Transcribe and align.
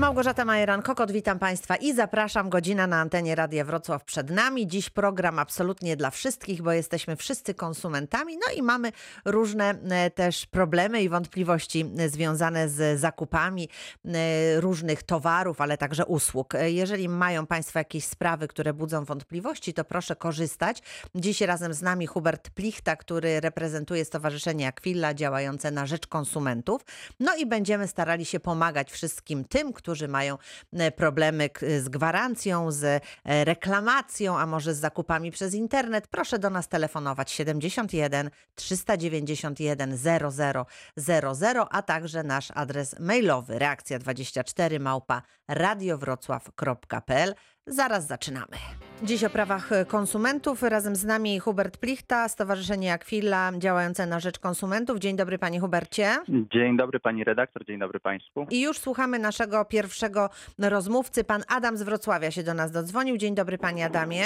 Małgorzata 0.00 0.44
Majeran-Kokot, 0.44 1.12
witam 1.12 1.38
Państwa 1.38 1.76
i 1.76 1.94
zapraszam. 1.94 2.50
Godzina 2.50 2.86
na 2.86 3.00
antenie 3.00 3.34
Radia 3.34 3.64
Wrocław 3.64 4.04
przed 4.04 4.30
nami. 4.30 4.66
Dziś 4.66 4.90
program 4.90 5.38
absolutnie 5.38 5.96
dla 5.96 6.10
wszystkich, 6.10 6.62
bo 6.62 6.72
jesteśmy 6.72 7.16
wszyscy 7.16 7.54
konsumentami, 7.54 8.36
no 8.36 8.54
i 8.56 8.62
mamy 8.62 8.92
różne 9.24 9.74
e, 9.90 10.10
też 10.10 10.46
problemy 10.46 11.02
i 11.02 11.08
wątpliwości 11.08 11.90
e, 11.98 12.08
związane 12.08 12.68
z 12.68 13.00
zakupami 13.00 13.68
e, 14.04 14.60
różnych 14.60 15.02
towarów, 15.02 15.60
ale 15.60 15.78
także 15.78 16.06
usług. 16.06 16.54
Jeżeli 16.64 17.08
mają 17.08 17.46
Państwo 17.46 17.78
jakieś 17.78 18.04
sprawy, 18.04 18.48
które 18.48 18.72
budzą 18.74 19.04
wątpliwości, 19.04 19.74
to 19.74 19.84
proszę 19.84 20.16
korzystać. 20.16 20.82
Dziś 21.14 21.40
razem 21.40 21.74
z 21.74 21.82
nami 21.82 22.06
Hubert 22.06 22.50
Plichta, 22.50 22.96
który 22.96 23.40
reprezentuje 23.40 24.04
Stowarzyszenie 24.04 24.68
Aquila 24.68 25.14
działające 25.14 25.70
na 25.70 25.86
rzecz 25.86 26.06
konsumentów. 26.06 26.82
No 27.20 27.36
i 27.36 27.46
będziemy 27.46 27.88
starali 27.88 28.24
się 28.24 28.40
pomagać 28.40 28.90
wszystkim 28.90 29.44
tym, 29.44 29.72
którzy 29.72 29.89
mają 30.08 30.38
e, 30.72 30.90
problemy 30.90 31.50
z 31.80 31.88
gwarancją, 31.88 32.72
z 32.72 32.84
e, 32.84 33.00
reklamacją, 33.44 34.38
a 34.38 34.46
może 34.46 34.74
z 34.74 34.78
zakupami 34.78 35.30
przez 35.30 35.54
internet. 35.54 36.06
Proszę 36.08 36.38
do 36.38 36.50
nas 36.50 36.68
telefonować 36.68 37.30
71 37.30 38.30
391 38.54 39.96
0000, 39.96 41.66
a 41.70 41.82
także 41.82 42.22
nasz 42.22 42.48
adres 42.54 42.98
mailowy 42.98 43.54
reakcja24 43.54 44.80
małpa 44.80 45.22
radiowrocław.pl. 45.48 47.34
Zaraz 47.66 48.06
zaczynamy. 48.06 48.56
Dziś 49.02 49.24
o 49.24 49.30
prawach 49.30 49.70
konsumentów. 49.88 50.62
Razem 50.62 50.96
z 50.96 51.04
nami 51.04 51.38
Hubert 51.38 51.78
Plichta, 51.78 52.28
Stowarzyszenie 52.28 52.92
Aquila 52.92 53.50
działające 53.58 54.06
na 54.06 54.20
rzecz 54.20 54.38
konsumentów. 54.38 54.98
Dzień 54.98 55.16
dobry 55.16 55.38
Panie 55.38 55.60
Hubercie. 55.60 56.06
Dzień 56.28 56.76
dobry 56.76 57.00
pani 57.00 57.24
redaktor, 57.24 57.64
dzień 57.64 57.78
dobry 57.78 58.00
państwu. 58.00 58.46
I 58.50 58.62
już 58.62 58.78
słuchamy 58.78 59.18
naszego 59.18 59.64
pierwszego 59.64 60.28
rozmówcy. 60.58 61.24
Pan 61.24 61.42
Adam 61.48 61.76
z 61.76 61.82
Wrocławia 61.82 62.30
się 62.30 62.42
do 62.42 62.54
nas 62.54 62.70
dodzwonił. 62.72 63.16
Dzień 63.16 63.34
dobry 63.34 63.58
Panie 63.58 63.84
Adamie. 63.86 64.22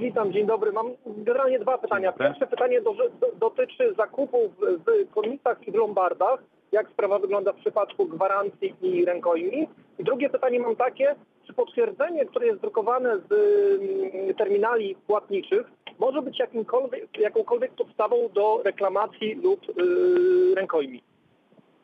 Witam, 0.00 0.32
dzień 0.32 0.46
dobry. 0.46 0.72
Mam 0.72 0.86
generalnie 1.06 1.58
dwa 1.58 1.78
pytania. 1.78 2.12
Pierwsze 2.12 2.46
pytanie 2.46 2.80
do, 2.80 2.94
do, 2.94 3.32
dotyczy 3.40 3.94
zakupów 3.96 4.52
w 4.60 5.14
konicach 5.14 5.68
i 5.68 5.72
w 5.72 5.74
lombardach. 5.74 6.40
Jak 6.72 6.90
sprawa 6.90 7.18
wygląda 7.18 7.52
w 7.52 7.56
przypadku 7.60 8.06
gwarancji 8.06 8.74
i 8.82 9.04
rękojmi? 9.04 9.68
I 9.98 10.04
drugie 10.04 10.30
pytanie 10.30 10.60
mam 10.60 10.76
takie, 10.76 11.14
czy 11.46 11.52
potwierdzenie, 11.52 12.26
które 12.26 12.46
jest 12.46 12.60
drukowane 12.60 13.18
z 13.18 13.32
mm, 13.32 14.34
terminali 14.34 14.96
płatniczych, 15.06 15.66
może 15.98 16.22
być 16.22 16.38
jakimkolwiek, 16.38 17.18
jakąkolwiek 17.18 17.72
podstawą 17.72 18.16
do 18.34 18.62
reklamacji 18.64 19.34
lub 19.34 19.76
yy, 19.76 20.54
rękojmi? 20.54 21.02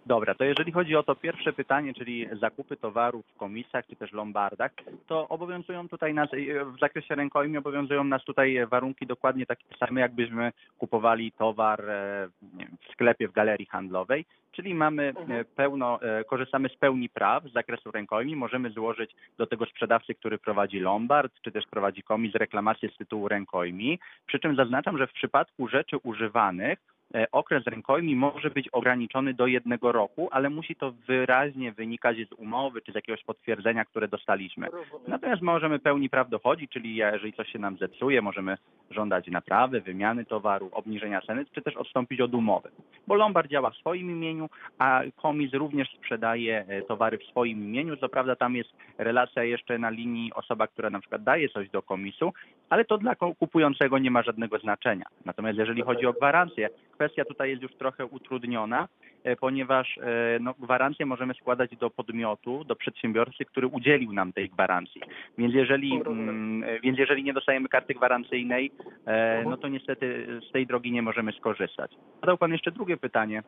Dobra, 0.09 0.35
to 0.35 0.45
jeżeli 0.45 0.73
chodzi 0.73 0.97
o 0.97 1.03
to 1.03 1.15
pierwsze 1.15 1.53
pytanie, 1.53 1.95
czyli 1.95 2.27
zakupy 2.41 2.77
towarów 2.77 3.27
w 3.27 3.37
komisach 3.37 3.87
czy 3.87 3.97
też 3.97 4.13
lombardach, 4.13 4.71
to 5.07 5.29
obowiązują 5.29 5.89
tutaj 5.89 6.15
nas, 6.15 6.29
w 6.77 6.81
zakresie 6.81 7.15
rękojmi 7.15 7.59
obowiązują 7.59 8.05
nas 8.05 8.25
tutaj 8.25 8.67
warunki 8.67 9.07
dokładnie 9.07 9.47
takie 9.47 9.65
same, 9.81 10.01
jakbyśmy 10.01 10.53
kupowali 10.79 11.33
towar 11.33 11.91
e, 11.91 12.29
wiem, 12.43 12.69
w 12.89 12.93
sklepie, 12.93 13.29
w 13.29 13.33
galerii 13.33 13.67
handlowej, 13.67 14.25
czyli 14.53 14.75
mamy 14.75 15.13
e, 15.29 15.45
pełno, 15.45 16.03
e, 16.03 16.25
korzystamy 16.25 16.69
z 16.69 16.77
pełni 16.77 17.09
praw 17.09 17.45
z 17.45 17.53
zakresu 17.53 17.91
rękojmi, 17.91 18.37
możemy 18.37 18.71
złożyć 18.71 19.15
do 19.39 19.47
tego 19.47 19.67
sprzedawcy, 19.67 20.15
który 20.15 20.39
prowadzi 20.39 20.81
lombard, 20.81 21.33
czy 21.43 21.53
też 21.53 21.65
prowadzi 21.71 22.03
komis 22.03 22.35
reklamację 22.35 22.89
z 22.89 22.97
tytułu 22.97 23.29
rękojmi, 23.29 23.99
przy 24.27 24.39
czym 24.39 24.57
zaznaczam, 24.57 24.99
że 24.99 25.07
w 25.07 25.13
przypadku 25.13 25.69
rzeczy 25.69 25.97
używanych 26.03 26.79
e, 26.79 26.98
okres 27.33 27.65
rękojmi 27.67 28.17
może 28.17 28.51
być 28.51 28.69
ograniczony 28.69 29.35
do 29.35 29.47
jednego 29.47 29.93
roku, 29.93 30.29
ale 30.31 30.51
musi 30.51 30.77
to 30.77 30.93
wyraźnie 31.07 31.73
wynikać 31.73 32.17
z 32.17 32.33
umowy 32.33 32.83
czy 32.83 32.93
z 32.93 32.95
jakiegoś 32.95 33.25
potwierdzenia, 33.25 33.85
które 33.85 34.09
dostaliśmy. 34.09 34.69
Natomiast 35.09 35.43
możemy 35.43 35.79
pełni 35.79 36.11
praw 36.11 36.29
dochodzić, 36.29 36.71
czyli 36.71 36.97
jeżeli 36.97 37.33
coś 37.33 37.49
się 37.53 37.59
nam 37.59 37.77
zepsuje, 37.79 38.23
możemy 38.23 38.57
żądać 38.91 39.27
naprawy, 39.27 39.81
wymiany 39.81 40.25
towaru, 40.25 40.69
obniżenia 40.73 41.21
ceny, 41.21 41.45
czy 41.55 41.63
też 41.63 41.77
odstąpić 41.77 42.21
od 42.21 42.35
umowy. 42.35 42.71
Bo 43.07 43.15
Lombard 43.15 43.51
działa 43.51 43.71
w 43.71 43.77
swoim 43.77 44.11
imieniu, 44.11 44.49
a 44.79 45.03
komis 45.17 45.53
również 45.53 45.91
sprzedaje 45.91 46.65
e, 46.69 46.83
towary 46.83 47.19
w 47.19 47.25
swoim 47.25 47.65
imieniu. 47.65 47.97
Co 47.97 48.09
prawda 48.09 48.37
tam 48.37 48.57
jest 48.57 48.71
relacja 48.99 49.45
jeszcze 49.45 49.79
na 49.79 49.91
linii 49.91 50.33
osoba, 50.35 50.67
która 50.67 50.91
na 50.91 51.01
przykład 51.01 51.23
daje 51.23 51.49
coś 51.49 51.71
do 51.71 51.83
komisu, 51.83 52.33
ale 52.71 52.85
to 52.85 52.99
dla 52.99 53.15
kupującego 53.15 53.99
nie 53.99 54.11
ma 54.11 54.23
żadnego 54.23 54.59
znaczenia. 54.59 55.07
Natomiast 55.25 55.59
jeżeli 55.59 55.83
chodzi 55.83 56.07
o 56.07 56.13
gwarancję, 56.13 56.69
kwestia 56.99 57.25
tutaj 57.25 57.51
jest 57.51 57.63
już 57.63 57.75
trochę 57.75 58.07
utrudniona, 58.07 58.89
e, 59.25 59.37
ponieważ 59.37 59.99
e, 59.99 60.39
no, 60.41 60.55
gwarancję 60.59 61.07
możemy 61.07 61.35
składać 61.35 61.77
do 61.77 61.91
podmiotu, 61.91 62.65
do 62.65 62.77
przedsiębiorcy, 62.77 63.45
który 63.45 63.67
udzielił 63.67 64.13
nam 64.13 64.33
tej 64.33 64.49
gwarancji. 64.49 65.01
Więc 65.39 65.55
jeżeli, 65.55 65.93
mm, 66.07 66.65
e, 66.65 66.81
więc 66.81 66.99
jeżeli 66.99 67.25
nie 67.25 67.33
dostajemy 67.33 67.69
karty 67.69 67.95
gwarancyjnej, 67.95 68.71
e, 69.07 69.45
no 69.45 69.57
to 69.57 69.69
niestety 69.69 70.27
z 70.49 70.53
tej 70.53 70.67
drogi 70.67 70.93
nie 70.93 71.03
możemy 71.03 71.33
skorzystać. 71.33 71.91
Zadał 72.21 72.39
Pan 72.39 72.53
jeszcze 72.53 72.71
drugie 72.71 72.97
pytanie 72.97 73.43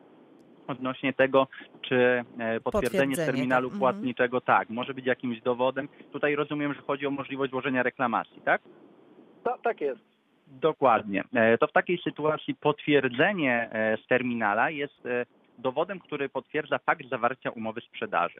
odnośnie 0.67 1.13
tego, 1.13 1.47
czy 1.81 2.23
potwierdzenie 2.33 2.61
Potwierdzenie, 2.61 3.15
z 3.15 3.25
terminalu 3.25 3.67
tak. 3.67 3.75
Mhm. 3.75 3.79
płatniczego, 3.79 4.41
tak, 4.41 4.69
może 4.69 4.93
być 4.93 5.05
jakimś 5.05 5.41
dowodem. 5.41 5.87
Tutaj 6.11 6.35
rozumiem, 6.35 6.73
że 6.73 6.81
chodzi 6.81 7.05
o 7.07 7.11
możliwość 7.11 7.51
złożenia 7.51 7.83
reklamacji, 7.83 8.41
tak? 8.45 8.61
Ta, 9.43 9.57
tak 9.57 9.81
jest. 9.81 10.10
Dokładnie. 10.51 11.23
E, 11.33 11.57
To 11.57 11.67
w 11.67 11.71
takiej 11.71 11.97
sytuacji 11.97 12.55
potwierdzenie 12.55 13.69
e, 13.71 13.97
z 13.97 14.07
terminala 14.07 14.69
jest 14.69 15.05
e, 15.05 15.25
dowodem, 15.57 15.99
który 15.99 16.29
potwierdza 16.29 16.77
fakt 16.77 17.09
zawarcia 17.09 17.49
umowy 17.49 17.81
sprzedaży. 17.81 18.39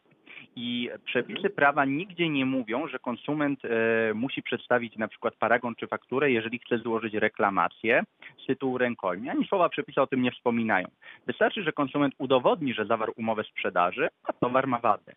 I 0.56 0.90
przepisy 1.04 1.50
prawa 1.50 1.84
nigdzie 1.84 2.28
nie 2.28 2.46
mówią, 2.46 2.88
że 2.88 2.98
konsument 2.98 3.60
musi 4.14 4.42
przedstawić 4.42 4.96
na 4.96 5.08
przykład 5.08 5.34
paragon 5.34 5.74
czy 5.74 5.86
fakturę, 5.86 6.30
jeżeli 6.30 6.58
chce 6.58 6.78
złożyć 6.78 7.14
reklamację 7.14 8.02
z 8.44 8.46
tytułu 8.46 8.78
rękojmi. 8.78 9.28
Ani 9.28 9.46
słowa 9.46 9.68
przepisy 9.68 10.00
o 10.00 10.06
tym 10.06 10.22
nie 10.22 10.30
wspominają. 10.30 10.86
Wystarczy, 11.26 11.62
że 11.62 11.72
konsument 11.72 12.14
udowodni, 12.18 12.74
że 12.74 12.86
zawarł 12.86 13.12
umowę 13.16 13.44
sprzedaży, 13.44 14.08
a 14.24 14.32
towar 14.32 14.66
ma 14.66 14.78
wadę. 14.78 15.12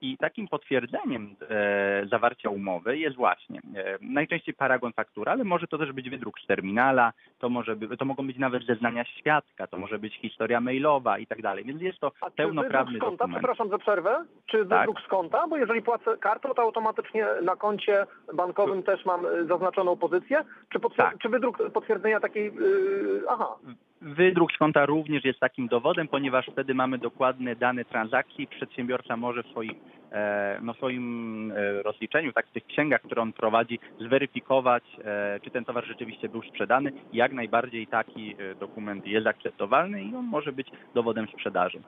I 0.00 0.16
takim 0.18 0.48
potwierdzeniem 0.48 1.36
e, 1.50 2.06
zawarcia 2.10 2.50
umowy 2.50 2.98
jest 2.98 3.16
właśnie 3.16 3.60
e, 3.76 3.98
najczęściej 4.00 4.54
paragon 4.54 4.92
faktura, 4.92 5.32
ale 5.32 5.44
może 5.44 5.66
to 5.66 5.78
też 5.78 5.92
być 5.92 6.10
wydruk 6.10 6.40
z 6.40 6.46
terminala, 6.46 7.12
to, 7.38 7.48
może 7.48 7.76
by, 7.76 7.96
to 7.96 8.04
mogą 8.04 8.26
być 8.26 8.38
nawet 8.38 8.66
zeznania 8.66 9.04
świadka, 9.04 9.66
to 9.66 9.78
może 9.78 9.98
być 9.98 10.14
historia 10.20 10.60
mailowa 10.60 11.18
i 11.18 11.26
tak 11.26 11.42
dalej. 11.42 11.64
Więc 11.64 11.82
jest 11.82 11.98
to 11.98 12.12
A 12.20 12.30
czy 12.30 12.36
pełnoprawny 12.36 12.98
z 12.98 13.00
konta, 13.00 13.16
dokument. 13.16 13.38
przepraszam 13.38 13.68
za 13.68 13.78
przerwę, 13.78 14.24
czy 14.46 14.66
Tak. 14.66 14.78
wydruk 14.80 15.00
z 15.00 15.08
konta? 15.08 15.46
Bo 15.48 15.56
jeżeli 15.56 15.82
płacę 15.82 16.16
kartą, 16.18 16.54
to 16.54 16.62
automatycznie 16.62 17.26
na 17.42 17.56
koncie 17.56 18.06
bankowym 18.34 18.82
też 18.82 19.04
mam 19.04 19.26
y, 19.26 19.46
zaznaczoną 19.46 19.96
pozycję. 19.96 20.44
Czy, 20.68 20.78
potwier- 20.78 20.96
Tak. 20.96 21.18
czy 21.18 21.28
wydruk 21.28 21.70
potwierdzenia 21.72 22.20
takiej... 22.20 22.54
Yy, 22.54 23.22
aha, 23.28 23.56
Wydruk 24.02 24.52
z 24.52 24.58
konta 24.58 24.86
również 24.86 25.24
jest 25.24 25.40
takim 25.40 25.68
dowodem, 25.68 26.08
ponieważ 26.08 26.46
wtedy 26.46 26.74
mamy 26.74 26.98
dokładne 26.98 27.56
dane 27.56 27.84
transakcji. 27.84 28.46
Przedsiębiorca 28.46 29.16
może 29.16 29.42
w 29.42 29.46
swoim, 29.46 29.74
e, 30.12 30.58
no 30.62 30.74
swoim 30.74 31.52
e, 31.56 31.82
rozliczeniu, 31.82 32.32
tak 32.32 32.46
w 32.46 32.52
tych 32.52 32.66
księgach, 32.66 33.02
które 33.02 33.22
on 33.22 33.32
prowadzi, 33.32 33.78
zweryfikować, 34.00 34.84
e, 35.04 35.40
czy 35.44 35.50
ten 35.50 35.64
towar 35.64 35.84
rzeczywiście 35.86 36.28
był 36.28 36.42
sprzedany. 36.42 36.92
Jak 37.12 37.32
najbardziej 37.32 37.86
taki 37.86 38.36
dokument 38.60 39.06
jest 39.06 39.26
akceptowalny 39.26 40.04
i 40.04 40.14
on 40.14 40.24
może 40.24 40.52
być 40.52 40.68
dowodem 40.94 41.26
sprzedaży, 41.28 41.80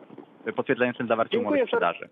potwierdzającym 0.56 1.08
zawarcie 1.08 1.38
umowy 1.38 1.62
sprzedaży. 1.64 2.08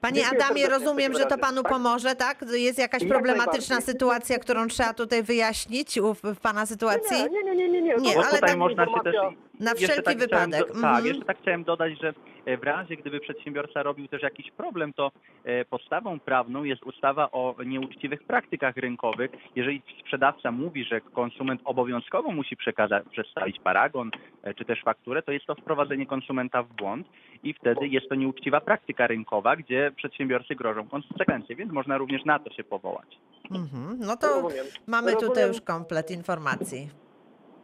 Panie 0.00 0.26
Adamie, 0.26 0.68
rozumiem, 0.68 1.14
że 1.14 1.26
to. 1.26 1.38
Panu 1.38 1.62
pomoże, 1.62 2.16
tak? 2.16 2.44
Jest 2.52 2.78
jakaś 2.78 3.02
Jak 3.02 3.10
problematyczna 3.10 3.80
sytuacja, 3.80 4.38
którą 4.38 4.68
trzeba 4.68 4.94
tutaj 4.94 5.22
wyjaśnić 5.22 5.98
u, 5.98 6.14
w 6.14 6.40
Pana 6.42 6.66
sytuacji? 6.66 7.16
nie, 7.16 7.42
nie, 7.42 7.54
nie, 7.56 7.68
nie, 7.68 7.82
nie. 7.82 7.94
Nie, 7.96 8.14
Bo 8.14 8.20
ale 8.20 8.24
tutaj 8.30 8.50
tak 8.50 8.58
można 8.58 8.86
się 8.86 9.00
też 9.04 9.14
Na 9.60 9.70
Jeszcze 9.70 9.86
wszelki 9.86 10.02
tak 10.04 10.18
wypadek. 10.18 10.60
Do, 10.60 10.66
tak, 10.66 10.76
Mhm. 10.76 11.06
jeszcze 11.06 11.24
tak 11.24 11.38
chciałem 11.42 11.64
dodać, 11.64 12.00
że 12.00 12.12
e, 12.46 12.56
w 12.56 12.62
razie 12.62 12.96
gdyby 12.96 13.20
przedsiębiorca 13.20 13.82
robił 13.82 14.08
też 14.08 14.22
jakiś 14.22 14.50
problem, 14.50 14.92
to 14.92 15.10
e, 15.44 15.64
podstawą 15.64 16.20
prawną 16.20 16.64
jest 16.64 16.82
ustawa 16.82 17.30
o 17.30 17.54
nieuczciwych 17.66 18.22
praktykach 18.22 18.76
rynkowych. 18.76 19.30
Jeżeli 19.56 19.82
sprzedawca 20.00 20.50
mówi, 20.52 20.84
że 20.84 21.00
konsument 21.00 21.60
obowiązkowo 21.64 22.30
musi 22.32 22.56
przekazać, 22.56 23.04
przedstawić 23.12 23.60
paragon 23.60 24.10
e, 24.42 24.54
czy 24.54 24.64
też 24.64 24.82
fakturę, 24.82 25.22
to 25.22 25.32
jest 25.32 25.46
to 25.46 25.54
wprowadzenie 25.54 26.06
konsumenta 26.06 26.62
w 26.62 26.68
błąd 26.68 27.06
i 27.42 27.54
wtedy 27.54 27.88
jest 27.88 28.08
to 28.08 28.14
nieuczciwa 28.14 28.60
praktyka 28.60 29.06
rynkowa, 29.06 29.56
gdzie 29.56 29.92
przedsiębiorcy 29.96 30.54
grożą 30.54 30.88
konsekwencje, 30.88 31.56
więc 31.56 31.72
można 31.72 31.98
również 31.98 32.24
na 32.24 32.38
to 32.38 32.50
się 32.52 32.64
powołać. 32.64 33.18
Mhm. 33.50 33.98
No 34.00 34.16
to 34.16 34.26
Rozumiem. 34.26 34.66
mamy 34.86 35.12
tutaj 35.12 35.28
Rozumiem. 35.28 35.48
już 35.48 35.60
komplet 35.60 36.10
informacji. 36.10 36.88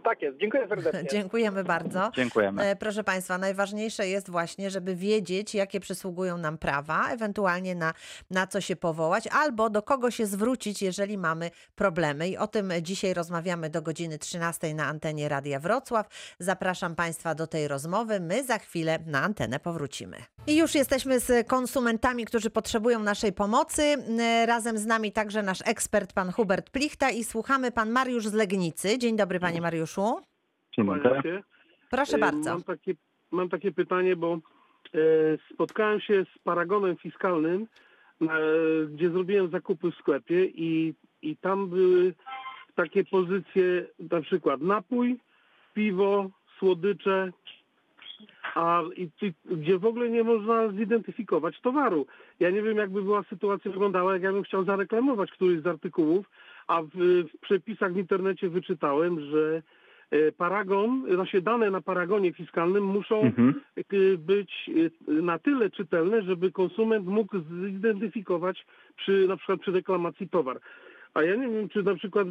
Tak 0.04 0.22
jest, 0.22 0.38
dziękuję 0.38 0.68
serdecznie. 0.68 1.04
Dziękujemy 1.18 1.64
bardzo. 1.64 2.10
Dziękujemy. 2.14 2.62
E, 2.62 2.76
Proszę 2.76 3.04
Państwa, 3.04 3.38
najważniejsze 3.38 4.08
jest 4.08 4.30
właśnie, 4.30 4.70
żeby 4.70 4.94
wiedzieć, 4.96 5.54
jakie 5.54 5.80
przysługują 5.80 6.38
nam 6.38 6.58
prawa, 6.58 7.08
ewentualnie 7.10 7.74
na, 7.74 7.94
na 8.30 8.46
co 8.46 8.60
się 8.60 8.76
powołać, 8.76 9.26
albo 9.26 9.70
do 9.70 9.82
kogo 9.82 10.10
się 10.10 10.26
zwrócić, 10.26 10.82
jeżeli 10.82 11.18
mamy 11.18 11.50
problemy. 11.74 12.28
I 12.28 12.36
o 12.36 12.46
tym 12.46 12.72
dzisiaj 12.82 13.14
rozmawiamy 13.14 13.70
do 13.70 13.82
godziny 13.82 14.18
13 14.18 14.74
na 14.74 14.84
antenie 14.86 15.28
Radia 15.28 15.60
Wrocław. 15.60 16.06
Zapraszam 16.38 16.94
Państwa 16.94 17.34
do 17.34 17.46
tej 17.46 17.68
rozmowy. 17.68 18.20
My 18.20 18.44
za 18.44 18.58
chwilę 18.58 18.98
na 19.06 19.22
antenę 19.22 19.60
powrócimy. 19.60 20.16
I 20.46 20.56
już 20.56 20.74
jesteśmy 20.74 21.20
z 21.20 21.46
konsumentami, 21.48 22.24
którzy 22.24 22.50
potrzebują 22.50 22.98
naszej 23.00 23.32
pomocy. 23.32 23.82
E, 24.20 24.46
Razem 24.46 24.78
z 24.78 24.86
nami 24.86 25.12
także 25.12 25.42
nasz 25.42 25.62
ekspert, 25.64 26.12
pan 26.12 26.32
Hubert 26.32 26.70
Plichta 26.70 27.10
i 27.10 27.24
słuchamy 27.24 27.72
pan 27.72 27.90
Mariusz 27.90 28.26
z 28.28 28.32
Legnicy. 28.32 28.98
Dzień 28.98 29.16
dobry, 29.16 29.40
panie 29.40 29.60
Mariuszu. 29.60 29.93
Kłaniam 30.74 31.22
się. 31.22 31.42
Proszę 31.90 32.16
E, 32.16 32.18
bardzo. 32.18 32.50
Mam 32.50 32.62
takie, 32.62 32.94
mam 33.30 33.48
takie 33.48 33.72
pytanie, 33.72 34.16
bo 34.16 34.34
e, 34.34 34.38
spotkałem 35.54 36.00
się 36.00 36.24
z 36.24 36.38
paragonem 36.38 36.96
fiskalnym, 36.96 37.66
e, 38.22 38.26
gdzie 38.88 39.10
zrobiłem 39.10 39.50
zakupy 39.50 39.90
w 39.90 39.94
sklepie 39.94 40.44
i, 40.44 40.94
i 41.22 41.36
tam 41.36 41.68
były 41.68 42.14
takie 42.74 43.04
pozycje, 43.04 43.86
na 44.10 44.20
przykład 44.20 44.60
napój, 44.60 45.18
piwo, 45.74 46.30
słodycze, 46.58 47.32
a 48.54 48.82
i, 48.96 49.10
i, 49.22 49.32
gdzie 49.44 49.78
w 49.78 49.86
ogóle 49.86 50.10
nie 50.10 50.24
można 50.24 50.68
zidentyfikować 50.68 51.60
towaru. 51.60 52.06
Ja 52.40 52.50
nie 52.50 52.62
wiem, 52.62 52.76
jakby 52.76 53.02
była 53.02 53.22
sytuacja 53.22 53.70
wyglądała, 53.70 54.12
jak 54.12 54.22
ja 54.22 54.32
bym 54.32 54.42
chciał 54.42 54.64
zareklamować 54.64 55.30
któryś 55.30 55.62
z 55.62 55.66
artykułów, 55.66 56.30
a 56.66 56.82
w, 56.82 56.90
w 57.34 57.38
przepisach 57.40 57.92
w 57.92 57.98
internecie 57.98 58.48
wyczytałem, 58.48 59.20
że 59.20 59.62
paragon, 60.36 61.04
znaczy 61.14 61.42
dane 61.42 61.70
na 61.70 61.80
paragonie 61.80 62.32
fiskalnym 62.32 62.84
muszą 62.84 63.20
Mhm. 63.22 63.60
e, 63.76 64.18
być 64.18 64.70
e, 65.08 65.12
na 65.12 65.38
tyle 65.38 65.70
czytelne, 65.70 66.22
żeby 66.22 66.52
konsument 66.52 67.06
mógł 67.06 67.36
zidentyfikować 67.70 68.66
przy, 68.96 69.26
na 69.28 69.36
przykład 69.36 69.60
przy 69.60 69.70
reklamacji 69.72 70.28
towar. 70.28 70.60
A 71.14 71.22
ja 71.22 71.34
nie 71.36 71.48
wiem, 71.48 71.68
czy 71.68 71.82
na 71.82 71.94
przykład 71.94 72.26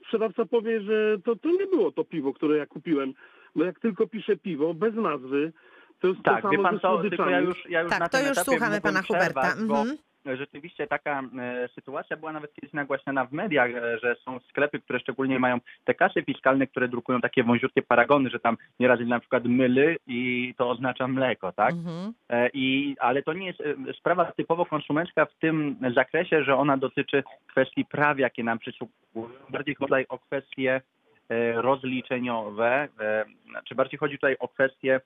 sprzedawca 0.00 0.44
powie, 0.44 0.80
że 0.80 1.16
to, 1.24 1.36
to 1.36 1.48
nie 1.50 1.66
było 1.66 1.92
to 1.92 2.04
piwo, 2.04 2.32
które 2.32 2.56
ja 2.56 2.66
kupiłem. 2.66 3.12
Bo 3.56 3.64
jak 3.64 3.80
tylko 3.80 4.06
pisze 4.06 4.36
piwo 4.36 4.74
bez 4.74 4.94
nazwy, 4.94 5.52
to 6.00 6.08
jest 6.08 6.22
Tak, 6.22 6.42
to 6.42 6.48
wie 6.50 6.56
samo 6.56 6.68
pan 6.68 6.78
tylko 6.80 6.88
słodyczami. 6.88 7.32
ja 7.32 7.40
już, 7.40 7.66
ja 7.68 7.82
już 7.82 7.90
na 7.90 7.98
Tak, 7.98 8.12
to 8.12 8.18
tym 8.18 8.26
już 8.28 8.36
słuchamy 8.38 8.80
pana 8.80 9.02
Huberta. 9.02 9.40
przerwać, 9.40 9.58
Mhm. 9.62 9.96
Rzeczywiście 10.24 10.86
taka 10.86 11.20
e, 11.20 11.68
sytuacja 11.74 12.16
była 12.16 12.32
nawet 12.32 12.54
kiedyś 12.54 12.72
nagłaśniana 12.72 13.24
w 13.24 13.32
mediach, 13.32 13.70
e, 13.70 13.98
że 13.98 14.16
są 14.24 14.40
sklepy, 14.40 14.80
które 14.80 15.00
szczególnie 15.00 15.38
mają 15.38 15.58
te 15.84 15.94
kasy 15.94 16.22
fiskalne, 16.22 16.66
które 16.66 16.88
drukują 16.88 17.20
takie 17.20 17.44
wąziutkie 17.44 17.82
paragony, 17.82 18.30
że 18.30 18.40
tam 18.40 18.56
nieraz 18.80 18.98
jest 18.98 19.10
na 19.10 19.20
przykład 19.20 19.44
myly 19.44 19.96
i 20.06 20.54
to 20.58 20.70
oznacza 20.70 21.08
mleko, 21.08 21.52
tak? 21.52 21.72
Mhm. 21.72 22.12
E, 22.28 22.50
I, 22.52 22.96
ale 23.00 23.22
to 23.22 23.32
nie 23.32 23.46
jest 23.46 23.62
sprawa 23.98 24.32
typowo 24.32 24.66
konsumencka 24.66 25.26
w 25.26 25.34
tym 25.34 25.76
zakresie, 25.94 26.44
że 26.44 26.56
ona 26.56 26.76
dotyczy 26.76 27.22
kwestii 27.46 27.84
praw, 27.84 28.18
jakie 28.18 28.44
nam 28.44 28.58
przysługują. 28.58 29.28
Bardziej 29.50 29.74
chodzi 29.74 29.88
tutaj 29.88 30.06
o 30.08 30.18
kwestie 30.18 30.80
rozliczeniowe, 31.54 32.88
e, 33.00 33.24
znaczy 33.50 33.74
bardziej 33.74 33.98
chodzi 33.98 34.14
tutaj 34.14 34.36
o 34.38 34.48
kwestię 34.48 34.94
e, 34.94 35.00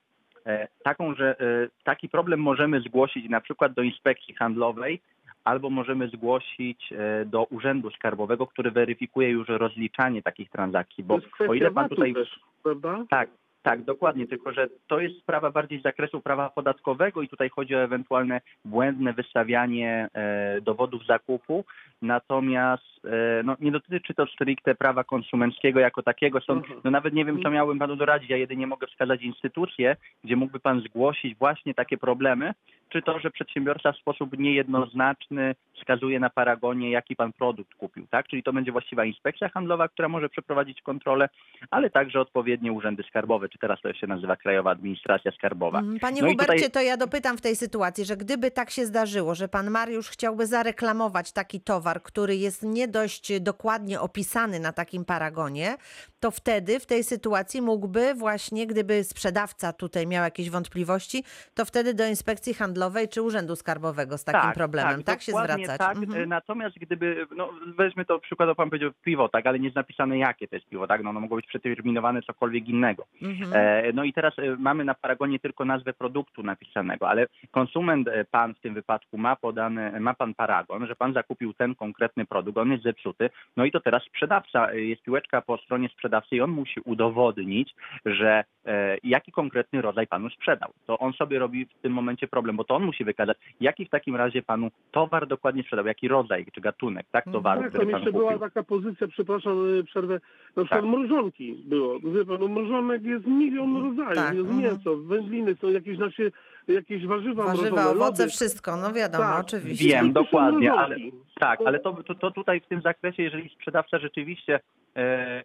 taką, 0.83 1.15
że 1.15 1.39
e, 1.39 1.69
taki 1.83 2.09
problem 2.09 2.39
możemy 2.39 2.81
zgłosić 2.81 3.29
na 3.29 3.41
przykład 3.41 3.73
do 3.73 3.81
inspekcji 3.81 4.35
handlowej, 4.35 5.01
albo 5.43 5.69
możemy 5.69 6.07
zgłosić 6.07 6.93
e, 6.93 7.25
do 7.25 7.43
Urzędu 7.43 7.91
Skarbowego, 7.91 8.47
który 8.47 8.71
weryfikuje 8.71 9.29
już 9.29 9.47
rozliczanie 9.47 10.21
takich 10.21 10.49
transakcji, 10.49 11.03
bo 11.03 11.19
o 11.47 11.53
ile 11.53 11.71
pan 11.71 11.89
tutaj 11.89 12.13
też, 12.13 12.39
prawda? 12.63 13.05
tak, 13.09 13.29
tak, 13.63 13.83
dokładnie, 13.83 14.27
tylko 14.27 14.53
że 14.53 14.67
to 14.87 14.99
jest 14.99 15.19
sprawa 15.19 15.51
bardziej 15.51 15.79
z 15.79 15.83
zakresu 15.83 16.21
prawa 16.21 16.49
podatkowego 16.49 17.21
i 17.21 17.27
tutaj 17.27 17.49
chodzi 17.49 17.75
o 17.75 17.83
ewentualne 17.83 18.41
błędne 18.65 19.13
wystawianie 19.13 20.09
e, 20.13 20.61
dowodów 20.61 21.05
zakupu, 21.05 21.65
natomiast 22.03 22.83
e, 23.05 23.43
no, 23.43 23.55
nie 23.59 23.71
dotyczy 23.71 24.13
to 24.13 24.25
stricte 24.25 24.75
prawa 24.75 25.03
konsumenckiego 25.03 25.79
jako 25.79 26.03
takiego. 26.03 26.41
Są, 26.41 26.53
Mhm. 26.53 26.81
no 26.83 26.91
nawet 26.91 27.13
nie 27.13 27.25
wiem, 27.25 27.43
co 27.43 27.49
miałbym 27.51 27.79
panu 27.79 27.95
doradzić, 27.95 28.29
ja 28.29 28.37
jedynie 28.37 28.67
mogę 28.67 28.87
wskazać 28.87 29.21
instytucję, 29.21 29.95
gdzie 30.23 30.35
mógłby 30.35 30.59
pan 30.59 30.81
zgłosić 30.81 31.35
właśnie 31.37 31.73
takie 31.73 31.97
problemy, 31.97 32.53
czy 32.89 33.01
to, 33.01 33.19
że 33.19 33.31
przedsiębiorca 33.31 33.91
w 33.91 33.97
sposób 33.97 34.37
niejednoznaczny 34.83 35.55
wskazuje 35.77 36.19
na 36.19 36.29
paragonie, 36.29 36.91
jaki 36.91 37.15
pan 37.15 37.33
produkt 37.33 37.73
kupił, 37.75 38.07
tak? 38.07 38.27
Czyli 38.27 38.43
to 38.43 38.53
będzie 38.53 38.71
właściwa 38.71 39.05
inspekcja 39.05 39.49
handlowa, 39.49 39.87
która 39.87 40.09
może 40.09 40.29
przeprowadzić 40.29 40.81
kontrolę, 40.81 41.29
ale 41.71 41.89
także 41.89 42.19
odpowiednie 42.21 42.71
urzędy 42.71 43.03
skarbowe, 43.03 43.49
czy 43.49 43.57
teraz 43.57 43.81
to 43.81 43.93
się 43.93 44.07
nazywa 44.07 44.35
Krajowa 44.35 44.71
Administracja 44.71 45.31
Skarbowa. 45.31 45.79
Mm, 45.79 45.99
Panie 45.99 46.21
No 46.21 46.27
Hubercie, 46.29 46.53
tutaj- 46.55 46.71
to 46.71 46.81
ja 46.81 46.97
dopytam 46.97 47.37
w 47.37 47.41
tej 47.41 47.55
sytuacji, 47.55 48.05
że 48.05 48.17
gdyby 48.17 48.51
tak 48.51 48.69
się 48.69 48.85
zdarzyło, 48.85 49.35
że 49.35 49.47
pan 49.47 49.69
Mariusz 49.69 50.09
chciałby 50.09 50.45
zareklamować 50.45 51.31
taki 51.33 51.61
towar, 51.61 51.92
który 52.01 52.35
jest 52.35 52.63
nie 52.63 52.87
dość 52.87 53.39
dokładnie 53.39 54.01
opisany 54.01 54.59
na 54.59 54.73
takim 54.73 55.05
paragonie, 55.05 55.75
to 56.19 56.31
wtedy 56.31 56.79
w 56.79 56.85
tej 56.85 57.03
sytuacji 57.03 57.61
mógłby 57.61 58.13
właśnie, 58.13 58.67
gdyby 58.67 59.03
sprzedawca 59.03 59.73
tutaj 59.73 60.07
miał 60.07 60.23
jakieś 60.23 60.49
wątpliwości, 60.49 61.23
to 61.53 61.65
wtedy 61.65 61.93
do 61.93 62.07
inspekcji 62.07 62.53
handlowej 62.53 63.09
czy 63.09 63.21
urzędu 63.21 63.55
skarbowego 63.55 64.17
z 64.17 64.23
takim 64.23 64.51
problemem, 64.51 65.03
tak, 65.03 65.21
się 65.21 65.31
dokładnie 65.31 65.65
zwracać. 65.65 65.77
Tak, 65.87 65.97
Mhm. 66.03 66.23
E, 66.23 66.25
natomiast 66.25 66.79
gdyby, 66.79 67.27
no 67.35 67.49
weźmy 67.77 68.05
to 68.05 68.19
przykładowo, 68.19 68.55
pan 68.55 68.69
powiedział 68.69 68.91
piwo, 69.03 69.29
tak, 69.29 69.47
ale 69.47 69.59
nie 69.59 69.65
jest 69.65 69.75
napisane 69.75 70.17
jakie 70.17 70.47
to 70.47 70.55
jest 70.55 70.67
piwo, 70.69 70.87
tak, 70.87 71.03
no 71.03 71.09
ono 71.09 71.19
mogło 71.19 71.37
być 71.37 71.47
przeterminowane 71.47 72.21
cokolwiek 72.21 72.67
innego. 72.67 73.05
Mhm. 73.21 73.53
E, 73.53 73.93
No 73.93 74.03
i 74.03 74.13
teraz 74.13 74.39
e, 74.39 74.55
mamy 74.59 74.85
na 74.85 74.93
paragonie 74.93 75.39
tylko 75.39 75.65
nazwę 75.65 75.93
produktu 75.93 76.43
napisanego, 76.43 77.09
ale 77.09 77.27
konsument, 77.51 78.07
e, 78.07 78.25
pan 78.25 78.53
w 78.53 78.59
tym 78.59 78.73
wypadku 78.73 79.17
ma 79.17 79.35
podany, 79.35 79.99
ma 79.99 80.13
pan 80.13 80.33
paragon, 80.33 80.87
że 80.87 80.95
pan 80.95 81.13
zakupił 81.13 81.53
ten 81.53 81.75
konkretny 81.83 82.25
produkt, 82.25 82.57
on 82.57 82.71
jest 82.71 82.83
zepsuty, 82.83 83.29
no 83.57 83.65
i 83.65 83.71
to 83.71 83.79
teraz 83.79 84.03
sprzedawca, 84.03 84.71
e, 84.71 84.81
jest 84.81 85.01
piłeczka 85.01 85.41
po 85.41 85.57
stronie 85.57 85.89
sprzedawcy 85.89 86.35
i 86.35 86.41
on 86.41 86.51
musi 86.51 86.79
udowodnić, 86.85 87.75
że 88.05 88.43
e, 88.65 88.97
jaki 89.03 89.31
konkretny 89.31 89.81
rodzaj 89.81 90.07
panu 90.07 90.29
sprzedał. 90.29 90.69
To 90.87 90.99
on 90.99 91.13
sobie 91.13 91.39
robi 91.39 91.65
w 91.65 91.81
tym 91.81 91.93
momencie 91.93 92.27
problem, 92.27 92.55
bo 92.57 92.63
to 92.63 92.75
on 92.75 92.83
musi 92.83 93.03
wykazać, 93.03 93.37
jaki 93.61 93.85
w 93.85 93.89
takim 93.89 94.15
razie 94.15 94.41
panu 94.41 94.69
towar 94.91 95.27
dokładnie 95.27 95.63
sprzedał, 95.63 95.85
jaki 95.85 96.07
rodzaj 96.07 96.45
czy 96.53 96.61
gatunek, 96.61 97.05
tak, 97.11 97.25
towaru, 97.25 97.61
Tak, 97.61 97.69
który 97.69 97.85
tam 97.85 97.91
pan 97.91 97.99
jeszcze 98.01 98.11
kupił. 98.11 98.27
była 98.27 98.39
taka 98.39 98.63
pozycja, 98.63 99.07
przepraszam, 99.07 99.79
y, 99.79 99.83
przerwę, 99.83 100.13
na 100.55 100.63
przykład 100.63 100.81
Tak. 100.81 100.89
mrożonki 100.89 101.63
było. 101.65 101.99
Wie 101.99 102.25
pan, 102.25 102.37
no 102.39 102.47
mrożonek 102.47 103.03
jest 103.03 103.27
milion 103.27 103.83
rodzajów, 103.83 104.15
Tak, 104.15 104.35
jest 104.35 104.49
mhm. 104.49 104.61
mięso, 104.61 104.97
wędliny, 104.97 105.55
są 105.55 105.67
jakieś 105.69 105.97
nasze, 105.97 106.23
jakieś 106.67 107.05
warzywa, 107.05 107.43
Warzywa, 107.43 107.69
mrożone, 107.69 107.89
owoce, 107.89 108.23
lody. 108.23 108.27
wszystko, 108.31 108.77
no 108.77 108.93
wiadomo, 108.93 109.23
Tak. 109.23 109.45
oczywiście. 109.45 109.85
Wiem, 109.85 110.13
dokładnie, 110.13 110.73
ale 110.73 110.95
tak, 111.39 111.59
ale 111.65 111.79
to, 111.79 112.03
to, 112.03 112.15
to 112.15 112.31
tutaj 112.31 112.61
w 112.61 112.67
tym 112.67 112.81
zakresie, 112.81 113.23
jeżeli 113.23 113.49
sprzedawca 113.49 113.99
rzeczywiście 113.99 114.59
e, 114.95 115.43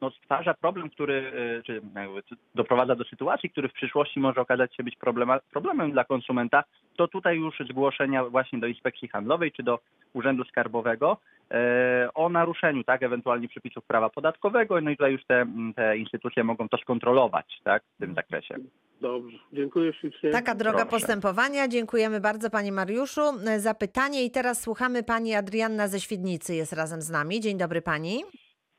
no, 0.00 0.10
stwarza 0.10 0.54
problem, 0.54 0.90
który 0.90 1.32
e, 1.58 1.62
czy 1.62 1.82
jakby, 1.94 2.22
doprowadza 2.54 2.96
do 2.96 3.04
sytuacji, 3.04 3.50
który 3.50 3.68
w 3.68 3.72
przyszłości 3.72 4.20
może 4.20 4.40
okazać 4.40 4.76
się 4.76 4.82
być 4.82 4.96
problema, 4.96 5.40
problemem 5.52 5.92
dla 5.92 6.04
konsumenta, 6.04 6.64
to 6.96 7.08
tutaj 7.08 7.36
już 7.36 7.54
zgłoszenia 7.70 8.24
właśnie 8.24 8.58
do 8.58 8.66
inspekcji 8.66 9.08
handlowej 9.08 9.52
czy 9.52 9.62
do 9.62 9.78
Urzędu 10.12 10.44
Skarbowego 10.44 11.16
e, 11.50 12.08
o 12.14 12.28
naruszeniu, 12.28 12.84
tak, 12.84 13.02
ewentualnie 13.02 13.48
przepisów 13.48 13.84
prawa 13.84 14.10
podatkowego, 14.10 14.80
no 14.80 14.90
i 14.90 14.96
tutaj 14.96 15.12
już 15.12 15.24
te, 15.24 15.46
te 15.76 15.98
instytucje 15.98 16.44
mogą 16.44 16.68
to 16.68 16.78
skontrolować, 16.78 17.60
tak, 17.64 17.82
w 17.96 18.00
tym 18.00 18.14
zakresie. 18.14 18.54
Dobrze, 19.00 19.38
dziękuję 19.52 19.92
ślicznie. 19.92 20.30
Taka 20.30 20.54
droga 20.54 20.78
Proszę. 20.78 20.90
postępowania. 20.90 21.68
Dziękujemy 21.68 22.20
bardzo 22.20 22.50
Panie 22.50 22.72
Mariuszu 22.72 23.20
e, 23.20 23.60
za 23.60 23.74
pytanie. 23.74 24.24
I 24.24 24.30
teraz 24.30 24.62
słuchamy 24.62 25.02
Pani 25.02 25.34
Adrianna 25.34 25.88
ze 25.88 26.00
Świdnicy 26.00 26.54
jest 26.54 26.72
razem 26.72 27.02
z 27.02 27.10
nami. 27.10 27.40
Dzień 27.40 27.58
dobry 27.58 27.82
Pani. 27.82 28.22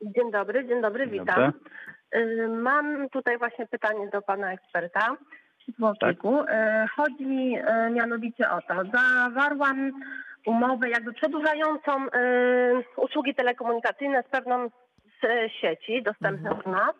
Dzień 0.02 0.30
dobry, 0.30 0.68
dzień 0.68 0.82
dobry, 0.82 1.06
Dzień 1.08 1.20
witam. 1.20 1.52
Y, 2.16 2.48
Mam 2.48 3.08
tutaj 3.08 3.38
właśnie 3.38 3.66
pytanie 3.66 4.08
do 4.12 4.22
pana 4.22 4.52
eksperta 4.52 5.00
Tak. 5.00 5.16
Włokiku. 5.78 6.38
Chodzi 6.96 7.56
y, 7.56 7.90
mianowicie 7.90 8.50
o 8.50 8.60
to. 8.62 8.74
Zawarłam 8.94 9.92
umowę 10.46 10.90
jakby 10.90 11.12
przedłużającą 11.12 12.06
y, 12.06 12.10
usługi 12.96 13.34
telekomunikacyjne 13.34 14.22
z 14.22 14.28
pewną 14.30 14.70
z 15.22 15.52
sieci 15.52 16.02
dostępnych 16.02 16.66
u 16.66 16.70
nas. 16.70 16.94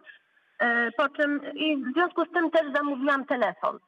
Y, 0.62 0.92
Po 0.96 1.08
czym 1.08 1.40
i 1.54 1.76
w 1.76 1.92
związku 1.92 2.24
z 2.24 2.30
tym 2.32 2.50
też 2.50 2.72
zamówiłam 2.74 3.24
telefon. 3.24 3.78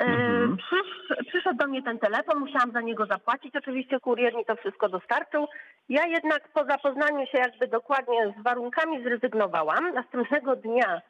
Y, 0.00 0.04
Mhm. 0.04 0.56
Przysz, 0.56 1.26
przyszedł 1.28 1.56
do 1.58 1.66
mnie 1.66 1.82
ten 1.82 1.98
telefon, 1.98 2.38
musiałam 2.40 2.72
za 2.72 2.80
niego 2.80 3.06
zapłacić. 3.06 3.56
Oczywiście 3.56 4.00
kurier 4.00 4.34
mi 4.34 4.44
to 4.44 4.56
wszystko 4.56 4.88
dostarczył. 4.88 5.46
Ja 5.88 6.06
jednak 6.06 6.48
po 6.52 6.64
zapoznaniu 6.64 7.26
się 7.26 7.38
jakby 7.38 7.68
dokładnie 7.68 8.34
z 8.40 8.42
warunkami 8.42 9.02
zrezygnowałam. 9.02 9.94
Następnego 9.94 10.56
dnia 10.56 11.00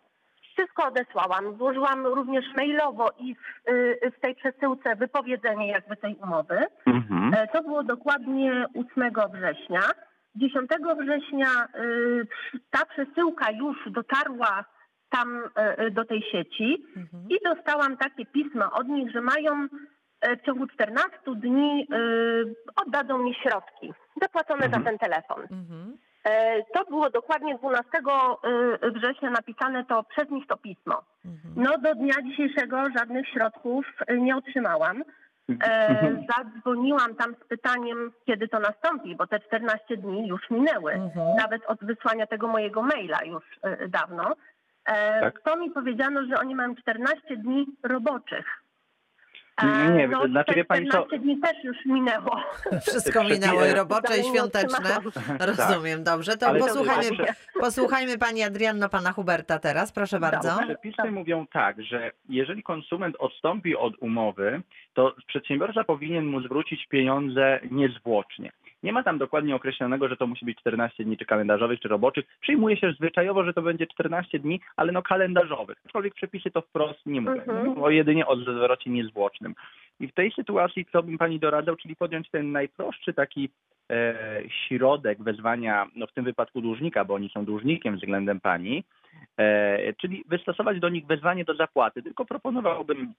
wszystko 0.52 0.86
odesłałam. 0.88 1.56
Złożyłam 1.56 2.06
również 2.06 2.44
mailowo 2.56 3.10
i 3.18 3.34
w, 3.34 3.70
y, 3.70 4.12
w 4.16 4.20
tej 4.20 4.34
przesyłce 4.34 4.96
wypowiedzenie 4.96 5.68
jakby 5.68 5.96
tej 5.96 6.16
umowy. 6.16 6.58
Mhm. 6.86 7.34
E, 7.34 7.48
To 7.48 7.62
było 7.62 7.82
dokładnie 7.82 8.66
8 8.74 9.10
września. 9.32 9.80
10 10.36 10.70
września 11.00 11.46
y, 11.74 12.26
ta 12.70 12.86
przesyłka 12.86 13.50
już 13.50 13.76
dotarła 13.90 14.64
tam 15.10 15.42
y, 15.78 15.82
y, 15.82 15.90
do 15.90 16.04
tej 16.04 16.22
sieci 16.32 16.84
Mhm. 16.96 17.24
i 17.30 17.36
dostałam 17.44 17.96
takie 17.96 18.26
pismo 18.26 18.72
od 18.72 18.88
nich, 18.88 19.12
że 19.12 19.20
mają 19.20 19.66
e, 20.20 20.36
w 20.36 20.42
ciągu 20.42 20.66
14 20.66 21.18
dni 21.36 21.88
oddadzą 22.76 23.18
mi 23.18 23.34
środki 23.34 23.92
zapłacone 24.22 24.64
Mhm. 24.64 24.82
za 24.84 24.90
ten 24.90 24.98
telefon. 24.98 25.40
Mhm. 25.42 25.96
E, 26.24 26.62
To 26.74 26.84
było 26.84 27.10
dokładnie 27.10 27.58
12 27.58 27.88
y, 28.84 28.90
września 28.90 29.30
napisane 29.30 29.84
to 29.84 30.02
przez 30.04 30.30
nich 30.30 30.46
to 30.46 30.56
pismo. 30.56 31.02
Mhm. 31.24 31.54
No 31.56 31.78
do 31.78 31.94
dnia 31.94 32.14
dzisiejszego 32.22 32.76
żadnych 32.98 33.28
środków 33.28 33.86
nie 34.18 34.36
otrzymałam. 34.36 35.02
E, 35.64 35.88
Mhm. 35.88 36.26
zadzwoniłam 36.36 37.14
tam 37.14 37.34
z 37.34 37.48
pytaniem, 37.48 38.12
kiedy 38.26 38.48
to 38.48 38.58
nastąpi, 38.60 39.16
bo 39.16 39.26
te 39.26 39.40
14 39.40 39.96
dni 39.96 40.28
już 40.28 40.50
minęły. 40.50 40.92
Mhm. 40.92 41.36
Nawet 41.36 41.62
od 41.66 41.84
wysłania 41.84 42.26
tego 42.26 42.48
mojego 42.48 42.82
maila 42.82 43.18
już 43.24 43.44
dawno. 43.88 44.32
E, 44.86 45.20
Tak. 45.20 45.40
To 45.40 45.56
mi 45.56 45.70
powiedziano, 45.70 46.26
że 46.26 46.38
oni 46.40 46.54
mają 46.54 46.76
14 46.76 47.36
dni 47.36 47.66
roboczych. 47.82 48.46
Nie, 49.62 49.94
nie, 49.96 50.08
no, 50.08 50.28
znaczy, 50.28 50.50
te 50.52 50.54
wie 50.56 50.64
pani 50.64 50.86
co- 50.86 50.90
14 50.90 51.18
dni 51.18 51.40
też 51.40 51.64
już 51.64 51.76
minęło. 51.86 52.40
Wszystko 52.88 53.24
minęło 53.24 53.66
i 53.66 53.70
robocze, 53.74 54.18
i 54.18 54.24
świąteczne. 54.24 54.78
otrzymałam. 54.78 55.38
Rozumiem, 55.56 56.04
dobrze. 56.04 56.36
To 56.36 56.46
Ale 56.46 56.58
posłuchajmy, 56.58 57.16
dobrze. 57.16 57.34
posłuchajmy 57.60 58.18
pani 58.18 58.42
Adrianno, 58.42 58.88
pana 58.88 59.12
Huberta 59.12 59.58
teraz, 59.58 59.92
proszę 59.92 60.20
bardzo. 60.20 60.48
Dobrze. 60.48 60.66
Przepisy 60.66 61.10
mówią 61.10 61.46
tak, 61.52 61.82
że 61.82 62.10
jeżeli 62.28 62.62
konsument 62.62 63.16
odstąpi 63.18 63.76
od 63.76 63.92
umowy, 64.00 64.62
to 64.94 65.14
przedsiębiorca 65.26 65.84
powinien 65.84 66.26
mu 66.26 66.40
zwrócić 66.40 66.86
pieniądze 66.86 67.60
niezwłocznie. 67.70 68.52
Nie 68.86 68.92
ma 68.92 69.02
tam 69.02 69.18
dokładnie 69.18 69.54
określonego, 69.54 70.08
że 70.08 70.16
to 70.16 70.26
musi 70.26 70.44
być 70.44 70.58
14 70.58 71.04
dni 71.04 71.16
czy 71.16 71.24
kalendarzowych, 71.24 71.80
czy 71.80 71.88
roboczych. 71.88 72.24
Przyjmuje 72.40 72.76
się 72.76 72.92
zwyczajowo, 72.92 73.44
że 73.44 73.52
to 73.52 73.62
będzie 73.62 73.86
14 73.86 74.38
dni, 74.38 74.60
ale 74.76 74.92
no 74.92 75.02
kalendarzowych. 75.02 75.76
Aczkolwiek 75.86 76.14
przepisy 76.14 76.50
to 76.50 76.60
wprost 76.60 77.06
nie 77.06 77.20
mówią. 77.20 77.40
Mhm. 77.40 77.66
Mówią 77.66 77.82
o 77.82 77.90
jedynie 77.90 78.26
o 78.26 78.36
zwrocie 78.36 78.90
niezwłocznym. 78.90 79.54
I 80.00 80.08
w 80.08 80.14
tej 80.14 80.32
sytuacji 80.32 80.86
co 80.92 81.02
bym 81.02 81.18
pani 81.18 81.38
doradzał, 81.38 81.76
czyli 81.76 81.96
podjąć 81.96 82.30
ten 82.30 82.52
najprostszy 82.52 83.14
taki 83.14 83.48
e, 83.90 84.14
środek 84.48 85.22
wezwania, 85.22 85.86
no 85.96 86.06
w 86.06 86.12
tym 86.12 86.24
wypadku 86.24 86.60
dłużnika, 86.60 87.04
bo 87.04 87.14
oni 87.14 87.28
są 87.28 87.44
dłużnikiem 87.44 87.96
względem 87.96 88.40
pani, 88.40 88.84
e, 89.38 89.92
czyli 89.92 90.24
wystosować 90.28 90.80
do 90.80 90.88
nich 90.88 91.06
wezwanie 91.06 91.44
do 91.44 91.54
zapłaty. 91.54 92.02
Tylko 92.02 92.24
proponowałbym 92.24 93.14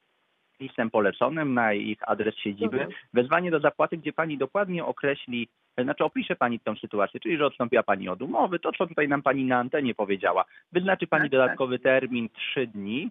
listem 0.59 0.89
poleconym 0.89 1.53
na 1.53 1.73
ich 1.73 2.09
adres 2.09 2.35
siedziby 2.35 2.77
Mhm. 2.81 2.91
wezwanie 3.13 3.51
do 3.51 3.59
zapłaty, 3.59 3.97
gdzie 3.97 4.13
pani 4.13 4.37
dokładnie 4.37 4.85
określi, 4.85 5.47
e, 5.77 5.83
znaczy 5.83 6.03
opisze 6.03 6.35
pani 6.35 6.59
tę 6.59 6.75
sytuację, 6.81 7.19
czyli 7.19 7.37
że 7.37 7.45
odstąpiła 7.45 7.83
pani 7.83 8.09
od 8.09 8.21
umowy, 8.21 8.59
to 8.59 8.71
co 8.71 8.87
tutaj 8.87 9.07
nam 9.07 9.21
pani 9.21 9.45
na 9.45 9.57
antenie 9.57 9.95
powiedziała. 9.95 10.45
Wyznaczy 10.71 11.07
pani 11.07 11.23
Tak, 11.23 11.31
dodatkowy 11.31 11.79
termin 11.79 12.29
3 12.29 12.67
dni 12.67 13.09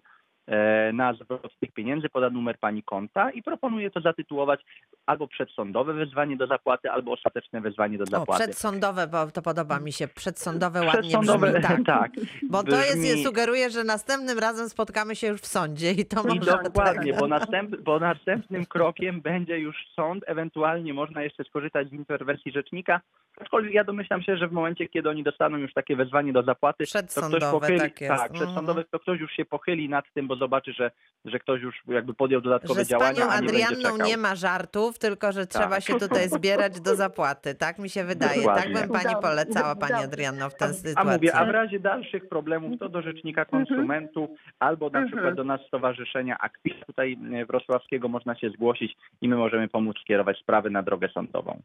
na 0.93 1.13
zwrot 1.13 1.59
tych 1.59 1.71
pieniędzy, 1.71 2.09
poda 2.09 2.29
numer 2.29 2.59
pani 2.59 2.83
konta 2.83 3.31
i 3.31 3.43
proponuje 3.43 3.91
to 3.91 4.01
zatytułować 4.01 4.61
albo 5.05 5.27
przedsądowe 5.27 5.93
wezwanie 5.93 6.37
do 6.37 6.47
zapłaty, 6.47 6.91
albo 6.91 7.11
ostateczne 7.11 7.61
wezwanie 7.61 7.97
do 7.97 8.03
O, 8.03 8.07
zapłaty. 8.07 8.43
przedsądowe, 8.43 9.07
bo 9.07 9.31
to 9.31 9.41
podoba 9.41 9.79
mi 9.79 9.91
się. 9.91 10.07
Przedsądowe 10.07 10.79
ładnie 10.79 11.01
Przedsądowe, 11.01 11.51
brzmi, 11.51 11.61
tak. 11.61 11.79
tak. 11.99 12.11
Bo 12.49 12.63
to 12.63 12.75
jest, 12.77 12.97
brzmi- 12.97 13.23
sugeruje, 13.23 13.69
że 13.69 13.83
następnym 13.83 14.39
razem 14.39 14.69
spotkamy 14.69 15.15
się 15.15 15.27
już 15.27 15.41
w 15.41 15.45
sądzie 15.45 15.91
i 15.91 16.05
to 16.05 16.21
I 16.21 16.39
może 16.39 16.59
dokładnie, 16.63 17.11
tak. 17.11 17.21
bo, 17.21 17.27
następ, 17.27 17.81
bo 17.81 17.99
następnym 17.99 18.65
krokiem 18.65 19.21
będzie 19.21 19.59
już 19.59 19.75
sąd, 19.95 20.23
ewentualnie 20.27 20.93
można 20.93 21.23
jeszcze 21.23 21.43
skorzystać 21.43 21.89
z 21.89 21.93
interwencji 21.93 22.51
rzecznika, 22.51 23.01
aczkolwiek 23.41 23.73
ja 23.73 23.83
domyślam 23.83 24.21
się, 24.21 24.37
że 24.37 24.47
w 24.47 24.51
momencie, 24.51 24.87
kiedy 24.87 25.09
oni 25.09 25.23
dostaną 25.23 25.57
już 25.57 25.73
takie 25.73 25.95
wezwanie 25.95 26.33
do 26.33 26.43
zapłaty, 26.43 26.83
to 27.15 27.21
ktoś 27.27 27.43
pochyli, 27.51 27.79
tak 27.79 27.99
tak, 28.07 28.31
przedsądowe, 28.31 28.83
to 28.83 28.99
ktoś 28.99 29.19
już 29.19 29.31
się 29.31 29.45
pochyli 29.45 29.89
nad 29.89 30.05
tym, 30.13 30.27
bo 30.27 30.35
zobaczy, 30.37 30.73
że, 30.73 30.91
że 31.25 31.39
ktoś 31.39 31.61
już 31.61 31.75
jakby 31.87 32.13
podjął 32.13 32.41
dodatkowe 32.41 32.79
Że 32.79 32.85
z 32.85 32.89
działania, 32.89 33.13
panią 33.21 33.31
a 33.31 33.39
nie 33.39 33.47
będzie 33.47 33.65
Adrianną 33.67 33.91
czekał. 33.91 34.07
nie 34.07 34.17
ma 34.17 34.35
żartów, 34.35 34.99
tylko 34.99 35.31
że 35.31 35.47
trzeba 35.47 35.69
Tak. 35.69 35.83
się 35.83 35.93
tutaj 35.99 36.29
zbierać 36.29 36.81
do 36.81 36.95
zapłaty. 36.95 37.55
Tak 37.55 37.79
mi 37.79 37.89
się 37.89 38.03
wydaje. 38.03 38.37
Dokładnie. 38.41 38.73
Tak 38.73 38.81
bym 38.81 39.01
pani 39.01 39.15
polecała, 39.21 39.75
pani. 39.75 39.93
Adrianno, 39.93 40.49
w 40.49 40.55
tę 40.55 40.65
A 40.65 40.73
sytuacji. 40.73 41.11
mówię, 41.11 41.35
a 41.35 41.45
w 41.45 41.49
razie 41.49 41.79
dalszych 41.79 42.29
problemów 42.29 42.79
to 42.79 42.89
do 42.89 43.01
Rzecznika 43.01 43.45
Konsumentów 43.45 44.29
albo 44.59 44.89
na 44.89 44.99
Mhm. 44.99 45.11
przykład 45.11 45.35
do 45.35 45.43
nas 45.43 45.61
Stowarzyszenia 45.67 46.37
Akwila 46.39 46.85
tutaj 46.85 47.17
e, 47.33 47.45
wrocławskiego 47.45 48.07
można 48.07 48.35
się 48.35 48.49
zgłosić 48.49 48.95
i 49.21 49.29
my 49.29 49.35
możemy 49.35 49.67
pomóc 49.67 49.97
skierować 50.01 50.37
sprawy 50.39 50.69
na 50.69 50.83
drogę 50.83 51.09
sądową. 51.13 51.61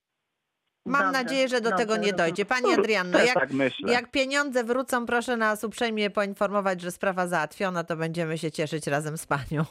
Mam 0.86 1.02
Dobrze, 1.02 1.22
nadzieję, 1.22 1.48
że 1.48 1.60
do 1.60 1.70
dobrze, 1.70 1.84
tego 1.86 1.96
nie 1.96 2.12
dojdzie. 2.12 2.44
Pani 2.44 2.74
Adrianno, 2.74 3.18
Też 3.18 3.26
jak, 3.26 3.34
tak 3.34 3.50
myślę. 3.52 3.92
jak 3.92 4.10
pieniądze 4.10 4.64
wrócą, 4.64 5.06
proszę 5.06 5.36
nas 5.36 5.64
uprzejmie 5.64 6.10
poinformować, 6.10 6.80
że 6.80 6.90
sprawa 6.90 7.26
załatwiona, 7.26 7.84
to 7.84 7.96
będziemy 7.96 8.38
się 8.38 8.50
cieszyć 8.50 8.86
razem 8.86 9.18
z 9.18 9.26
panią. 9.26 9.64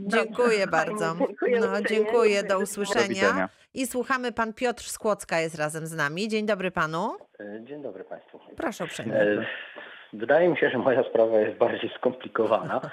Dziękuję 0.00 0.66
bardzo. 0.66 1.16
Dziękuję 1.18 1.60
No, 1.60 1.66
uprzejmie. 1.66 1.88
dziękuję, 1.88 2.42
do 2.42 2.48
Do 2.48 2.58
usłyszenia. 2.58 3.08
widzenia. 3.08 3.48
I 3.74 3.86
słuchamy, 3.86 4.32
pan 4.32 4.52
Piotr 4.52 4.84
Skłocka 4.84 5.40
jest 5.40 5.54
razem 5.54 5.86
z 5.86 5.92
nami. 5.92 6.28
Dzień 6.28 6.46
dobry 6.46 6.70
panu. 6.70 7.16
E, 7.40 7.64
Dzień 7.64 7.82
dobry 7.82 8.04
Państwu. 8.04 8.40
Proszę 8.56 8.84
uprzejmie. 8.84 9.14
E, 9.14 9.46
Wydaje 10.12 10.48
mi 10.48 10.56
się, 10.56 10.70
że 10.70 10.78
moja 10.78 11.02
sprawa 11.04 11.38
jest 11.38 11.58
bardziej 11.58 11.90
skomplikowana. 11.98 12.80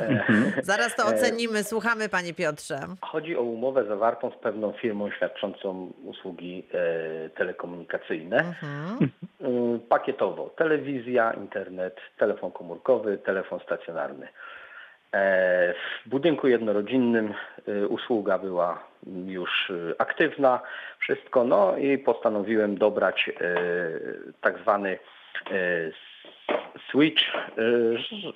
E, 0.00 0.24
Zaraz 0.62 0.96
to 0.96 1.06
ocenimy. 1.06 1.64
Słuchamy, 1.64 2.08
panie 2.08 2.34
Piotrze. 2.34 2.80
Chodzi 3.00 3.36
o 3.36 3.42
umowę 3.42 3.84
zawartą 3.84 4.30
z 4.30 4.34
pewną 4.42 4.72
firmą 4.72 5.10
świadczącą 5.10 5.92
usługi 6.04 6.66
e, 6.74 7.28
telekomunikacyjne. 7.30 8.36
Mhm. 8.38 9.10
E, 9.40 9.78
Pakietowo 9.88 10.50
telewizja, 10.56 11.32
internet, 11.32 11.96
telefon 12.18 12.52
komórkowy, 12.52 13.18
telefon 13.18 13.60
stacjonarny. 13.60 14.28
E, 15.14 15.74
W 16.06 16.08
budynku 16.08 16.48
jednorodzinnym 16.48 17.34
e, 17.68 17.86
usługa 17.86 18.38
była 18.38 18.84
już 19.26 19.70
e, 19.70 20.00
aktywna, 20.00 20.60
wszystko, 20.98 21.44
no 21.44 21.76
i 21.76 21.98
postanowiłem 21.98 22.78
dobrać 22.78 23.28
e, 23.28 23.32
tak 24.40 24.58
zwany 24.58 24.98
e, 25.50 25.50
switch 26.90 27.22
e, 27.34 27.42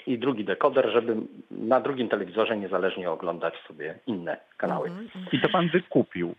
i 0.06 0.18
drugi 0.18 0.44
dekoder, 0.44 0.90
żeby 0.90 1.16
na 1.50 1.80
drugim 1.80 2.09
telewizorze 2.09 2.56
niezależnie 2.56 3.11
oglądać 3.11 3.54
sobie 3.68 3.94
inne 4.06 4.37
kanały. 4.56 4.88
Mhm. 4.88 5.26
I 5.33 5.40
to 5.40 5.49
pan 5.49 5.68
wykupił. 5.68 6.35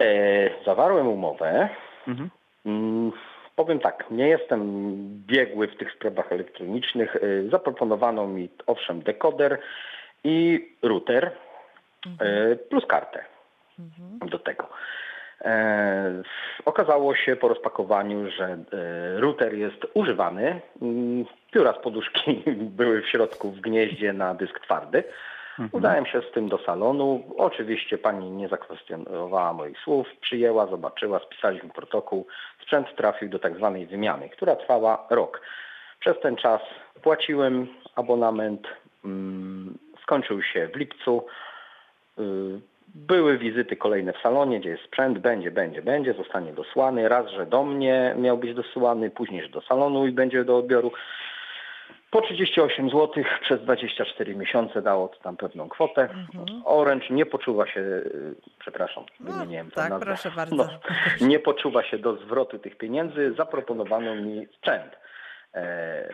E, 0.00 0.64
Zawarłem 0.64 1.08
umowę. 1.08 1.68
Mhm. 2.08 2.30
Mm, 2.66 3.12
Powiem 3.56 3.78
tak, 3.78 4.04
nie 4.10 4.28
jestem 4.28 4.94
biegły 5.26 5.68
w 5.68 5.76
tych 5.76 5.92
sprawach 5.92 6.32
elektronicznych. 6.32 7.16
E, 7.16 7.20
Zaproponowano 7.50 8.26
mi 8.26 8.48
owszem 8.66 9.02
dekoder 9.02 9.58
i 10.24 10.68
router 10.82 11.30
e, 12.20 12.56
plus 12.56 12.86
kartę 12.86 13.24
do 14.30 14.38
tego. 14.38 14.68
E, 15.44 16.22
okazało 16.64 17.14
się 17.14 17.36
po 17.36 17.48
rozpakowaniu, 17.48 18.30
że 18.30 18.44
e, 18.44 18.58
router 19.20 19.54
jest 19.54 19.86
używany. 19.94 20.60
Mm, 20.82 21.24
Pióra 21.52 21.72
z 21.72 21.82
poduszki 21.82 22.42
były 22.78 23.02
w 23.02 23.08
środku 23.08 23.50
w 23.50 23.60
gnieździe 23.60 24.12
na 24.12 24.34
dysk 24.34 24.60
twardy. 24.60 25.04
Udałem 25.72 26.06
się 26.06 26.20
z 26.20 26.30
tym 26.34 26.48
do 26.48 26.58
salonu. 26.58 27.22
Oczywiście 27.36 27.98
pani 27.98 28.30
nie 28.30 28.48
zakwestionowała 28.48 29.52
moich 29.52 29.78
słów, 29.78 30.06
przyjęła, 30.20 30.66
zobaczyła, 30.66 31.18
spisaliśmy 31.18 31.68
protokół. 31.68 32.26
Sprzęt 32.62 32.96
trafił 32.96 33.28
do 33.28 33.38
tak 33.38 33.56
zwanej 33.56 33.86
wymiany, 33.86 34.28
która 34.28 34.56
trwała 34.56 35.06
rok. 35.10 35.40
Przez 36.00 36.20
ten 36.20 36.36
czas 36.36 36.60
płaciłem 37.02 37.66
abonament. 37.96 38.68
mm, 39.04 39.78
Skończył 40.02 40.42
się 40.42 40.68
w 40.68 40.76
lipcu. 40.76 41.26
Były 42.94 43.38
wizyty 43.38 43.76
kolejne 43.76 44.12
w 44.12 44.18
salonie, 44.22 44.60
gdzie 44.60 44.68
jest 44.70 44.82
sprzęt, 44.84 45.18
będzie, 45.18 45.50
będzie, 45.50 45.82
będzie, 45.82 46.14
zostanie 46.14 46.52
dosłany. 46.52 47.08
Raz, 47.08 47.30
że 47.30 47.46
do 47.46 47.62
mnie 47.62 48.14
miał 48.18 48.38
być 48.38 48.54
dosłany, 48.54 49.10
później, 49.10 49.42
że 49.42 49.48
do 49.48 49.60
salonu 49.60 50.06
i 50.06 50.12
będzie 50.12 50.44
do 50.44 50.56
odbioru. 50.56 50.92
Po 52.10 52.20
38 52.20 52.90
zł 52.90 53.24
przez 53.40 53.60
24 53.60 54.36
miesiące 54.36 54.82
dało 54.82 55.08
to 55.08 55.16
tam 55.16 55.36
pewną 55.36 55.68
kwotę. 55.68 56.08
Orange 56.64 57.06
nie 57.10 57.26
poczuwa 57.26 57.66
się, 57.66 57.80
y, 57.80 58.34
przepraszam, 58.58 59.04
No, 59.20 59.32
wymieniłem 59.32 59.70
tak, 59.70 59.90
nazwę. 59.90 60.06
proszę 60.06 60.30
bardzo. 60.36 60.56
No, 60.56 60.68
nie 61.28 61.38
poczuwa 61.38 61.82
się 61.82 61.98
do 61.98 62.16
zwrotu 62.16 62.58
tych 62.58 62.76
pieniędzy. 62.76 63.34
Zaproponowano 63.36 64.14
mi 64.14 64.46
sprzęt. 64.46 64.96
E, 65.54 65.58
e, 65.58 66.10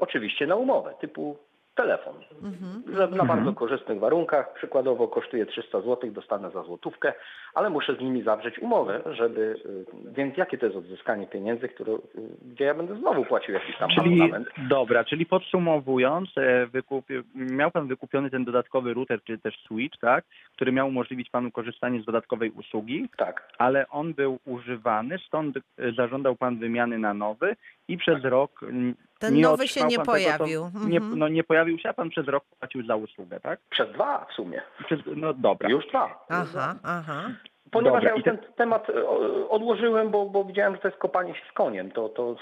oczywiście 0.00 0.46
na 0.46 0.56
umowę, 0.56 0.94
typu 1.00 1.38
telefon. 1.74 2.14
Mhm. 2.42 2.82
Że 2.86 2.98
na 2.98 3.04
Mhm. 3.06 3.28
bardzo 3.28 3.52
korzystnych 3.52 3.98
warunkach, 3.98 4.54
przykładowo 4.54 5.08
kosztuje 5.08 5.46
300 5.46 5.80
zł, 5.80 6.10
dostanę 6.10 6.50
za 6.50 6.62
złotówkę, 6.62 7.12
ale 7.54 7.70
muszę 7.70 7.94
z 7.94 8.00
nimi 8.00 8.22
zawrzeć 8.22 8.58
umowę, 8.58 9.00
żeby, 9.12 9.40
y, 9.66 9.84
więc 10.12 10.36
jakie 10.36 10.58
to 10.58 10.66
jest 10.66 10.78
odzyskanie 10.78 11.26
pieniędzy, 11.26 11.68
które, 11.68 11.92
y, 11.92 11.98
gdzie 12.42 12.64
ja 12.64 12.74
będę 12.74 12.96
znowu 12.96 13.24
płacił 13.24 13.54
jakiś 13.54 13.76
tam 13.78 13.90
Czyli 13.90 14.14
abonament. 14.22 14.48
dobra, 14.68 15.04
czyli 15.04 15.26
podsumowując, 15.26 16.28
e, 16.38 16.66
wykupi, 16.66 17.14
miał 17.34 17.70
pan 17.70 17.86
wykupiony 17.88 18.30
ten 18.30 18.44
dodatkowy 18.44 18.94
router, 18.94 19.22
czy 19.24 19.38
też 19.38 19.58
switch, 19.66 19.98
tak, 19.98 20.24
który 20.56 20.72
miał 20.72 20.88
umożliwić 20.88 21.30
panu 21.30 21.50
korzystanie 21.50 22.02
z 22.02 22.04
dodatkowej 22.04 22.50
usługi, 22.50 23.08
Tak. 23.16 23.48
ale 23.58 23.88
on 23.88 24.14
był 24.14 24.38
używany, 24.46 25.18
stąd 25.26 25.56
e, 25.56 25.60
zażądał 25.92 26.36
pan 26.36 26.58
wymiany 26.58 26.98
na 26.98 27.14
nowy 27.14 27.56
i 27.88 27.96
przez 27.98 28.24
rok 28.24 28.62
mm, 28.62 28.94
Ten 29.20 29.34
nie 29.34 29.42
nowy 29.42 29.68
się 29.68 29.80
nie 29.84 29.96
pan 29.96 30.04
tego, 30.06 30.12
pojawił. 30.12 30.60
to 30.72 30.88
nie, 30.88 30.96
Mhm. 30.98 31.18
no 31.18 31.28
nie 31.28 31.44
pojawił 31.44 31.78
się, 31.78 31.88
a 31.88 31.92
pan 31.92 32.10
przez 32.10 32.26
rok 32.28 32.44
płacił 32.60 32.86
za 32.86 32.96
usługę, 32.96 33.40
tak? 33.40 33.60
Przez 33.70 33.92
dwa 33.92 34.26
w 34.30 34.32
sumie. 34.34 34.62
Przez, 34.86 35.00
no 35.16 35.32
dobra. 35.34 35.68
Już 35.68 35.86
dwa. 35.86 36.24
Aha, 36.28 36.74
aha. 36.84 37.30
Ponieważ 37.70 38.02
Dobra, 38.04 38.10
ja 38.10 38.14
już 38.16 38.24
ten 38.24 38.38
temat 38.56 38.90
e, 38.90 39.04
odłożyłem, 39.48 40.10
bo, 40.10 40.26
bo 40.26 40.44
widziałem, 40.44 40.74
że 40.74 40.80
to 40.80 40.88
jest 40.88 41.00
kopanie 41.00 41.34
się 41.34 41.40
z 41.50 41.52
koniem. 41.52 41.90
To, 41.92 42.08
to, 42.08 42.36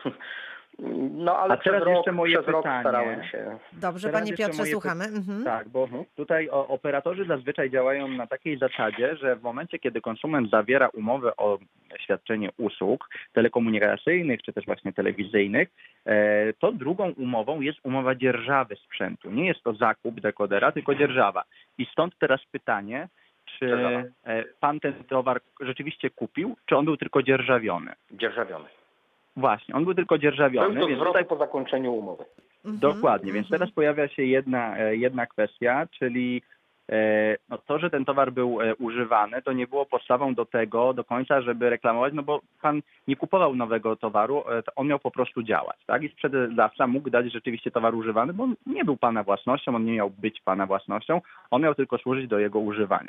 no 1.11 1.39
ale 1.39 1.55
A 1.55 1.57
teraz 1.57 1.83
rok, 1.83 1.95
jeszcze 1.97 2.13
moje 2.13 2.43
pytanie. 2.43 2.81
starałem 2.81 3.25
się. 3.25 3.59
Dobrze, 3.73 4.09
Teraz 4.09 4.21
panie 4.23 4.37
Piotrze, 4.37 4.65
słuchamy. 4.65 5.05
Mhm. 5.05 5.45
Tak, 5.45 5.69
bo 5.69 5.83
Mhm. 5.83 6.05
tutaj 6.17 6.49
operatorzy 6.51 7.25
zazwyczaj 7.25 7.71
działają 7.71 8.09
na 8.09 8.27
takiej 8.27 8.59
zasadzie, 8.59 9.17
że 9.17 9.37
w 9.37 9.43
momencie, 9.43 9.79
kiedy 9.79 10.01
konsument 10.01 10.51
zawiera 10.51 10.89
umowę 10.89 11.37
o 11.37 11.59
świadczenie 12.01 12.51
usług 12.59 13.09
telekomunikacyjnych 13.33 14.43
czy 14.43 14.53
też 14.53 14.67
właśnie 14.67 14.93
telewizyjnych, 14.93 15.69
e, 16.07 16.53
to 16.53 16.73
drugą 16.73 17.11
umową 17.11 17.61
jest 17.61 17.79
umowa 17.83 18.15
dzierżawy 18.15 18.77
sprzętu. 18.77 19.31
Nie 19.31 19.47
jest 19.47 19.63
to 19.63 19.73
zakup 19.75 20.21
dekodera, 20.21 20.73
tylko 20.73 20.95
dzierżawa. 20.95 21.43
I 21.79 21.87
stąd 21.93 22.19
teraz 22.19 22.41
pytanie, 22.53 23.09
czy 23.59 23.77
e, 24.25 24.45
pan 24.61 24.81
ten 24.81 24.95
towar 25.05 25.41
rzeczywiście 25.61 26.11
kupił, 26.11 26.57
czy 26.67 26.77
on 26.77 26.85
był 26.85 26.97
tylko 26.97 27.23
dzierżawiony? 27.23 27.93
Dzierżawiony. 28.11 28.69
Właśnie, 29.39 29.75
on 29.75 29.85
był 29.85 29.95
tylko 29.95 30.19
dzierżawiony, 30.19 30.75
Był 30.75 30.81
do 30.81 30.87
więc 30.89 31.03
tutaj 31.03 31.25
po 31.25 31.37
zakończeniu 31.37 31.93
umowy. 31.93 32.25
Mhm. 32.65 32.79
Dokładnie, 32.79 33.33
więc 33.33 33.47
Mhm. 33.47 33.59
teraz 33.59 33.75
pojawia 33.75 34.09
się 34.09 34.23
jedna, 34.23 34.79
e, 34.79 34.97
jedna 34.97 35.27
kwestia, 35.27 35.87
czyli 35.99 36.43
e, 36.93 37.37
no 37.49 37.59
to, 37.59 37.79
że 37.79 37.91
ten 37.91 38.05
towar 38.05 38.33
był 38.33 38.61
e, 38.61 38.75
używany, 38.75 39.43
to 39.43 39.53
nie 39.53 39.67
było 39.67 39.87
podstawą 39.87 40.35
do 40.35 40.45
tego 40.45 40.95
do 40.95 41.05
końca, 41.05 41.41
żeby 41.41 41.71
reklamować, 41.71 42.15
no 42.15 42.23
bo 42.23 42.41
pan 42.63 42.83
nie 43.09 43.17
kupował 43.17 43.55
nowego 43.55 43.97
towaru, 43.97 44.43
to 44.67 44.73
on 44.77 44.87
miał 44.87 44.99
po 44.99 45.11
prostu 45.11 45.43
działać, 45.43 45.77
tak? 45.87 46.03
I 46.03 46.09
sprzedawca 46.09 46.87
mógł 46.87 47.11
dać 47.11 47.33
rzeczywiście 47.33 47.71
towar 47.71 47.95
używany, 47.95 48.33
bo 48.33 48.45
on 48.45 48.55
nie 48.67 48.85
był 48.85 48.97
pana 48.97 49.23
własnością, 49.23 49.77
on 49.77 49.85
nie 49.85 49.93
miał 49.93 50.11
być 50.11 50.41
pana 50.41 50.67
własnością, 50.67 51.21
on 51.51 51.63
miał 51.63 51.75
tylko 51.75 51.99
służyć 51.99 52.29
do 52.29 52.39
jego 52.39 52.59
używania. 52.59 53.09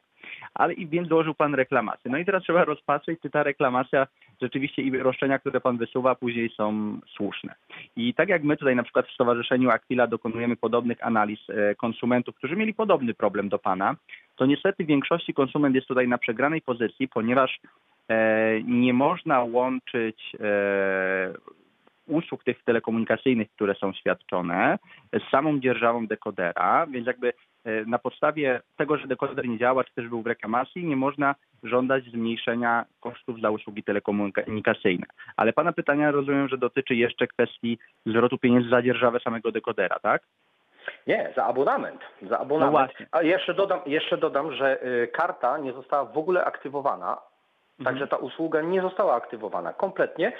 Ale 0.53 0.73
i 0.73 0.87
więc 0.87 1.07
dołożył 1.07 1.33
pan 1.33 1.55
reklamację. 1.55 2.11
No 2.11 2.17
i 2.17 2.25
teraz 2.25 2.43
trzeba 2.43 2.65
rozpatrzeć, 2.65 3.19
czy 3.21 3.29
ta 3.29 3.43
reklamacja 3.43 4.07
rzeczywiście 4.41 4.81
i 4.81 4.97
roszczenia, 4.97 5.39
które 5.39 5.61
pan 5.61 5.77
wysuwa, 5.77 6.15
później 6.15 6.49
są 6.49 6.99
słuszne. 7.15 7.55
I 7.95 8.13
tak 8.13 8.29
jak 8.29 8.43
my 8.43 8.57
tutaj 8.57 8.75
na 8.75 8.83
przykład 8.83 9.07
w 9.07 9.13
Stowarzyszeniu 9.13 9.69
Aquila 9.69 10.07
dokonujemy 10.07 10.55
podobnych 10.55 11.05
analiz 11.05 11.39
e, 11.49 11.75
konsumentów, 11.75 12.35
którzy 12.35 12.55
mieli 12.55 12.73
podobny 12.73 13.13
problem 13.13 13.49
do 13.49 13.59
Pana, 13.59 13.95
to 14.35 14.45
niestety 14.45 14.83
w 14.83 14.87
większości 14.87 15.33
konsument 15.33 15.75
jest 15.75 15.87
tutaj 15.87 16.07
na 16.07 16.17
przegranej 16.17 16.61
pozycji, 16.61 17.07
ponieważ 17.07 17.59
e, 18.09 18.61
nie 18.63 18.93
można 18.93 19.43
łączyć 19.43 20.35
e, 20.39 21.33
usług 22.07 22.43
tych 22.43 22.63
telekomunikacyjnych, 22.63 23.51
które 23.51 23.75
są 23.75 23.93
świadczone, 23.93 24.79
z 25.13 25.31
samą 25.31 25.59
dzierżawą 25.59 26.07
dekodera, 26.07 26.87
więc 26.87 27.07
jakby 27.07 27.33
na 27.65 27.99
podstawie 27.99 28.61
tego, 28.77 28.97
że 28.97 29.07
dekoder 29.07 29.47
nie 29.47 29.57
działa, 29.57 29.83
czy 29.83 29.93
też 29.93 30.07
był 30.07 30.21
w 30.21 30.27
reklamacji, 30.27 30.85
nie 30.85 30.95
można 30.95 31.35
żądać 31.63 32.03
zmniejszenia 32.03 32.85
kosztów 32.99 33.41
za 33.41 33.49
usługi 33.49 33.83
telekomunikacyjne. 33.83 35.05
Ale 35.37 35.53
Pana 35.53 35.73
pytania 35.73 36.11
rozumiem, 36.11 36.47
że 36.47 36.57
dotyczy 36.57 36.95
jeszcze 36.95 37.27
kwestii 37.27 37.77
zwrotu 38.05 38.37
pieniędzy 38.37 38.69
za 38.69 38.81
dzierżawę 38.81 39.19
samego 39.19 39.51
dekodera, 39.51 39.99
tak? 39.99 40.21
Nie, 41.07 41.33
za 41.35 41.45
abonament. 41.45 42.01
Za 42.21 42.39
abonament. 42.39 42.73
No 42.73 42.79
właśnie. 42.79 43.07
A 43.11 43.21
jeszcze 43.21 43.53
dodam, 43.53 43.79
jeszcze 43.85 44.17
dodam, 44.17 44.53
że 44.53 44.83
y, 44.83 45.07
karta 45.07 45.57
nie 45.57 45.73
została 45.73 46.05
w 46.05 46.17
ogóle 46.17 46.45
aktywowana, 46.45 47.17
także 47.83 48.07
ta 48.07 48.17
usługa 48.17 48.61
nie 48.61 48.81
została 48.81 49.15
aktywowana 49.15 49.73
kompletnie, 49.73 50.31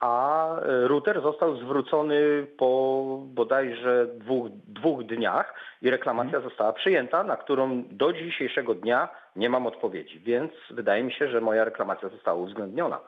a 0.00 0.48
y, 0.58 0.88
router 0.88 1.22
został 1.22 1.56
zwrócony 1.56 2.46
po 2.58 3.02
bodajże 3.24 4.06
dwóch, 4.14 4.48
dwóch 4.50 5.04
dniach 5.04 5.54
i 5.82 5.90
reklamacja 5.90 6.40
została 6.40 6.72
przyjęta, 6.72 7.24
na 7.24 7.36
którą 7.36 7.84
do 7.90 8.12
dzisiejszego 8.12 8.74
dnia 8.74 9.08
nie 9.36 9.50
mam 9.50 9.66
odpowiedzi. 9.66 10.20
Więc 10.20 10.52
wydaje 10.70 11.04
mi 11.04 11.12
się, 11.12 11.28
że 11.28 11.40
moja 11.40 11.64
reklamacja 11.64 12.08
została 12.08 12.42
uwzględniona, 12.42 13.00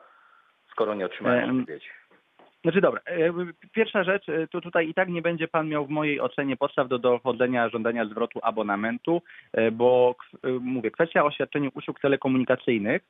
skoro 0.71 0.95
nie 0.95 1.05
otrzymałem 1.05 1.49
Em, 1.49 1.59
odpowiedzi. 1.59 1.89
Znaczy 2.63 2.81
dobra, 2.81 3.01
e, 3.05 3.33
pierwsza 3.71 4.03
rzecz, 4.03 4.29
e, 4.29 4.47
to 4.47 4.61
tutaj 4.61 4.89
i 4.89 4.93
tak 4.93 5.09
nie 5.09 5.21
będzie 5.21 5.47
pan 5.47 5.67
miał 5.67 5.85
w 5.85 5.89
mojej 5.89 6.21
ocenie 6.21 6.57
podstaw 6.57 6.87
do 6.87 6.99
dochodzenia 6.99 7.69
żądania 7.69 8.05
zwrotu 8.05 8.39
abonamentu, 8.43 9.21
e, 9.53 9.71
bo 9.71 10.15
e, 10.43 10.49
mówię, 10.49 10.91
kwestia 10.91 11.23
oświadczenia 11.23 11.69
usług 11.73 11.99
telekomunikacyjnych, 11.99 13.01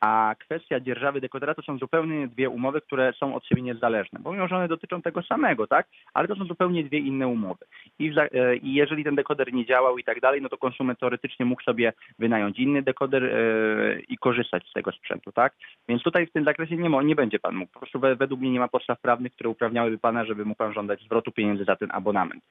a 0.00 0.34
kwestia 0.38 0.80
dzierżawy 0.80 1.20
dekodera 1.20 1.54
to 1.54 1.62
są 1.62 1.78
zupełnie 1.78 2.28
dwie 2.28 2.48
umowy, 2.48 2.80
które 2.80 3.12
są 3.12 3.34
od 3.34 3.46
siebie 3.46 3.62
niezależne, 3.62 4.20
bo 4.22 4.32
mimo, 4.32 4.48
że 4.48 4.56
one 4.56 4.68
dotyczą 4.68 5.02
tego 5.02 5.22
samego, 5.22 5.66
tak? 5.66 5.86
Ale 6.14 6.28
to 6.28 6.36
są 6.36 6.44
zupełnie 6.44 6.84
dwie 6.84 6.98
inne 6.98 7.28
umowy. 7.28 7.64
I, 7.98 8.12
e, 8.18 8.30
jeżeli 8.62 9.04
ten 9.04 9.14
dekoder 9.14 9.52
nie 9.52 9.66
działał 9.66 9.98
i 9.98 10.04
tak 10.04 10.20
dalej, 10.20 10.42
no 10.42 10.48
to 10.48 10.58
konsument 10.58 10.98
teoretycznie 10.98 11.46
mógł 11.46 11.62
sobie 11.62 11.92
wynająć 12.18 12.58
inny 12.58 12.82
dekoder 12.82 13.24
e, 13.24 14.00
i 14.00 14.18
korzystać 14.18 14.68
z 14.68 14.72
tego 14.72 14.92
sprzętu, 14.92 15.32
tak? 15.32 15.54
Więc 15.88 16.02
tutaj 16.02 16.26
w 16.26 16.32
tym 16.32 16.44
zakresie 16.44 16.76
nie, 16.76 17.04
nie 17.04 17.16
będzie 17.16 17.38
pan 17.38 17.54
mógł. 17.54 17.72
Po 17.72 17.78
prostu 17.78 18.00
we, 18.00 18.16
według 18.16 18.40
mnie 18.40 18.50
nie 18.50 18.60
ma 18.60 18.68
podstaw 18.68 18.91
prawnych, 19.00 19.32
które 19.32 19.50
uprawniałyby 19.50 19.98
pana, 19.98 20.24
żeby 20.24 20.44
mógł 20.44 20.58
pan 20.58 20.72
żądać 20.72 21.02
zwrotu 21.02 21.32
pieniędzy 21.32 21.64
za 21.64 21.76
ten 21.76 21.88
abonament. 21.92 22.44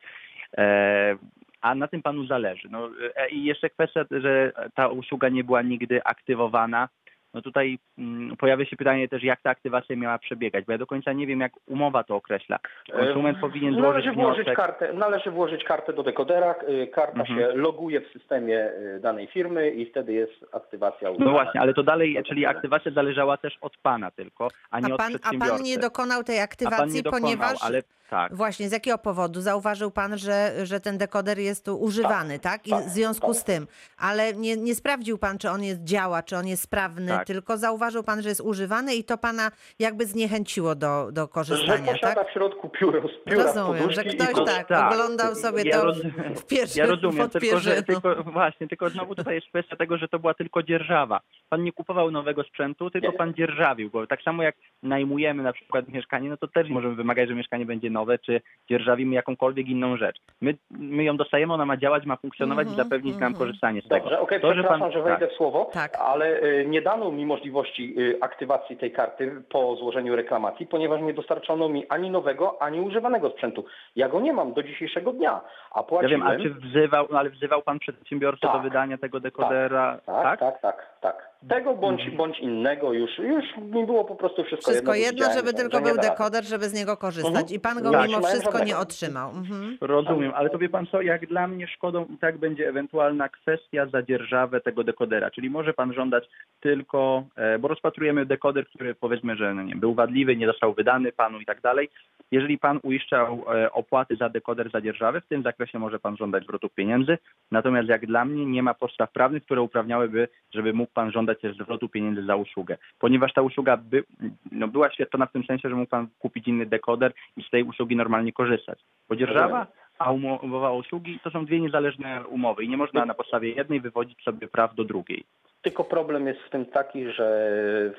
E, 0.57 1.17
a 1.61 1.75
na 1.75 1.87
tym 1.87 2.01
panu 2.01 2.25
zależy. 2.25 2.67
No, 2.71 2.89
e, 3.15 3.29
I 3.29 3.43
jeszcze 3.43 3.69
kwestia, 3.69 4.05
że 4.11 4.51
ta 4.75 4.87
usługa 4.87 5.29
nie 5.29 5.43
była 5.43 5.61
nigdy 5.61 6.03
aktywowana. 6.03 6.89
No 7.33 7.41
tutaj 7.41 7.79
mm, 7.97 8.37
pojawia 8.37 8.65
się 8.65 8.75
pytanie 8.75 9.07
też, 9.07 9.23
jak 9.23 9.41
ta 9.41 9.49
aktywacja 9.49 9.95
miała 9.95 10.19
przebiegać, 10.19 10.65
bo 10.65 10.71
ja 10.71 10.77
do 10.77 10.87
końca 10.87 11.13
nie 11.13 11.27
wiem, 11.27 11.39
jak 11.39 11.51
umowa 11.67 12.03
to 12.03 12.15
określa. 12.15 12.59
Konsument 12.91 13.37
E, 13.37 13.41
powinien 13.41 13.73
złożyć 13.73 14.05
należy 14.05 14.11
włożyć 14.13 14.45
wniosek. 14.45 14.55
kartę, 14.57 14.93
Należy 14.93 15.31
włożyć 15.31 15.63
kartę 15.63 15.93
do 15.93 16.03
dekodera, 16.03 16.55
y, 16.69 16.87
karta 16.87 17.19
Mhm. 17.19 17.39
się 17.39 17.47
loguje 17.57 18.01
w 18.01 18.07
systemie 18.13 18.71
y, 18.95 18.99
danej 18.99 19.27
firmy 19.27 19.69
i 19.71 19.85
wtedy 19.85 20.13
jest 20.13 20.45
aktywacja 20.51 21.09
No 21.19 21.31
właśnie, 21.31 21.61
ale 21.61 21.73
to 21.73 21.83
dalej, 21.83 22.23
czyli 22.27 22.45
aktywacja 22.45 22.91
zależała 22.91 23.37
też 23.37 23.57
od 23.61 23.77
pana 23.77 24.11
tylko, 24.11 24.47
a 24.71 24.79
nie 24.79 24.85
A 24.91 24.93
od 24.93 24.97
pan, 24.97 25.15
a 25.15 25.17
przedsiębiorcy. 25.19 25.53
pan 25.55 25.63
nie 25.63 25.77
dokonał 25.77 26.23
tej 26.23 26.35
A 26.35 26.39
pan 26.39 26.43
aktywacji, 26.43 26.93
nie 26.95 27.01
dokonał, 27.01 27.21
ponieważ 27.21 27.63
ale 27.63 27.81
tak. 28.09 28.35
Właśnie, 28.35 28.69
z 28.69 28.71
jakiego 28.71 28.97
powodu? 28.97 29.41
Zauważył 29.41 29.91
pan, 29.91 30.17
że, 30.17 30.51
że 30.65 30.79
ten 30.79 30.97
dekoder 30.97 31.39
jest 31.39 31.65
tu 31.65 31.77
używany, 31.81 32.39
tak? 32.39 32.67
I 32.67 32.69
tak, 32.69 32.79
w 32.83 32.89
związku 32.89 33.27
tak. 33.27 33.35
z 33.35 33.43
tym, 33.43 33.67
ale 33.97 34.33
nie, 34.33 34.57
nie 34.57 34.75
sprawdził 34.75 35.17
pan, 35.17 35.37
czy 35.37 35.49
on 35.49 35.63
jest 35.63 35.83
działa, 35.83 36.23
czy 36.23 36.37
on 36.37 36.47
jest 36.47 36.63
sprawny, 36.63 37.11
Tak. 37.21 37.27
tylko 37.27 37.57
zauważył 37.57 38.03
pan, 38.03 38.21
że 38.21 38.29
jest 38.29 38.41
używany 38.41 38.95
i 38.95 39.03
to 39.03 39.17
pana 39.17 39.51
jakby 39.79 40.05
zniechęciło 40.05 40.75
do, 40.75 41.11
do 41.11 41.21
Że 41.21 41.27
korzystania, 41.27 41.91
posiada 41.93 42.15
tak? 42.15 42.29
w 42.29 42.33
środku 42.33 42.69
pióro, 42.69 43.01
pióra 43.25 43.43
Rozumiem, 43.43 43.91
że 43.91 44.03
i 44.03 44.09
ktoś 44.15 44.33
to- 44.33 44.45
tak, 44.45 44.67
tak. 44.67 44.93
oglądał 44.93 45.35
sobie 45.35 45.63
Ja 45.63 45.81
to 45.81 45.93
w 46.35 46.45
pierwszym 46.45 46.79
Ja 46.79 46.85
rozumiem, 46.85 47.29
tylko, 47.29 47.59
że, 47.59 47.83
tylko 47.83 48.23
właśnie, 48.23 48.67
tylko 48.67 48.89
znowu 48.89 49.15
tutaj 49.15 49.35
jest 49.35 49.47
kwestia 49.47 49.75
tego, 49.75 49.97
że 49.97 50.07
to 50.07 50.19
była 50.19 50.33
tylko 50.33 50.63
dzierżawa. 50.63 51.19
Pan 51.51 51.63
nie 51.63 51.71
kupował 51.71 52.11
nowego 52.11 52.43
sprzętu, 52.43 52.89
tylko 52.89 53.07
Nie. 53.11 53.17
pan 53.17 53.33
dzierżawił 53.33 53.89
go. 53.89 54.07
Tak 54.07 54.21
samo 54.21 54.43
jak 54.43 54.55
najmujemy 54.83 55.43
na 55.43 55.53
przykład 55.53 55.87
mieszkanie, 55.87 56.29
no 56.29 56.37
to 56.37 56.47
też 56.47 56.69
możemy 56.69 56.95
wymagać, 56.95 57.29
że 57.29 57.35
mieszkanie 57.35 57.65
będzie 57.65 57.89
nowe, 57.89 58.19
czy 58.19 58.41
dzierżawimy 58.69 59.15
jakąkolwiek 59.15 59.67
inną 59.67 59.97
rzecz. 59.97 60.17
My, 60.41 60.55
my 60.71 61.03
ją 61.03 61.17
dostajemy, 61.17 61.53
ona 61.53 61.65
ma 61.65 61.77
działać, 61.77 62.05
ma 62.05 62.15
funkcjonować 62.15 62.67
Mhm, 62.67 62.79
i 62.79 62.83
zapewnić 62.83 63.13
nam 63.17 63.31
mhm. 63.31 63.35
korzystanie 63.47 63.81
z 63.81 63.87
tego. 63.87 63.99
Dobrze, 64.01 64.19
okej, 64.19 64.39
że 64.41 64.51
przepraszam, 64.53 64.79
pan- 64.79 64.91
że 64.91 65.01
wejdę 65.01 65.19
tak. 65.27 65.29
w 65.29 65.37
słowo, 65.37 65.69
Tak. 65.73 65.95
ale 65.95 66.43
y, 66.43 66.65
nie 66.67 66.81
dano 66.81 67.11
mi 67.11 67.25
możliwości 67.25 67.95
y, 67.99 68.17
aktywacji 68.21 68.77
tej 68.77 68.91
karty 68.91 69.43
po 69.49 69.75
złożeniu 69.75 70.15
reklamacji, 70.15 70.67
ponieważ 70.67 71.01
nie 71.01 71.13
dostarczono 71.13 71.69
mi 71.69 71.87
ani 71.89 72.09
nowego, 72.09 72.61
ani 72.61 72.81
używanego 72.81 73.29
sprzętu. 73.29 73.65
Ja 73.95 74.09
go 74.09 74.19
nie 74.21 74.33
mam 74.33 74.53
do 74.53 74.63
dzisiejszego 74.63 75.13
dnia, 75.13 75.41
a 75.71 75.79
Ja 75.79 75.83
płaciłem... 75.83 76.21
wiem, 76.21 76.27
a 76.27 76.37
czy 76.43 76.49
wzywał, 76.53 77.07
ale 77.15 77.29
wzywał 77.29 77.61
pan 77.61 77.79
przedsiębiorcę 77.79 78.47
Tak. 78.47 78.53
do 78.53 78.59
wydania 78.59 78.97
tego 78.97 79.19
dekodera? 79.19 79.97
Tak, 80.05 80.39
tak, 80.39 80.61
tak, 80.61 80.89
tak. 81.01 81.31
Tego 81.49 81.73
bądź, 81.73 82.09
bądź 82.17 82.39
innego 82.39 82.93
już, 82.93 83.17
już 83.17 83.45
mi 83.57 83.85
było 83.85 84.05
po 84.05 84.15
prostu 84.15 84.43
wszystko, 84.43 84.71
Wszystko 84.71 84.93
jedno. 84.93 85.07
jedno, 85.25 85.33
żeby 85.33 85.47
że- 85.47 85.53
tylko 85.53 85.81
był 85.81 85.97
dekoder, 85.97 86.43
żeby 86.43 86.65
z 86.65 86.73
niego 86.73 86.97
korzystać. 86.97 87.31
Mhm. 87.35 87.55
I 87.55 87.59
pan 87.59 87.83
go 87.83 87.91
Tak. 87.91 88.07
mimo 88.09 88.21
wszystko 88.21 88.63
nie 88.63 88.77
otrzymał. 88.77 89.29
Mhm. 89.29 89.77
Rozumiem, 89.81 90.31
ale 90.35 90.49
to 90.49 90.57
wie 90.57 90.69
pan 90.69 90.87
co, 90.87 91.01
jak 91.01 91.25
dla 91.27 91.47
mnie 91.47 91.67
szkodą 91.67 92.05
i 92.05 92.17
tak 92.17 92.37
będzie 92.37 92.69
ewentualna 92.69 93.29
kwestia 93.29 93.85
za 93.85 94.03
dzierżawę 94.03 94.61
tego 94.61 94.83
dekodera, 94.83 95.31
czyli 95.31 95.49
może 95.49 95.73
pan 95.73 95.93
żądać 95.93 96.29
tylko, 96.59 97.23
e, 97.35 97.59
bo 97.59 97.67
rozpatrujemy 97.67 98.25
dekoder, 98.25 98.65
który 98.67 98.95
powiedzmy, 98.95 99.35
że 99.35 99.53
no 99.53 99.63
nie, 99.63 99.75
był 99.75 99.93
wadliwy, 99.93 100.35
nie 100.35 100.47
został 100.47 100.73
wydany 100.73 101.11
panu 101.11 101.39
i 101.39 101.45
tak 101.45 101.61
dalej. 101.61 101.89
Jeżeli 102.31 102.57
pan 102.57 102.79
uiszczał 102.83 103.43
e, 103.55 103.71
opłaty 103.71 104.15
za 104.15 104.29
dekoder 104.29 104.71
za 104.71 104.81
dzierżawę, 104.81 105.21
w 105.21 105.27
tym 105.27 105.43
zakresie 105.43 105.79
może 105.79 105.99
pan 105.99 106.17
żądać 106.17 106.43
zwrotów 106.43 106.73
pieniędzy, 106.73 107.17
natomiast 107.51 107.89
jak 107.89 108.05
dla 108.05 108.25
mnie 108.25 108.45
nie 108.45 108.63
ma 108.63 108.73
podstaw 108.73 109.11
prawnych, 109.11 109.43
które 109.45 109.61
uprawniałyby, 109.61 110.27
żeby 110.53 110.73
mógł 110.73 110.91
pan 110.93 111.11
żądać 111.11 111.30
też 111.39 111.55
zwrotu 111.55 111.89
pieniędzy 111.89 112.23
za 112.25 112.35
usługę, 112.35 112.77
ponieważ 112.99 113.33
ta 113.33 113.41
usługa 113.41 113.77
by, 113.77 114.03
no, 114.51 114.67
była 114.67 114.91
świadczona 114.91 115.25
w 115.25 115.31
tym 115.31 115.43
sensie, 115.43 115.69
że 115.69 115.75
mógł 115.75 115.89
pan 115.89 116.07
kupić 116.19 116.47
inny 116.47 116.65
dekoder 116.65 117.11
i 117.37 117.43
z 117.43 117.49
tej 117.49 117.63
usługi 117.63 117.95
normalnie 117.95 118.33
korzystać. 118.33 118.79
Bo 119.09 119.15
dzierżawa 119.15 119.67
a 119.99 120.11
umowa 120.11 120.71
usługi 120.71 121.19
to 121.23 121.31
są 121.31 121.45
dwie 121.45 121.59
niezależne 121.59 122.27
umowy 122.27 122.63
i 122.63 122.69
nie 122.69 122.77
można 122.77 123.05
na 123.05 123.13
podstawie 123.13 123.51
jednej 123.51 123.81
wywodzić 123.81 124.23
sobie 124.23 124.47
praw 124.47 124.75
do 124.75 124.83
drugiej. 124.83 125.23
Tylko 125.61 125.83
problem 125.83 126.27
jest 126.27 126.41
w 126.41 126.49
tym 126.49 126.65
taki, 126.65 127.11
że 127.11 127.53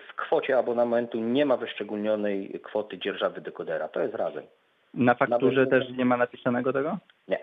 w 0.09 0.14
kwocie 0.16 0.59
abonamentu 0.59 1.21
nie 1.21 1.47
ma 1.47 1.57
wyszczególnionej 1.57 2.61
kwoty 2.62 2.99
dzierżawy 2.99 3.40
dekodera. 3.40 3.88
To 3.88 4.01
jest 4.01 4.14
razem. 4.14 4.45
Na 4.95 5.14
fakturze 5.14 5.64
Nawet- 5.64 5.71
też 5.71 5.97
nie 5.97 6.05
ma 6.05 6.16
napisanego 6.16 6.73
tego? 6.73 6.99
Nie. 7.29 7.38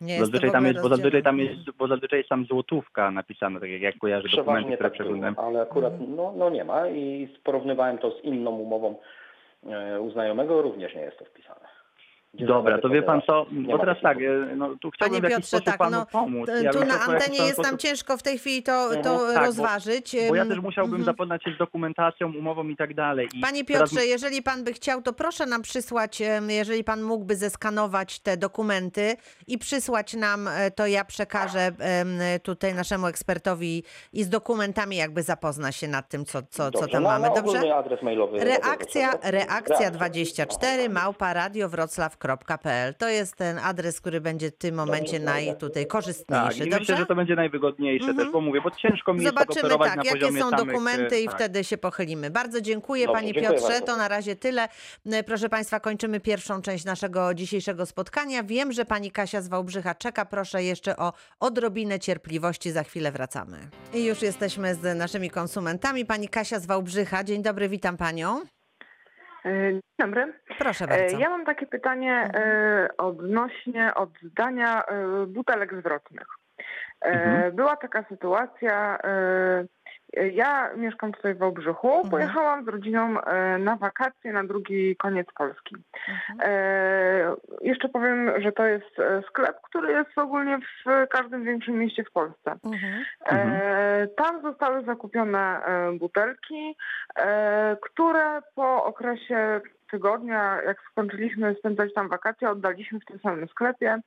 Nie 0.00 0.18
Zazwyczaj 0.18 0.50
w 0.50 0.52
tam 0.52 0.66
jest, 0.66 0.82
bo 0.82 0.88
zazwyczaj 0.88 1.22
tam 1.22 1.38
jest, 1.38 1.70
bo 1.78 1.88
zazwyczaj 1.88 2.18
jest 2.18 2.28
tam 2.28 2.44
złotówka 2.44 3.10
napisana, 3.10 3.60
tak 3.60 3.70
jak, 3.70 3.82
jak 3.82 3.98
kojarzę 3.98 4.28
dokumenty, 4.36 4.72
które 4.72 4.90
tak 4.90 4.92
było, 4.92 4.94
przeglądałem. 4.94 5.34
ale 5.38 5.62
akurat 5.62 5.92
Mhm. 5.92 6.16
no, 6.16 6.32
no 6.36 6.50
nie 6.50 6.64
ma 6.64 6.88
i 6.88 7.28
porównywałem 7.44 7.98
to 7.98 8.10
z 8.10 8.24
inną 8.24 8.50
umową 8.50 8.94
e, 9.66 10.00
u 10.00 10.10
znajomego, 10.10 10.62
również 10.62 10.94
nie 10.94 11.00
jest 11.00 11.18
to 11.18 11.24
wpisane. 11.24 11.75
Dobra, 12.40 12.78
to 12.78 12.88
wie 12.88 13.02
pan 13.02 13.20
co, 13.26 13.46
bo 13.50 13.78
teraz 13.78 13.96
tak, 14.02 14.18
e, 14.18 14.56
no 14.56 14.76
tu 14.80 14.90
chciałbym 14.90 15.20
Panie 15.20 15.20
w 15.20 15.22
jakiś 15.24 15.36
Piotrze, 15.36 15.48
sposób 15.48 15.64
tak, 15.66 15.78
panu 15.78 15.96
no, 15.96 16.06
pomóc. 16.06 16.46
t- 16.46 16.62
Ja 16.62 16.72
tu 16.72 16.78
bym 16.78 16.88
na 16.88 16.94
chciał 16.94 17.06
w 17.08 17.12
jakiś 17.12 17.24
antenie 17.28 17.46
jest 17.46 17.58
nam 17.58 17.64
sposób- 17.66 17.80
ciężko 17.80 18.16
w 18.16 18.22
tej 18.22 18.38
chwili 18.38 18.62
to, 18.62 18.88
to 18.90 18.96
Mhm, 18.96 19.18
tak, 19.34 19.34
bo- 19.34 19.46
rozważyć. 19.46 20.16
Bo 20.28 20.34
ja 20.34 20.46
też 20.46 20.58
musiałbym 20.58 20.94
mhm. 20.94 21.04
zapoznać 21.04 21.44
się 21.44 21.50
z 21.54 21.58
dokumentacją, 21.58 22.32
umową 22.38 22.68
i 22.68 22.76
tak 22.76 22.94
dalej. 22.94 23.28
I 23.34 23.40
Panie 23.40 23.64
teraz- 23.64 23.80
Piotrze, 23.90 24.06
jeżeli 24.06 24.42
pan 24.42 24.64
by 24.64 24.72
chciał, 24.72 25.02
to 25.02 25.12
proszę 25.12 25.46
nam 25.46 25.62
przysłać, 25.62 26.20
em, 26.22 26.50
jeżeli 26.50 26.84
pan 26.84 27.02
mógłby 27.02 27.36
zeskanować 27.36 28.18
te 28.20 28.36
dokumenty 28.36 29.16
i 29.46 29.58
przysłać 29.58 30.14
nam, 30.14 30.48
e, 30.48 30.70
to 30.70 30.86
ja 30.86 31.04
przekażę 31.04 31.60
em, 31.78 32.08
tutaj 32.42 32.74
naszemu 32.74 33.06
ekspertowi 33.06 33.82
i 34.12 34.24
z 34.24 34.28
dokumentami 34.28 34.96
jakby 34.96 35.22
zapozna 35.22 35.72
się 35.72 35.88
nad 35.88 36.08
tym, 36.08 36.24
co, 36.24 36.42
co, 36.42 36.48
co 36.50 36.70
Dobrze, 36.70 36.88
tam 36.88 37.02
na, 37.02 37.08
mamy. 37.08 37.28
na 37.28 37.34
Dobrze? 37.34 37.58
ogólny 37.58 37.74
adres 37.74 38.02
mailowy. 38.02 38.38
Reakcja, 38.44 39.10
reakcja 39.22 39.90
24 39.90 40.88
małpa 40.88 41.32
radiowroclaw.pl. 42.26 42.94
To 42.94 43.08
jest 43.08 43.36
ten 43.36 43.58
adres, 43.58 44.00
który 44.00 44.20
będzie 44.20 44.50
w 44.50 44.56
tym 44.56 44.74
momencie 44.74 45.20
naj 45.20 45.56
tutaj 45.58 45.82
Tak, 45.82 45.92
korzystniejszy. 45.92 46.56
i 46.58 46.60
Dobrze? 46.70 46.78
myślę, 46.78 46.96
że 46.96 47.06
to 47.06 47.14
będzie 47.14 47.34
najwygodniejsze 47.36 48.06
Mhm. 48.08 48.26
też, 48.26 48.32
bo 48.32 48.40
mówię, 48.40 48.60
bo 48.60 48.70
ciężko 48.70 49.14
mi 49.14 49.22
jest 49.22 49.36
tak 49.36 49.48
Zobaczymy 49.54 49.78
tak, 49.84 49.96
na 49.96 50.02
jakie 50.04 50.32
są 50.40 50.50
samych, 50.50 50.66
dokumenty 50.66 51.16
e, 51.16 51.20
i 51.20 51.26
tak. 51.26 51.34
wtedy 51.34 51.64
się 51.64 51.78
pochylimy. 51.78 52.30
Bardzo 52.30 52.60
dziękuję 52.60 53.06
Dobrze, 53.06 53.20
Panie 53.20 53.32
dziękuję 53.32 53.48
Piotrze. 53.58 53.68
bardzo. 53.72 53.86
To 53.86 53.96
na 53.96 54.08
razie 54.08 54.36
tyle. 54.36 54.68
E, 55.12 55.22
Proszę 55.22 55.48
Państwa, 55.48 55.80
kończymy 55.80 56.20
pierwszą 56.20 56.62
część 56.62 56.84
naszego 56.84 57.34
dzisiejszego 57.34 57.86
spotkania. 57.86 58.42
Wiem, 58.42 58.72
że 58.72 58.84
Pani 58.84 59.10
Kasia 59.10 59.40
z 59.42 59.48
Wałbrzycha 59.48 59.94
czeka. 59.94 60.24
Proszę 60.24 60.62
jeszcze 60.62 60.96
o 60.96 61.12
odrobinę 61.40 61.98
cierpliwości. 62.00 62.70
Za 62.70 62.82
chwilę 62.82 63.12
wracamy. 63.12 63.58
I 63.94 64.04
już 64.04 64.22
jesteśmy 64.22 64.74
z 64.74 64.96
naszymi 64.98 65.30
konsumentami. 65.30 66.04
Pani 66.04 66.28
Kasia 66.28 66.60
z 66.60 66.66
Wałbrzycha. 66.66 67.24
Dzień 67.24 67.42
dobry, 67.42 67.68
witam 67.68 67.96
Panią. 67.96 68.40
E, 69.46 69.72
Dzień 69.72 69.80
dobry. 69.98 70.32
Proszę 70.58 70.84
E, 70.84 70.88
bardzo. 70.88 71.18
Ja 71.18 71.30
mam 71.30 71.44
takie 71.44 71.66
pytanie 71.66 72.30
e, 72.34 72.88
odnośnie 72.98 73.94
oddania 73.94 74.82
butelek 75.26 75.74
zwrotnych. 75.80 76.26
Mhm. 77.00 77.56
Była 77.56 77.76
taka 77.76 78.04
sytuacja, 78.08 78.98
ja 80.32 80.70
mieszkam 80.76 81.12
tutaj 81.12 81.34
w 81.34 81.38
Wałbrzychu, 81.38 81.88
Mhm. 81.88 82.10
pojechałam 82.10 82.64
z 82.64 82.68
rodziną 82.68 83.20
e, 83.20 83.58
na 83.58 83.76
wakacje 83.76 84.32
na 84.32 84.44
drugi 84.44 84.96
koniec 84.96 85.26
Polski. 85.38 85.76
Mhm. 86.08 86.38
E, 86.42 87.36
Jeszcze 87.60 87.88
powiem, 87.88 88.30
że 88.42 88.52
to 88.52 88.64
jest 88.66 88.98
e, 88.98 89.22
sklep, 89.22 89.56
który 89.62 89.92
jest 89.92 90.18
ogólnie 90.18 90.58
w 90.58 91.08
każdym 91.08 91.44
większym 91.44 91.78
mieście 91.78 92.04
w 92.04 92.12
Polsce. 92.12 92.54
Mhm. 92.64 93.04
E, 93.30 94.06
tam 94.16 94.42
zostały 94.42 94.84
zakupione 94.84 95.60
butelki, 95.98 96.76
które 97.82 98.40
po 98.54 98.84
okresie 98.84 99.60
tygodnia, 99.90 100.62
jak 100.66 100.76
skończyliśmy 100.90 101.54
spędzać 101.58 101.94
tam 101.94 102.08
wakacje, 102.08 102.50
oddaliśmy 102.50 103.00
w 103.00 103.04
tym 103.04 103.18
samym 103.18 103.48
sklepie 103.48 103.98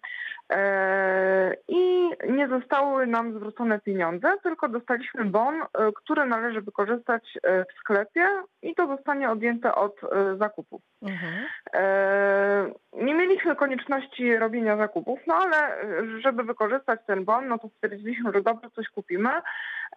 i 1.67 2.09
nie 2.29 2.47
zostały 2.47 3.07
nam 3.07 3.33
zwrócone 3.33 3.79
pieniądze, 3.79 4.27
tylko 4.43 4.69
dostaliśmy 4.69 5.25
bon, 5.25 5.55
e, 5.61 5.65
który 5.95 6.25
należy 6.25 6.61
wykorzystać 6.61 7.37
e, 7.43 7.65
w 7.65 7.73
sklepie 7.79 8.27
i 8.61 8.75
to 8.75 8.87
zostanie 8.87 9.29
odjęte 9.29 9.75
od 9.75 9.95
e, 10.03 10.37
zakupów. 10.37 10.81
Mhm. 11.01 11.33
E, 11.73 12.71
Nie 12.93 13.13
mieliśmy 13.13 13.55
konieczności 13.55 14.37
robienia 14.37 14.77
zakupów, 14.77 15.19
no 15.27 15.35
ale 15.35 15.57
e, 15.57 15.85
żeby 16.21 16.43
wykorzystać 16.43 16.99
ten 17.07 17.25
bon, 17.25 17.47
no 17.47 17.57
to 17.59 17.69
stwierdziliśmy, 17.69 18.31
że 18.33 18.41
dobrze 18.41 18.69
coś 18.75 18.87
kupimy. 18.89 19.29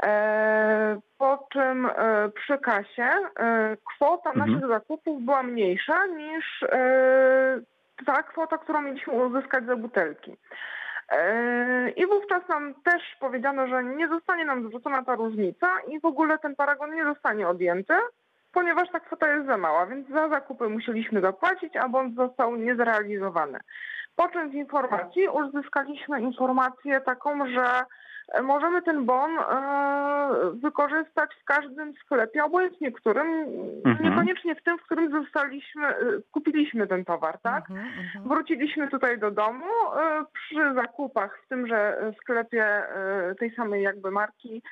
E, 0.03 1.01
Po 1.19 1.47
czym 1.53 1.87
e, 1.87 2.29
przy 2.35 2.59
kasie 2.59 3.05
e, 3.39 3.77
kwota 3.85 4.31
Mhm. 4.31 4.53
naszych 4.53 4.69
zakupów 4.69 5.23
była 5.23 5.43
mniejsza 5.43 6.07
niż 6.07 6.63
e, 6.63 7.61
ta 8.07 8.23
kwota, 8.23 8.59
którą 8.59 8.83
mieliśmy 8.83 9.13
uzyskać 9.13 9.67
za 9.67 9.77
butelki. 9.77 10.37
E, 11.09 11.91
I 11.91 12.07
wówczas 12.07 12.49
nam 12.49 12.75
też 12.75 13.03
powiedziano, 13.21 13.67
że 13.67 13.85
nie 13.85 14.09
zostanie 14.09 14.45
nam 14.45 14.69
zwrócona 14.69 15.05
ta 15.05 15.15
różnica 15.15 15.67
i 15.89 16.01
w 16.01 16.05
ogóle 16.05 16.39
ten 16.39 16.57
paragon 16.57 16.95
nie 16.95 17.05
zostanie 17.05 17.49
odjęty, 17.49 17.95
ponieważ 18.53 18.89
ta 18.93 19.01
kwota 19.01 19.35
jest 19.35 19.47
za 19.47 19.57
mała, 19.57 19.87
więc 19.87 20.09
za 20.09 20.29
zakupy 20.29 20.69
musieliśmy 20.69 21.21
zapłacić, 21.21 21.77
a 21.77 21.89
bądź 21.89 22.15
został 22.15 22.57
niezrealizowany. 22.57 23.59
Po 24.17 24.29
czym 24.29 24.51
w 24.51 24.55
informacji 24.55 25.29
uzyskaliśmy 25.29 26.21
informację 26.21 27.01
taką, 27.01 27.49
że 27.49 27.83
możemy 28.43 28.83
ten 28.83 29.05
bon 29.07 29.31
e, 29.39 30.51
wykorzystać 30.55 31.31
w 31.41 31.45
każdym 31.45 31.95
sklepie, 31.95 32.45
obojętnie 32.45 32.93
którym, 32.93 33.29
Mhm. 33.85 34.05
niekoniecznie 34.11 34.55
w 34.55 34.63
tym, 34.63 34.79
w 34.79 34.83
którym 34.83 35.11
zostaliśmy, 35.11 35.87
e, 35.87 35.97
kupiliśmy 36.31 36.87
ten 36.87 37.05
towar, 37.05 37.39
tak? 37.39 37.71
Mhm. 37.71 37.87
Mhm. 37.87 38.29
Wróciliśmy 38.29 38.89
tutaj 38.89 39.19
do 39.19 39.31
domu 39.31 39.65
e, 39.97 40.25
przy 40.33 40.75
zakupach 40.75 41.39
w 41.45 41.49
tymże 41.49 42.13
sklepie 42.21 42.83
tej 43.39 43.55
samej 43.55 43.83
jakby 43.83 44.11
marki. 44.11 44.63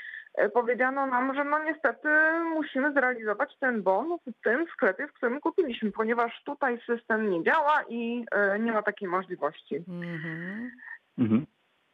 Powiedziano 0.54 1.06
nam, 1.06 1.34
że 1.34 1.44
no 1.44 1.64
niestety 1.64 2.08
musimy 2.54 2.92
zrealizować 2.92 3.56
ten 3.60 3.82
bon 3.82 4.18
w 4.26 4.42
tym 4.44 4.66
sklepie, 4.72 5.06
w 5.06 5.12
którym 5.12 5.40
kupiliśmy, 5.40 5.92
ponieważ 5.92 6.42
tutaj 6.44 6.80
system 6.86 7.30
nie 7.30 7.44
działa 7.44 7.82
i 7.88 8.24
nie 8.60 8.72
ma 8.72 8.82
takiej 8.82 9.08
możliwości. 9.08 9.76
Mhm. 9.88 10.70
Mhm. 11.18 11.46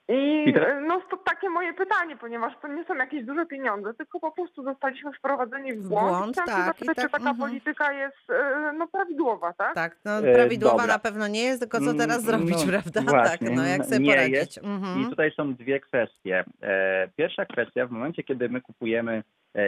I 0.09 0.45
I 0.47 0.53
teraz- 0.53 0.69
e, 0.71 0.81
no 0.81 1.01
to 1.11 1.17
takie 1.17 1.51
moje 1.51 1.75
pytanie, 1.75 2.17
ponieważ 2.17 2.53
to 2.63 2.69
nie 2.69 2.85
są 2.85 2.95
jakieś 2.95 3.25
duże 3.25 3.47
pieniądze, 3.47 3.95
tylko 3.95 4.21
po 4.21 4.33
prostu 4.33 4.63
zostaliśmy 4.65 5.13
wprowadzeni 5.13 5.73
w 5.73 5.83
W 5.85 5.89
błąd. 5.89 6.09
błąd, 6.19 6.37
tak, 6.37 6.47
i 6.49 6.51
zapytać, 6.65 6.97
tak, 6.97 7.05
czy 7.05 7.11
taka 7.13 7.31
mhm. 7.31 7.37
polityka 7.37 7.93
jest 7.93 8.31
e, 8.31 8.73
no 8.79 8.87
prawidłowa, 8.89 9.53
tak? 9.53 9.75
Tak, 9.75 9.97
no 10.05 10.19
E, 10.19 10.35
prawidłowa 10.35 10.77
dobra. 10.77 10.93
na 10.95 10.99
pewno 10.99 11.29
nie 11.29 11.43
jest, 11.43 11.61
tylko 11.61 11.79
co 11.81 11.95
teraz 11.95 12.19
Mm, 12.19 12.27
zrobić, 12.27 12.67
no, 12.67 12.73
prawda? 12.73 13.01
właśnie, 13.03 13.47
tak, 13.49 13.57
no 13.57 13.67
jak 13.67 13.85
sobie 13.85 13.99
nie 13.99 14.11
poradzić. 14.13 14.35
jest. 14.35 14.59
Mhm. 14.65 15.01
I 15.01 15.11
tutaj 15.11 15.31
są 15.37 15.55
dwie 15.55 15.81
kwestie. 15.81 16.45
E, 16.63 17.09
Pierwsza 17.17 17.47
kwestia, 17.47 17.87
w 17.87 17.91
momencie, 17.91 18.23
kiedy 18.23 18.49
my 18.49 18.61
kupujemy 18.61 19.13
e, 19.13 19.23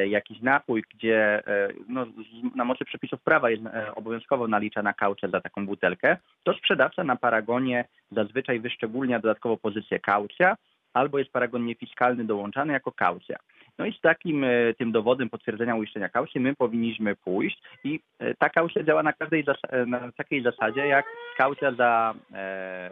jakiś 0.09 0.41
napój, 0.41 0.85
gdzie 0.95 1.47
e, 1.47 1.69
no, 1.89 2.07
na 2.55 2.65
mocy 2.65 2.85
przepisów 2.85 3.21
prawa 3.21 3.51
jest 3.51 3.67
e, 3.67 3.95
obowiązkowo 3.95 4.49
naliczana 4.49 4.93
kaucja 4.93 5.29
za 5.29 5.41
taką 5.41 5.67
butelkę, 5.67 6.17
to 6.45 6.55
sprzedawca 6.55 7.05
na 7.05 7.17
paragonie 7.17 7.85
zazwyczaj 8.11 8.61
wyszczególnia 8.61 9.21
dodatkowo 9.21 9.57
pozycję 9.57 9.99
kaucja, 9.99 10.57
albo 10.95 11.19
jest 11.19 11.31
paragon 11.31 11.67
niefiskalny 11.67 12.25
dołączany 12.25 12.73
jako 12.73 12.93
kaucja. 12.93 13.37
No 13.79 13.87
i 13.87 13.93
z 13.93 14.01
takim 14.01 14.45
e, 14.45 14.75
tym 14.79 14.93
dowodem 14.93 15.31
potwierdzenia 15.31 15.75
uiszczenia 15.75 16.09
kaucji 16.09 16.41
my 16.41 16.55
powinniśmy 16.55 17.17
pójść 17.17 17.63
i 17.85 18.01
e, 18.19 18.35
ta 18.35 18.49
kaucja 18.49 18.83
działa 18.83 19.03
na 19.03 19.13
każdej 19.13 19.45
e, 19.71 19.87
na 19.87 20.13
takiej 20.13 20.43
zasadzie 20.43 20.87
jak 20.87 21.07
kaucja 21.37 21.73
za, 21.73 22.15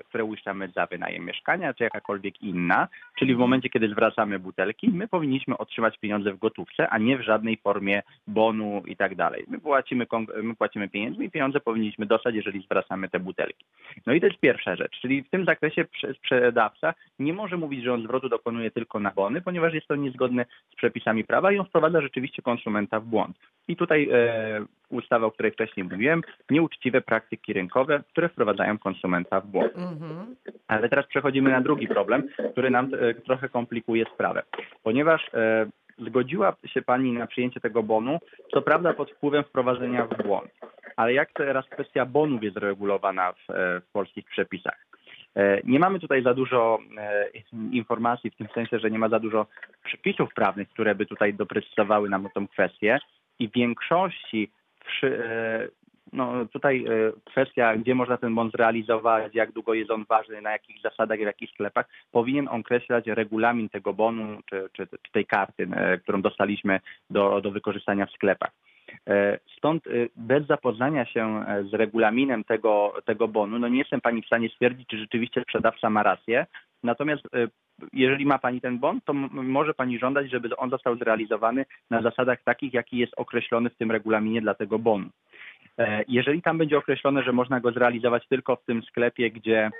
które 0.08 0.24
uiszczamy 0.24 0.68
za 0.68 0.86
wynajem 0.86 1.24
mieszkania, 1.24 1.74
czy 1.74 1.84
jakakolwiek 1.84 2.42
inna, 2.42 2.88
czyli 3.18 3.34
w 3.34 3.38
momencie, 3.38 3.68
kiedy 3.68 3.88
zwracamy 3.88 4.38
butelki, 4.38 4.88
my 4.88 5.08
powinniśmy 5.08 5.58
otrzymać 5.58 5.98
pieniądze 5.98 6.32
w 6.32 6.38
gotówce, 6.38 6.88
a 6.88 6.98
nie 6.98 7.18
w 7.18 7.22
żadnej 7.22 7.56
formie 7.56 8.02
bonu 8.26 8.82
i 8.86 8.96
tak 8.96 9.14
dalej. 9.14 9.44
My 9.48 9.58
płacimy, 9.58 10.06
my 10.42 10.56
płacimy 10.56 10.88
pieniędzmi 10.88 11.26
i 11.26 11.30
pieniądze 11.30 11.60
powinniśmy 11.60 12.06
dostać, 12.06 12.34
jeżeli 12.34 12.62
zwracamy 12.62 13.08
te 13.08 13.20
butelki. 13.20 13.64
No 14.06 14.12
i 14.12 14.20
to 14.20 14.26
jest 14.26 14.40
pierwsza 14.40 14.76
rzecz, 14.76 15.00
czyli 15.00 15.22
w 15.22 15.30
tym 15.30 15.44
zakresie 15.44 15.84
prze- 15.84 16.14
sprzedawca 16.14 16.94
nie 17.18 17.32
może 17.32 17.56
mówić, 17.56 17.84
że 17.84 17.94
on 17.94 18.02
zwrotu 18.02 18.28
dokonuje 18.28 18.70
tylko 18.70 19.00
na 19.00 19.10
bony, 19.10 19.40
ponieważ 19.40 19.74
jest 19.74 19.88
to 19.88 19.96
niezgodne 19.96 20.46
z 20.72 20.75
przepisami 20.76 21.24
prawa 21.24 21.52
i 21.52 21.58
on 21.58 21.66
wprowadza 21.66 22.00
rzeczywiście 22.00 22.42
konsumenta 22.42 23.00
w 23.00 23.04
błąd. 23.04 23.36
I 23.68 23.76
tutaj 23.76 24.08
e, 24.12 24.64
ustawa, 24.88 25.26
o 25.26 25.30
której 25.30 25.52
wcześniej 25.52 25.84
mówiłem, 25.84 26.22
nieuczciwe 26.50 27.00
praktyki 27.00 27.52
rynkowe, 27.52 28.02
które 28.10 28.28
wprowadzają 28.28 28.78
konsumenta 28.78 29.40
w 29.40 29.46
błąd. 29.46 29.72
Mhm. 29.76 30.36
Ale 30.68 30.88
teraz 30.88 31.06
przechodzimy 31.06 31.50
na 31.50 31.60
drugi 31.60 31.88
problem, 31.88 32.28
który 32.52 32.70
nam 32.70 32.90
e, 32.94 33.14
trochę 33.14 33.48
komplikuje 33.48 34.04
sprawę, 34.14 34.42
ponieważ 34.82 35.34
e, 35.34 35.66
zgodziła 35.98 36.56
się 36.66 36.82
Pani 36.82 37.12
na 37.12 37.26
przyjęcie 37.26 37.60
tego 37.60 37.82
bonu, 37.82 38.18
co 38.52 38.62
prawda 38.62 38.94
pod 38.94 39.10
wpływem 39.10 39.44
wprowadzenia 39.44 40.06
w 40.06 40.22
błąd. 40.22 40.50
Ale 40.96 41.12
jak 41.12 41.32
teraz 41.32 41.68
kwestia 41.68 42.06
bonów 42.06 42.42
jest 42.42 42.56
regulowana 42.56 43.32
w, 43.32 43.50
e, 43.50 43.80
w 43.80 43.92
polskich 43.92 44.24
przepisach? 44.24 44.86
E, 45.36 45.60
Nie 45.64 45.78
mamy 45.78 46.00
tutaj 46.00 46.22
za 46.22 46.34
dużo 46.34 46.78
e, 46.98 47.26
informacji, 47.72 48.30
w 48.30 48.36
tym 48.36 48.48
sensie, 48.54 48.78
że 48.78 48.90
nie 48.90 48.98
ma 48.98 49.08
za 49.08 49.20
dużo 49.20 49.46
przepisów 49.84 50.34
prawnych, 50.34 50.68
które 50.68 50.94
by 50.94 51.06
tutaj 51.06 51.34
doprecyzowały 51.34 52.08
nam 52.08 52.28
tę 52.34 52.46
kwestię. 52.52 52.98
I 53.38 53.48
w 53.48 53.52
większości 53.52 54.50
przy, 54.86 55.24
e, 55.24 55.68
no 56.12 56.46
tutaj 56.46 56.84
e, 56.84 57.12
kwestia, 57.24 57.76
gdzie 57.76 57.94
można 57.94 58.16
ten 58.16 58.34
bon 58.34 58.50
zrealizować, 58.50 59.34
jak 59.34 59.52
długo 59.52 59.74
jest 59.74 59.90
on 59.90 60.04
ważny, 60.08 60.40
na 60.40 60.52
jakich 60.52 60.80
zasadach 60.82 61.18
w 61.18 61.22
jakich 61.22 61.50
sklepach, 61.50 61.86
powinien 62.12 62.48
określać 62.48 63.06
regulamin 63.06 63.68
tego 63.68 63.92
bonu 63.92 64.40
czy, 64.50 64.68
czy, 64.72 64.86
czy 64.86 65.12
tej 65.12 65.26
karty, 65.26 65.68
e, 65.72 65.98
którą 65.98 66.22
dostaliśmy 66.22 66.80
do, 67.10 67.40
do 67.40 67.50
wykorzystania 67.50 68.06
w 68.06 68.10
sklepach. 68.12 68.50
E, 69.08 69.38
Stąd 69.58 69.84
bez 70.16 70.46
zapoznania 70.46 71.06
się 71.06 71.44
z 71.70 71.74
regulaminem 71.74 72.44
tego, 72.44 72.94
tego 73.04 73.28
bonu, 73.28 73.58
no 73.58 73.68
nie 73.68 73.78
jestem 73.78 74.00
Pani 74.00 74.22
w 74.22 74.26
stanie 74.26 74.48
stwierdzić, 74.48 74.88
czy 74.88 74.98
rzeczywiście 74.98 75.42
sprzedawca 75.42 75.90
ma 75.90 76.02
rację. 76.02 76.46
Natomiast 76.82 77.22
jeżeli 77.92 78.26
ma 78.26 78.38
Pani 78.38 78.60
ten 78.60 78.78
bon, 78.78 79.00
to 79.00 79.12
może 79.32 79.74
Pani 79.74 79.98
żądać, 79.98 80.30
żeby 80.30 80.56
on 80.56 80.70
został 80.70 80.96
zrealizowany 80.96 81.64
na 81.90 82.02
zasadach 82.02 82.42
takich, 82.42 82.74
jaki 82.74 82.98
jest 82.98 83.12
określony 83.16 83.70
w 83.70 83.76
tym 83.76 83.90
regulaminie 83.90 84.40
dla 84.40 84.54
tego 84.54 84.78
bonu. 84.78 85.08
E, 85.78 86.04
Jeżeli 86.08 86.42
tam 86.42 86.58
będzie 86.58 86.78
określone, 86.78 87.22
że 87.22 87.32
można 87.32 87.60
go 87.60 87.72
zrealizować 87.72 88.28
tylko 88.28 88.56
w 88.56 88.64
tym 88.64 88.82
sklepie, 88.82 89.30
gdzie 89.30 89.70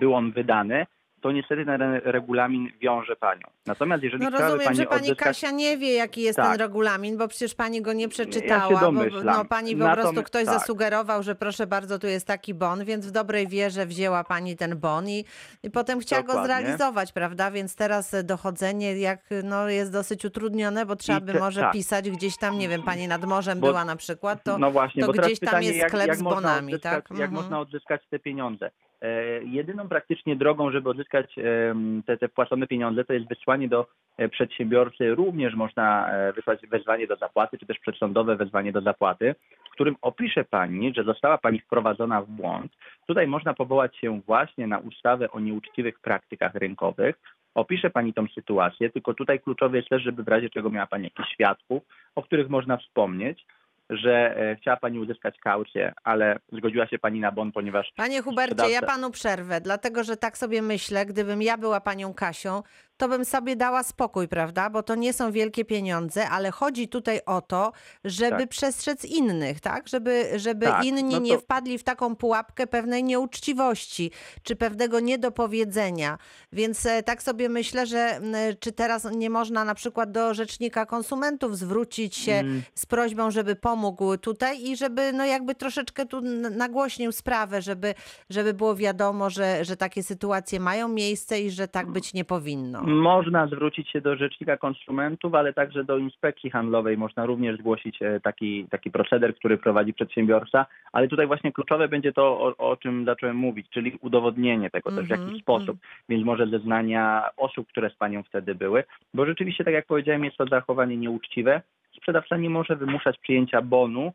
był 0.00 0.14
on 0.14 0.32
wydany, 0.32 0.86
to 1.26 1.32
niestety 1.32 1.64
ten 1.64 1.80
re- 1.82 2.00
regulamin 2.04 2.70
wiąże 2.80 3.16
Panią. 3.16 3.42
Natomiast 3.66 4.02
jeżeli 4.02 4.24
No 4.24 4.30
rozumiem, 4.30 4.64
Pani 4.64 4.76
że 4.76 4.86
pani 4.86 5.00
odzyskać... 5.02 5.18
Kasia 5.28 5.50
nie 5.50 5.76
wie, 5.78 5.92
jaki 5.94 6.22
jest 6.22 6.36
Tak. 6.36 6.46
ten 6.50 6.60
regulamin, 6.60 7.18
bo 7.18 7.28
przecież 7.28 7.54
pani 7.54 7.82
go 7.82 7.92
nie 7.92 8.02
Ja 8.02 8.08
przeczytała. 8.08 8.68
się 8.80 8.92
bo 8.92 8.92
no, 9.24 9.44
pani 9.44 9.72
po 9.72 9.78
Natomiast- 9.78 10.00
prostu 10.00 10.22
ktoś 10.22 10.44
tak. 10.44 10.54
zasugerował, 10.58 11.22
że 11.22 11.34
proszę 11.34 11.66
bardzo, 11.66 11.98
tu 11.98 12.06
jest 12.06 12.26
taki 12.26 12.54
bon, 12.54 12.84
więc 12.84 13.06
w 13.06 13.10
dobrej 13.10 13.48
wierze 13.48 13.86
wzięła 13.86 14.24
pani 14.24 14.56
ten 14.56 14.78
bon 14.78 15.08
i, 15.08 15.24
i 15.62 15.70
potem 15.70 16.00
chciała 16.00 16.22
go 16.22 16.32
Dokładnie. 16.32 16.54
zrealizować, 16.56 17.12
prawda? 17.12 17.50
Więc 17.50 17.76
teraz 17.76 18.14
dochodzenie 18.24 18.98
jak 18.98 19.20
no, 19.44 19.68
jest 19.68 19.92
dosyć 19.92 20.24
utrudnione, 20.24 20.86
bo 20.86 20.96
trzeba 20.96 21.20
by 21.20 21.32
te- 21.32 21.38
może 21.38 21.60
tak. 21.60 21.72
pisać 21.72 22.10
gdzieś 22.10 22.36
tam, 22.36 22.58
nie 22.58 22.68
wiem, 22.68 22.82
pani 22.82 23.08
nad 23.08 23.24
morzem 23.24 23.60
Bo- 23.60 23.66
była 23.66 23.84
na 23.84 23.96
przykład, 23.96 24.44
to, 24.44 24.58
no 24.58 24.70
właśnie, 24.70 25.02
to 25.04 25.12
gdzieś 25.12 25.40
tam 25.40 25.46
pytanie, 25.48 25.66
jest 25.66 25.78
jak, 25.78 25.88
sklep 25.90 26.06
jak 26.08 26.16
z 26.16 26.22
bonami, 26.22 26.72
odzyskać, 26.74 26.92
tak? 27.08 27.10
Jak 27.18 27.28
Mhm. 27.28 27.32
można 27.32 27.60
odzyskać 27.60 28.02
te 28.10 28.18
pieniądze? 28.18 28.70
E, 29.02 29.42
jedyną 29.44 29.88
praktycznie 29.88 30.36
drogą, 30.36 30.70
żeby 30.70 30.90
odzyskać 30.90 31.38
em, 31.38 32.02
te, 32.06 32.16
te 32.16 32.28
wpłacone 32.28 32.66
pieniądze, 32.66 33.04
to 33.04 33.12
jest 33.12 33.28
wysłanie 33.28 33.68
do 33.68 33.86
e, 34.16 34.28
przedsiębiorcy. 34.28 35.14
Również 35.14 35.54
można 35.54 36.10
e, 36.10 36.32
wysłać 36.32 36.66
wezwanie 36.66 37.06
do 37.06 37.16
zapłaty, 37.16 37.58
czy 37.58 37.66
też 37.66 37.78
przedsądowe 37.78 38.36
wezwanie 38.36 38.72
do 38.72 38.80
zapłaty, 38.80 39.34
w 39.68 39.70
którym 39.70 39.96
opisze 40.02 40.44
Pani, 40.44 40.94
że 40.96 41.04
została 41.04 41.38
Pani 41.38 41.60
wprowadzona 41.60 42.22
w 42.22 42.28
błąd. 42.28 42.72
Tutaj 43.06 43.26
można 43.26 43.54
powołać 43.54 43.96
się 43.96 44.20
właśnie 44.20 44.66
na 44.66 44.78
ustawę 44.78 45.30
o 45.30 45.40
nieuczciwych 45.40 46.00
praktykach 46.00 46.54
rynkowych. 46.54 47.16
Opisze 47.54 47.90
Pani 47.90 48.14
tą 48.14 48.26
sytuację, 48.34 48.90
tylko 48.90 49.14
tutaj 49.14 49.40
kluczowe 49.40 49.76
jest 49.76 49.88
też, 49.88 50.02
żeby 50.02 50.22
w 50.22 50.28
razie 50.28 50.50
czego 50.50 50.70
miała 50.70 50.86
Pani 50.86 51.04
jakichś 51.04 51.32
świadków, 51.32 51.82
o 52.14 52.22
których 52.22 52.48
można 52.48 52.76
wspomnieć, 52.76 53.46
że 53.90 54.36
e, 54.36 54.56
chciała 54.56 54.76
Pani 54.76 54.98
uzyskać 54.98 55.38
kaucję, 55.38 55.92
ale 56.04 56.38
zgodziła 56.52 56.86
się 56.86 56.98
Pani 56.98 57.20
na 57.20 57.32
bon, 57.32 57.52
ponieważ 57.52 57.92
Panie 57.96 58.22
Hubercie, 58.22 58.54
ja 58.70 58.80
sprzedawca- 58.80 58.86
panu 58.86 59.10
przerwę, 59.10 59.60
dlatego 59.60 60.04
że 60.04 60.16
tak 60.16 60.38
sobie 60.38 60.62
myślę, 60.62 61.06
gdybym 61.06 61.42
ja 61.42 61.56
była 61.58 61.80
panią 61.80 62.14
Kasią, 62.14 62.62
to 62.96 63.08
bym 63.08 63.24
sobie 63.24 63.56
dała 63.56 63.82
spokój, 63.82 64.28
prawda? 64.28 64.70
Bo 64.70 64.82
to 64.82 64.94
nie 64.94 65.12
są 65.12 65.32
wielkie 65.32 65.64
pieniądze, 65.64 66.28
ale 66.28 66.50
chodzi 66.50 66.88
tutaj 66.88 67.20
o 67.26 67.40
to, 67.40 67.72
żeby 68.04 68.38
Tak. 68.38 68.48
przestrzec 68.48 69.04
innych, 69.04 69.60
tak? 69.60 69.88
Żeby, 69.88 70.30
żeby 70.36 70.66
Tak, 70.66 70.84
inni 70.84 71.02
no 71.14 71.18
nie 71.18 71.34
to- 71.34 71.40
wpadli 71.40 71.78
w 71.78 71.84
taką 71.84 72.16
pułapkę 72.16 72.66
pewnej 72.66 73.04
nieuczciwości, 73.04 74.10
czy 74.42 74.56
pewnego 74.56 75.00
niedopowiedzenia. 75.00 76.18
Więc 76.52 76.86
e, 76.86 77.02
tak 77.02 77.22
sobie 77.22 77.48
myślę, 77.48 77.86
że 77.86 77.98
m, 77.98 78.34
czy 78.60 78.72
teraz 78.72 79.06
nie 79.16 79.30
można 79.30 79.64
na 79.64 79.74
przykład 79.74 80.12
do 80.12 80.34
Rzecznika 80.34 80.86
Konsumentów 80.86 81.58
zwrócić 81.58 82.16
się 82.16 82.32
Mm. 82.32 82.62
z 82.74 82.86
prośbą, 82.86 83.30
żeby 83.30 83.56
pomógł 83.56 84.16
tutaj 84.16 84.62
i 84.62 84.76
żeby 84.76 85.12
no 85.12 85.24
jakby 85.24 85.54
troszeczkę 85.54 86.06
tu 86.06 86.20
nagłośnił 86.50 87.12
sprawę, 87.12 87.62
żeby, 87.62 87.94
żeby 88.30 88.54
było 88.54 88.76
wiadomo, 88.76 89.30
że, 89.30 89.64
że 89.64 89.76
takie 89.76 90.02
sytuacje 90.02 90.60
mają 90.60 90.88
miejsce 90.88 91.40
i 91.40 91.50
że 91.50 91.68
tak 91.68 91.90
być 91.92 92.14
nie 92.14 92.24
powinno. 92.24 92.85
Można 92.86 93.46
zwrócić 93.46 93.90
się 93.90 94.00
do 94.00 94.16
Rzecznika 94.16 94.56
Konsumentów, 94.56 95.34
ale 95.34 95.52
także 95.52 95.84
do 95.84 95.98
Inspekcji 95.98 96.50
Handlowej. 96.50 96.96
Można 96.96 97.26
również 97.26 97.58
zgłosić 97.58 98.02
e, 98.02 98.20
taki, 98.20 98.66
taki 98.70 98.90
proceder, 98.90 99.34
który 99.34 99.58
prowadzi 99.58 99.94
przedsiębiorca, 99.94 100.66
ale 100.92 101.08
tutaj 101.08 101.26
właśnie 101.26 101.52
kluczowe 101.52 101.88
będzie 101.88 102.12
to, 102.12 102.22
o, 102.22 102.56
o 102.56 102.76
czym 102.76 103.04
zacząłem 103.04 103.36
mówić, 103.36 103.66
czyli 103.70 103.98
udowodnienie 104.00 104.70
tego 104.70 104.90
też 104.90 105.08
w 105.08 105.12
Mhm, 105.12 105.28
jakiś 105.28 105.42
sposób, 105.42 105.78
więc 106.08 106.24
może 106.24 106.46
zeznania 106.46 107.30
osób, 107.36 107.68
które 107.68 107.90
z 107.90 107.94
Panią 107.94 108.22
wtedy 108.22 108.54
były, 108.54 108.84
bo 109.14 109.26
rzeczywiście, 109.26 109.64
tak 109.64 109.74
jak 109.74 109.86
powiedziałem, 109.86 110.24
jest 110.24 110.36
to 110.36 110.46
zachowanie 110.46 110.96
nieuczciwe. 110.96 111.62
Sprzedawca 111.96 112.36
nie 112.36 112.50
może 112.50 112.76
wymuszać 112.76 113.18
przyjęcia 113.18 113.62
bonu 113.62 114.12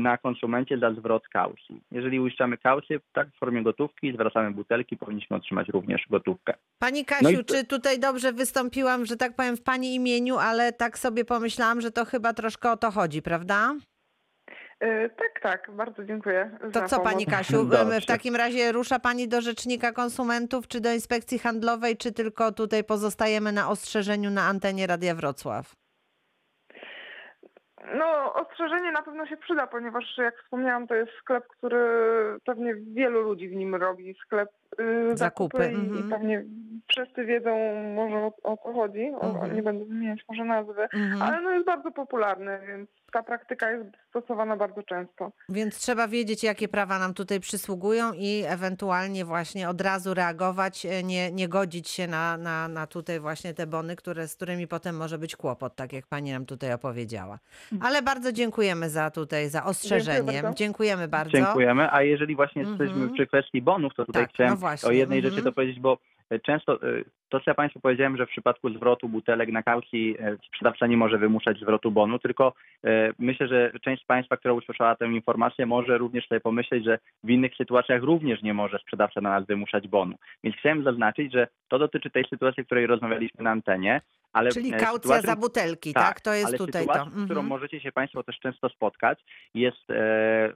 na 0.00 0.18
konsumencie 0.18 0.78
za 0.78 0.92
zwrot 0.94 1.28
kaucji. 1.28 1.80
Jeżeli 1.90 2.20
uiszczamy 2.20 2.58
kaucję, 2.58 3.00
tak 3.12 3.28
w 3.28 3.38
formie 3.38 3.62
gotówki, 3.62 4.12
zwracamy 4.12 4.50
butelki, 4.50 4.96
powinniśmy 4.96 5.36
otrzymać 5.36 5.68
również 5.68 6.06
gotówkę. 6.10 6.54
Pani 6.78 7.04
Kasiu, 7.04 7.24
No 7.24 7.30
i 7.30 7.44
czy 7.44 7.64
tutaj 7.64 8.00
dobrze 8.00 8.32
wystąpiłam, 8.32 9.06
że 9.06 9.16
tak 9.16 9.36
powiem, 9.36 9.56
w 9.56 9.62
Pani 9.62 9.94
imieniu, 9.94 10.36
ale 10.36 10.72
tak 10.72 10.98
sobie 10.98 11.24
pomyślałam, 11.24 11.80
że 11.80 11.90
to 11.90 12.04
chyba 12.04 12.32
troszkę 12.32 12.70
o 12.70 12.76
to 12.76 12.90
chodzi, 12.90 13.22
prawda? 13.22 13.74
E, 14.80 15.08
Tak, 15.08 15.40
tak, 15.42 15.70
bardzo 15.76 16.04
dziękuję. 16.04 16.58
To 16.60 16.70
za 16.70 16.88
co 16.88 16.96
pomoc. 16.96 17.12
Pani 17.12 17.26
Kasiu, 17.26 17.64
Dobrze. 17.68 18.00
w 18.00 18.06
takim 18.06 18.36
razie 18.36 18.72
rusza 18.72 18.98
Pani 18.98 19.28
do 19.28 19.40
Rzecznika 19.40 19.92
Konsumentów, 19.92 20.68
czy 20.68 20.80
do 20.80 20.92
Inspekcji 20.92 21.38
Handlowej, 21.38 21.96
czy 21.96 22.12
tylko 22.12 22.52
tutaj 22.52 22.84
pozostajemy 22.84 23.52
na 23.52 23.68
ostrzeżeniu 23.68 24.30
na 24.30 24.42
antenie 24.42 24.86
Radia 24.86 25.14
Wrocław? 25.14 25.83
No, 27.98 28.34
ostrzeżenie 28.34 28.92
na 28.92 29.02
pewno 29.02 29.26
się 29.26 29.36
przyda, 29.36 29.66
ponieważ 29.66 30.18
jak 30.18 30.42
wspomniałam, 30.42 30.86
to 30.86 30.94
jest 30.94 31.12
sklep, 31.20 31.46
który 31.46 31.78
pewnie 32.44 32.74
wielu 32.74 33.22
ludzi 33.22 33.48
w 33.48 33.56
nim 33.56 33.74
robi. 33.74 34.14
Sklep 34.14 34.50
y, 34.80 35.16
Zakupy, 35.16 35.58
zakupy, 35.58 35.72
i, 35.72 35.74
mhm. 35.74 36.08
i 36.08 36.10
pewnie 36.10 36.44
wszyscy 36.88 37.24
wiedzą 37.24 37.50
może 37.94 38.16
o, 38.16 38.32
o 38.42 38.56
co 38.56 38.72
chodzi. 38.72 39.10
O, 39.20 39.24
Mhm. 39.34 39.56
Nie 39.56 39.62
będę 39.62 39.84
wymieniać 39.84 40.20
może 40.28 40.44
nazwy, 40.44 40.82
Mhm. 40.94 41.22
ale 41.22 41.40
no 41.42 41.50
jest 41.50 41.66
bardzo 41.66 41.90
popularny, 41.92 42.58
więc 42.68 42.90
ta 43.12 43.22
praktyka 43.22 43.70
jest 43.70 43.84
stosowana 44.08 44.56
bardzo 44.56 44.82
często. 44.82 45.32
Więc 45.48 45.78
trzeba 45.78 46.08
wiedzieć, 46.08 46.42
jakie 46.44 46.68
prawa 46.68 46.98
nam 46.98 47.14
tutaj 47.14 47.40
przysługują 47.40 48.12
i 48.12 48.42
ewentualnie 48.46 49.24
właśnie 49.24 49.68
od 49.68 49.80
razu 49.80 50.14
reagować, 50.14 50.86
e, 50.86 51.02
nie, 51.02 51.32
nie 51.32 51.48
godzić 51.48 51.88
się 51.88 52.06
na, 52.06 52.36
na, 52.36 52.68
na 52.68 52.86
tutaj 52.86 53.20
właśnie 53.20 53.54
te 53.54 53.66
bony, 53.66 53.96
które, 53.96 54.28
z 54.28 54.36
którymi 54.36 54.68
potem 54.68 54.96
może 54.96 55.18
być 55.18 55.36
kłopot, 55.36 55.76
tak 55.76 55.92
jak 55.92 56.06
pani 56.06 56.32
nam 56.32 56.46
tutaj 56.46 56.72
opowiedziała. 56.72 57.38
Ale 57.80 58.02
bardzo 58.02 58.32
dziękujemy 58.32 58.90
za 58.90 59.10
tutaj, 59.10 59.48
za 59.48 59.64
ostrzeżenie. 59.64 60.42
bardzo. 60.42 60.58
Dziękujemy 60.58 61.08
bardzo. 61.08 61.30
Dziękujemy. 61.38 61.92
A 61.92 62.02
jeżeli 62.02 62.36
właśnie 62.36 62.62
Mhm. 62.62 62.78
jesteśmy 62.80 63.08
przy 63.14 63.26
kwestii 63.26 63.62
bonów, 63.62 63.92
to 63.96 64.04
tutaj 64.04 64.22
Tak, 64.22 64.30
chciałem 64.32 64.58
no 64.82 64.88
o 64.88 64.92
jednej 64.92 65.18
mhm. 65.18 65.34
rzeczy 65.34 65.44
to 65.44 65.52
powiedzieć, 65.52 65.80
bo 65.80 65.98
często 66.42 66.74
e, 66.74 67.04
to, 67.28 67.40
co 67.40 67.50
ja 67.50 67.54
Państwu 67.54 67.80
powiedziałem, 67.80 68.16
że 68.16 68.26
w 68.26 68.30
przypadku 68.30 68.70
zwrotu 68.70 69.08
butelek 69.08 69.52
na 69.52 69.62
kaucji 69.62 70.16
e, 70.18 70.36
sprzedawca 70.46 70.86
nie 70.86 70.96
może 70.96 71.18
wymuszać 71.18 71.58
zwrotu 71.58 71.90
bonu, 71.90 72.18
tylko 72.18 72.52
e, 72.84 73.12
myślę, 73.18 73.48
że 73.48 73.72
część 73.82 74.02
z 74.02 74.06
Państwa, 74.06 74.36
która 74.36 74.54
usłyszała 74.54 74.96
tę 74.96 75.06
informację, 75.06 75.66
może 75.66 75.98
również 75.98 76.28
sobie 76.28 76.40
pomyśleć, 76.40 76.84
że 76.84 76.98
w 77.24 77.30
innych 77.30 77.56
sytuacjach 77.56 78.02
również 78.02 78.42
nie 78.42 78.54
może 78.54 78.78
sprzedawca 78.78 79.20
na 79.20 79.30
nas 79.30 79.46
wymuszać 79.46 79.88
bonu. 79.88 80.14
Więc 80.44 80.56
chciałem 80.56 80.84
zaznaczyć, 80.84 81.32
że 81.32 81.48
to 81.68 81.78
dotyczy 81.78 82.10
tej 82.10 82.24
sytuacji, 82.24 82.62
o 82.62 82.66
której 82.66 82.86
rozmawialiśmy 82.86 83.44
na 83.44 83.50
antenie, 83.50 84.00
ale 84.34 84.50
Czyli 84.50 84.74
e, 84.74 84.76
kaucja 84.76 85.20
za 85.20 85.36
butelki, 85.36 85.92
tak? 85.92 86.20
To 86.20 86.32
jest 86.32 86.48
ale 86.48 86.58
tutaj 86.58 86.86
to. 86.86 86.92
sytuacją, 86.92 87.10
z 87.10 87.24
którą 87.24 87.40
Mhm. 87.40 87.46
możecie 87.46 87.80
się 87.80 87.92
Państwo 87.92 88.22
też 88.22 88.38
często 88.38 88.68
spotkać, 88.68 89.24
jest 89.54 89.90
e, 89.90 89.94
e, 89.96 90.52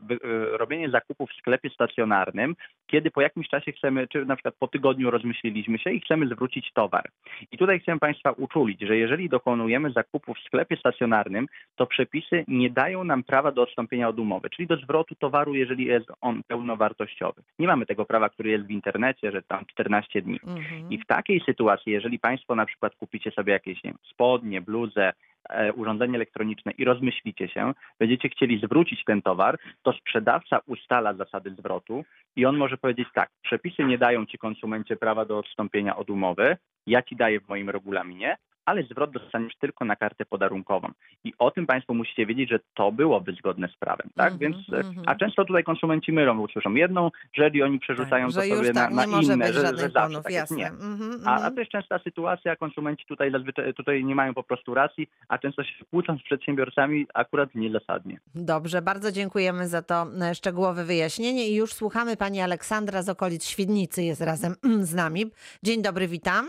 robienie 0.59 0.91
zakupów 0.91 1.31
w 1.31 1.39
sklepie 1.39 1.71
stacjonarnym, 1.71 2.57
kiedy 2.87 3.11
po 3.11 3.21
jakimś 3.21 3.49
czasie 3.49 3.73
chcemy, 3.73 4.09
czy 4.09 4.25
na 4.25 4.37
przykład 4.37 4.55
po 4.59 4.69
tygodniu 4.69 5.11
rozmyśliliśmy 5.11 5.79
się 5.79 5.91
i 5.91 6.01
chcemy 6.01 6.27
zwrócić 6.27 6.73
towar. 6.75 7.05
I 7.53 7.59
tutaj 7.59 7.81
chcę 7.81 7.99
Państwa 7.99 8.31
uczulić, 8.33 8.81
że 8.81 8.97
jeżeli 8.97 9.29
dokonujemy 9.29 9.93
zakupu 9.93 10.35
w 10.35 10.39
sklepie 10.39 10.77
stacjonarnym, 10.77 11.47
to 11.77 11.87
przepisy 11.87 12.45
nie 12.49 12.71
dają 12.71 13.05
nam 13.05 13.23
prawa 13.23 13.53
do 13.53 13.63
odstąpienia 13.63 14.09
od 14.09 14.19
umowy, 14.19 14.51
czyli 14.51 14.69
do 14.69 14.77
zwrotu 14.77 15.15
towaru, 15.15 15.55
jeżeli 15.55 15.85
jest 15.85 16.07
on 16.21 16.43
pełnowartościowy. 16.43 17.43
Nie 17.59 17.67
mamy 17.67 17.87
tego 17.87 18.05
prawa, 18.05 18.29
który 18.29 18.51
jest 18.51 18.67
w 18.67 18.71
internecie, 18.71 19.33
że 19.33 19.43
tam 19.43 19.67
14 19.67 20.23
dni. 20.23 20.41
Mhm. 20.47 20.91
I 20.93 20.99
w 20.99 21.07
takiej 21.07 21.41
sytuacji, 21.47 21.93
jeżeli 21.93 22.19
Państwo 22.19 22.55
na 22.55 22.67
przykład 22.67 22.95
kupicie 22.95 23.31
sobie 23.31 23.53
jakieś 23.53 23.68
nie 23.77 23.91
wiem, 23.91 23.99
spodnie, 24.11 24.61
bluzę, 24.61 25.13
e, 25.49 25.73
urządzenie 25.73 26.15
elektroniczne 26.15 26.73
i 26.73 26.85
rozmyślicie 26.85 27.49
się, 27.49 27.73
będziecie 27.99 28.29
chcieli 28.29 28.61
zwrócić 28.65 29.05
ten 29.05 29.23
towar, 29.23 29.59
to 29.83 29.93
sprzedawca 29.93 30.61
ustala 30.67 31.15
zasady 31.15 31.51
zwrotu 31.51 32.05
i 32.37 32.47
on 32.47 32.57
może 32.57 32.77
powiedzieć 32.77 33.09
tak, 33.15 33.31
przepisy 33.43 33.85
nie 33.85 33.99
dają 33.99 34.27
Ci 34.27 34.39
konsumencie 34.39 34.97
prawa 34.97 35.25
do 35.25 35.39
odstąpienia 35.39 35.97
od 35.97 36.11
umowy, 36.11 36.57
ja 36.87 37.03
Ci 37.03 37.17
daję 37.17 37.41
w 37.41 37.49
moim 37.49 37.71
regulaminie, 37.71 38.37
ale 38.69 38.83
zwrot 38.83 39.11
dostaniesz 39.11 39.57
tylko 39.61 39.85
na 39.85 39.97
kartę 39.97 40.25
podarunkową. 40.25 40.89
I 41.25 41.33
o 41.39 41.51
tym 41.51 41.67
Państwo 41.67 41.95
musicie 41.95 42.27
wiedzieć, 42.27 42.51
że 42.51 42.59
to 42.75 42.93
byłoby 42.93 43.33
zgodne 43.33 43.69
z 43.69 43.77
prawem, 43.77 44.11
tak? 44.17 44.33
Mhm, 44.33 44.39
Więc, 44.53 44.73
e, 44.73 44.77
mhm. 44.77 45.05
a 45.07 45.15
często 45.15 45.45
tutaj 45.45 45.65
konsumenci 45.65 46.13
mylą, 46.13 46.37
bo 46.37 46.43
usłyszą 46.43 46.75
jedną, 46.75 47.11
jeżeli 47.37 47.63
oni 47.63 47.79
przerzucają 47.79 48.27
Tak, 48.27 48.35
to 48.35 48.57
sobie 48.57 48.73
na, 48.73 48.81
tak, 48.81 48.93
na 48.93 49.05
nie 49.05 49.11
może 49.11 49.35
inne, 49.35 49.47
być 49.47 49.55
że, 49.55 49.61
że 49.61 49.67
zawsze 49.67 49.89
bonów, 49.89 50.23
tak 50.23 50.33
jest. 50.33 50.57
Nie. 50.57 50.67
Mhm, 50.67 51.21
A, 51.25 51.31
a 51.31 51.35
mhm. 51.35 51.55
to 51.55 51.61
jest 51.61 51.73
częsta 51.73 51.99
sytuacja, 51.99 52.57
konsumenci 52.57 53.05
tutaj 53.07 53.33
tutaj 53.77 54.05
nie 54.05 54.15
mają 54.15 54.35
po 54.35 54.43
prostu 54.43 54.75
racji, 54.75 55.11
a 55.29 55.39
często 55.39 55.65
się 55.65 55.85
kłócą 55.91 56.19
z 56.19 56.23
przedsiębiorcami 56.23 57.07
akurat 57.15 57.55
niezasadnie. 57.55 58.21
Dobrze, 58.35 58.83
bardzo 58.83 59.13
dziękujemy 59.13 59.69
za 59.69 59.83
to 59.83 60.07
e, 60.31 60.35
szczegółowe 60.35 60.85
wyjaśnienie 60.85 61.49
i 61.49 61.55
już 61.55 61.73
słuchamy 61.73 62.17
pani 62.17 62.41
Aleksandra 62.41 63.03
z 63.03 63.09
okolic 63.09 63.47
Świdnicy 63.47 64.03
jest 64.03 64.21
razem 64.21 64.55
z 64.91 64.95
nami. 64.95 65.31
Dzień 65.63 65.83
dobry, 65.83 66.09
witam. 66.09 66.47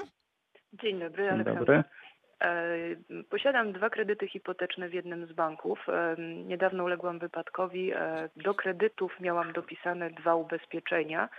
Dzień 0.73 0.99
dobry, 0.99 1.23
Dzień 1.23 1.33
Aleksandra. 1.33 1.59
dobry. 1.59 1.83
Posiadam 3.29 3.71
dwa 3.71 3.89
kredyty 3.89 4.27
hipoteczne 4.27 4.89
w 4.89 4.93
jednym 4.93 5.25
z 5.25 5.33
banków. 5.33 5.87
Niedawno 6.45 6.83
uległam 6.83 7.19
wypadkowi. 7.19 7.91
E, 7.93 8.29
Do 8.35 8.53
kredytów 8.53 9.19
miałam 9.19 9.53
dopisane 9.53 10.09
dwa 10.09 10.35
ubezpieczenia. 10.35 11.29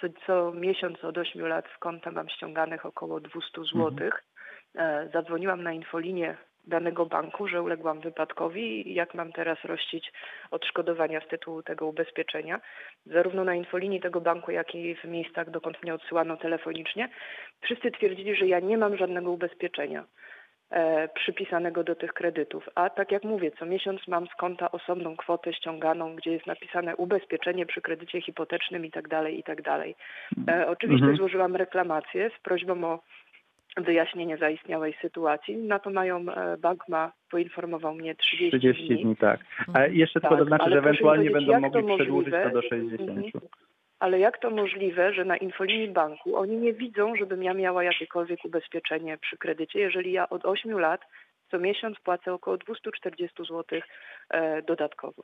Co, 0.00 0.06
co 0.26 0.52
miesiąc 0.52 1.04
od 1.04 1.18
8 1.18 1.46
lat 1.46 1.64
z 1.76 1.78
konta 1.78 2.10
mam 2.10 2.28
ściąganych 2.28 2.86
około 2.86 3.20
200 3.20 3.62
zł. 3.72 4.10
E, 4.74 5.08
Zadzwoniłam 5.12 5.62
na 5.62 5.72
infolinię 5.72 6.36
danego 6.66 7.06
banku, 7.06 7.48
że 7.48 7.62
uległam 7.62 8.00
wypadkowi 8.00 8.90
i 8.90 8.94
jak 8.94 9.14
mam 9.14 9.32
teraz 9.32 9.64
rościć 9.64 10.12
odszkodowania 10.50 11.20
z 11.20 11.28
tytułu 11.28 11.62
tego 11.62 11.86
ubezpieczenia. 11.86 12.60
Zarówno 13.06 13.44
na 13.44 13.54
infolinii 13.54 14.00
tego 14.00 14.20
banku, 14.20 14.50
jak 14.50 14.74
i 14.74 14.94
w 14.94 15.04
miejscach, 15.04 15.50
dokąd 15.50 15.82
mnie 15.82 15.94
odsyłano 15.94 16.36
telefonicznie, 16.36 17.08
wszyscy 17.60 17.90
twierdzili, 17.90 18.36
że 18.36 18.46
ja 18.46 18.60
nie 18.60 18.78
mam 18.78 18.96
żadnego 18.96 19.30
ubezpieczenia 19.30 20.04
przypisanego 21.14 21.84
do 21.84 21.94
tych 21.94 22.12
kredytów. 22.12 22.68
A 22.74 22.90
tak 22.90 23.12
jak 23.12 23.24
mówię, 23.24 23.50
co 23.58 23.66
miesiąc 23.66 24.08
mam 24.08 24.26
z 24.26 24.34
konta 24.34 24.70
osobną 24.72 25.16
kwotę 25.16 25.52
ściąganą, 25.52 26.16
gdzie 26.16 26.32
jest 26.32 26.46
napisane 26.46 26.96
ubezpieczenie 26.96 27.66
przy 27.66 27.80
kredycie 27.80 28.20
hipotecznym 28.20 28.86
i 28.86 28.90
tak 28.90 29.08
dalej, 29.08 29.38
i 29.38 29.42
tak 29.42 29.62
dalej. 29.62 29.94
E, 30.48 30.68
oczywiście 30.68 31.00
Mhm. 31.04 31.16
złożyłam 31.16 31.56
reklamację 31.56 32.30
z 32.38 32.42
prośbą 32.42 32.84
o 32.84 32.98
wyjaśnienie 33.76 34.36
zaistniałej 34.36 34.94
sytuacji. 35.02 35.56
Na 35.56 35.78
to 35.78 35.90
mają, 35.90 36.16
e, 36.28 36.56
bank 36.56 36.88
ma, 36.88 37.12
poinformował 37.30 37.94
mnie 37.94 38.14
30, 38.14 38.58
30 38.58 38.86
dni. 38.88 39.02
dni, 39.04 39.16
tak. 39.16 39.40
A 39.58 39.68
Mhm. 39.68 39.94
jeszcze 39.94 40.20
tylko 40.20 40.34
Tak, 40.36 40.44
zaznaczę, 40.44 40.64
ale 40.64 40.72
że 40.72 40.78
ewentualnie 40.78 41.30
będą 41.30 41.52
to 41.52 41.60
mogli 41.60 41.94
przedłużyć 41.96 42.34
to 42.44 42.50
do 42.50 42.62
60. 42.62 43.26
Ale 44.04 44.18
jak 44.18 44.38
to 44.38 44.50
możliwe, 44.50 45.14
że 45.14 45.24
na 45.24 45.36
infolinii 45.36 45.88
banku 45.88 46.36
oni 46.36 46.56
nie 46.56 46.72
widzą, 46.72 47.16
żebym 47.16 47.42
ja 47.42 47.54
miała 47.54 47.84
jakiekolwiek 47.84 48.44
ubezpieczenie 48.44 49.18
przy 49.18 49.36
kredycie, 49.36 49.80
jeżeli 49.80 50.12
ja 50.12 50.28
od 50.28 50.44
8 50.44 50.78
lat 50.78 51.00
co 51.50 51.58
miesiąc 51.58 52.00
płacę 52.00 52.32
około 52.32 52.56
240 52.56 53.36
zł 53.48 53.80
e, 54.30 54.62
dodatkowo. 54.62 55.22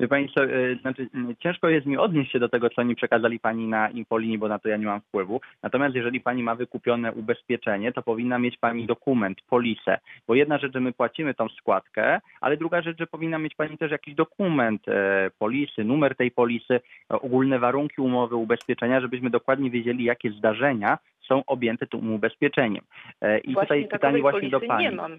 Wie 0.00 0.08
Pani 0.08 0.28
co, 0.28 0.44
e, 0.44 0.76
znaczy, 0.80 1.08
ciężko 1.38 1.68
jest 1.68 1.86
mi 1.86 1.96
odnieść 1.96 2.32
się 2.32 2.38
do 2.38 2.48
tego, 2.48 2.70
co 2.70 2.80
oni 2.80 2.96
przekazali 2.96 3.40
Pani 3.40 3.66
na 3.68 3.88
infolinii, 3.88 4.38
bo 4.38 4.48
na 4.48 4.58
to 4.58 4.68
ja 4.68 4.76
nie 4.76 4.86
mam 4.86 5.00
wpływu. 5.00 5.40
Natomiast 5.62 5.94
jeżeli 5.94 6.20
Pani 6.20 6.42
ma 6.42 6.54
wykupione 6.54 7.12
ubezpieczenie, 7.12 7.92
to 7.92 8.02
powinna 8.02 8.38
mieć 8.38 8.58
Pani 8.58 8.86
dokument, 8.86 9.38
polisę. 9.48 9.98
Bo 10.28 10.34
jedna 10.34 10.58
rzecz, 10.58 10.72
że 10.72 10.80
my 10.80 10.92
płacimy 10.92 11.34
tą 11.34 11.48
składkę, 11.48 12.20
ale 12.40 12.56
druga 12.56 12.82
rzecz, 12.82 12.98
że 12.98 13.06
powinna 13.06 13.38
mieć 13.38 13.54
Pani 13.54 13.78
też 13.78 13.90
jakiś 13.90 14.14
dokument 14.14 14.88
e, 14.88 15.30
polisy, 15.38 15.84
numer 15.84 16.16
tej 16.16 16.30
polisy, 16.30 16.74
e, 16.74 16.80
ogólne 17.20 17.58
warunki 17.58 18.00
umowy 18.00 18.36
ubezpieczenia, 18.36 19.00
żebyśmy 19.00 19.30
dokładnie 19.30 19.70
wiedzieli, 19.70 20.04
jakie 20.04 20.30
zdarzenia 20.30 20.98
są 21.28 21.42
objęte 21.46 21.86
tym 21.86 22.14
ubezpieczeniem. 22.14 22.84
E, 23.20 23.38
I 23.38 23.52
właśnie 23.54 23.62
tutaj 23.62 23.88
pytanie 23.88 24.20
właśnie 24.20 24.50
do 24.50 24.60
Pani. 24.60 24.84
nie 24.84 24.92
mam. 24.92 25.18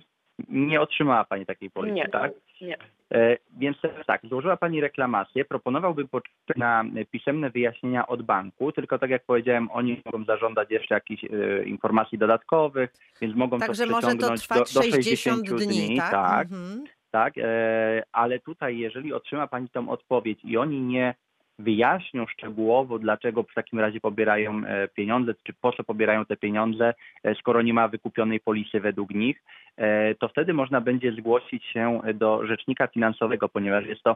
Nie 0.50 0.82
otrzymała 0.82 1.24
Pani 1.24 1.46
takiej 1.46 1.70
polisy, 1.72 1.96
Nie, 1.96 2.08
tak? 2.08 2.32
nie. 2.62 2.78
E, 3.12 3.38
Więc 3.58 3.78
tak, 4.08 4.22
złożyła 4.24 4.58
Pani 4.58 4.82
reklamację, 4.82 5.46
proponowałbym 5.46 6.08
poczekać 6.08 6.58
na 6.58 6.86
pisemne 7.12 7.50
wyjaśnienia 7.50 8.08
od 8.08 8.22
banku, 8.22 8.72
tylko 8.72 9.00
tak 9.00 9.10
jak 9.10 9.26
powiedziałem, 9.26 9.72
oni 9.72 10.02
mogą 10.06 10.24
zażądać 10.24 10.72
jeszcze 10.72 10.96
jakichś 10.96 11.24
e, 11.24 11.64
informacji 11.64 12.18
dodatkowych, 12.18 12.94
więc 13.22 13.36
mogą 13.36 13.60
Także 13.60 13.86
to 13.86 13.92
może 13.92 14.02
to 14.02 14.08
przeciągnąć 14.08 14.42
trwać 14.42 14.74
do, 14.74 14.80
do 14.80 14.86
60 14.86 15.48
60 15.48 15.64
dni, 15.64 15.98
tak? 15.98 16.12
tak, 16.12 16.48
Mhm. 16.52 16.86
tak 17.12 17.34
e, 17.38 18.04
ale 18.12 18.40
tutaj 18.40 18.78
jeżeli 18.78 19.14
otrzyma 19.14 19.48
Pani 19.48 19.70
tą 19.70 19.90
odpowiedź 19.90 20.40
i 20.44 20.58
oni 20.58 20.82
nie 20.82 21.16
wyjaśnią 21.60 22.28
szczegółowo, 22.28 23.00
dlaczego 23.00 23.44
w 23.44 23.54
takim 23.54 23.80
razie 23.80 24.00
pobierają 24.00 24.66
e, 24.66 24.88
pieniądze, 24.88 25.34
czy 25.44 25.54
po 25.62 25.72
co 25.72 25.84
pobierają 25.84 26.26
te 26.26 26.38
pieniądze, 26.38 26.94
e, 27.24 27.36
skoro 27.36 27.62
nie 27.62 27.74
ma 27.74 27.88
wykupionej 27.88 28.40
polisy 28.40 28.80
według 28.80 29.12
nich, 29.12 29.44
e, 29.78 30.16
to 30.16 30.28
wtedy 30.28 30.54
można 30.54 30.82
będzie 30.82 31.12
zgłosić 31.12 31.66
się 31.66 32.02
do 32.14 32.48
rzecznika 32.48 32.88
finansowego, 32.88 33.50
ponieważ 33.50 33.86
jest 33.86 34.04
to 34.04 34.16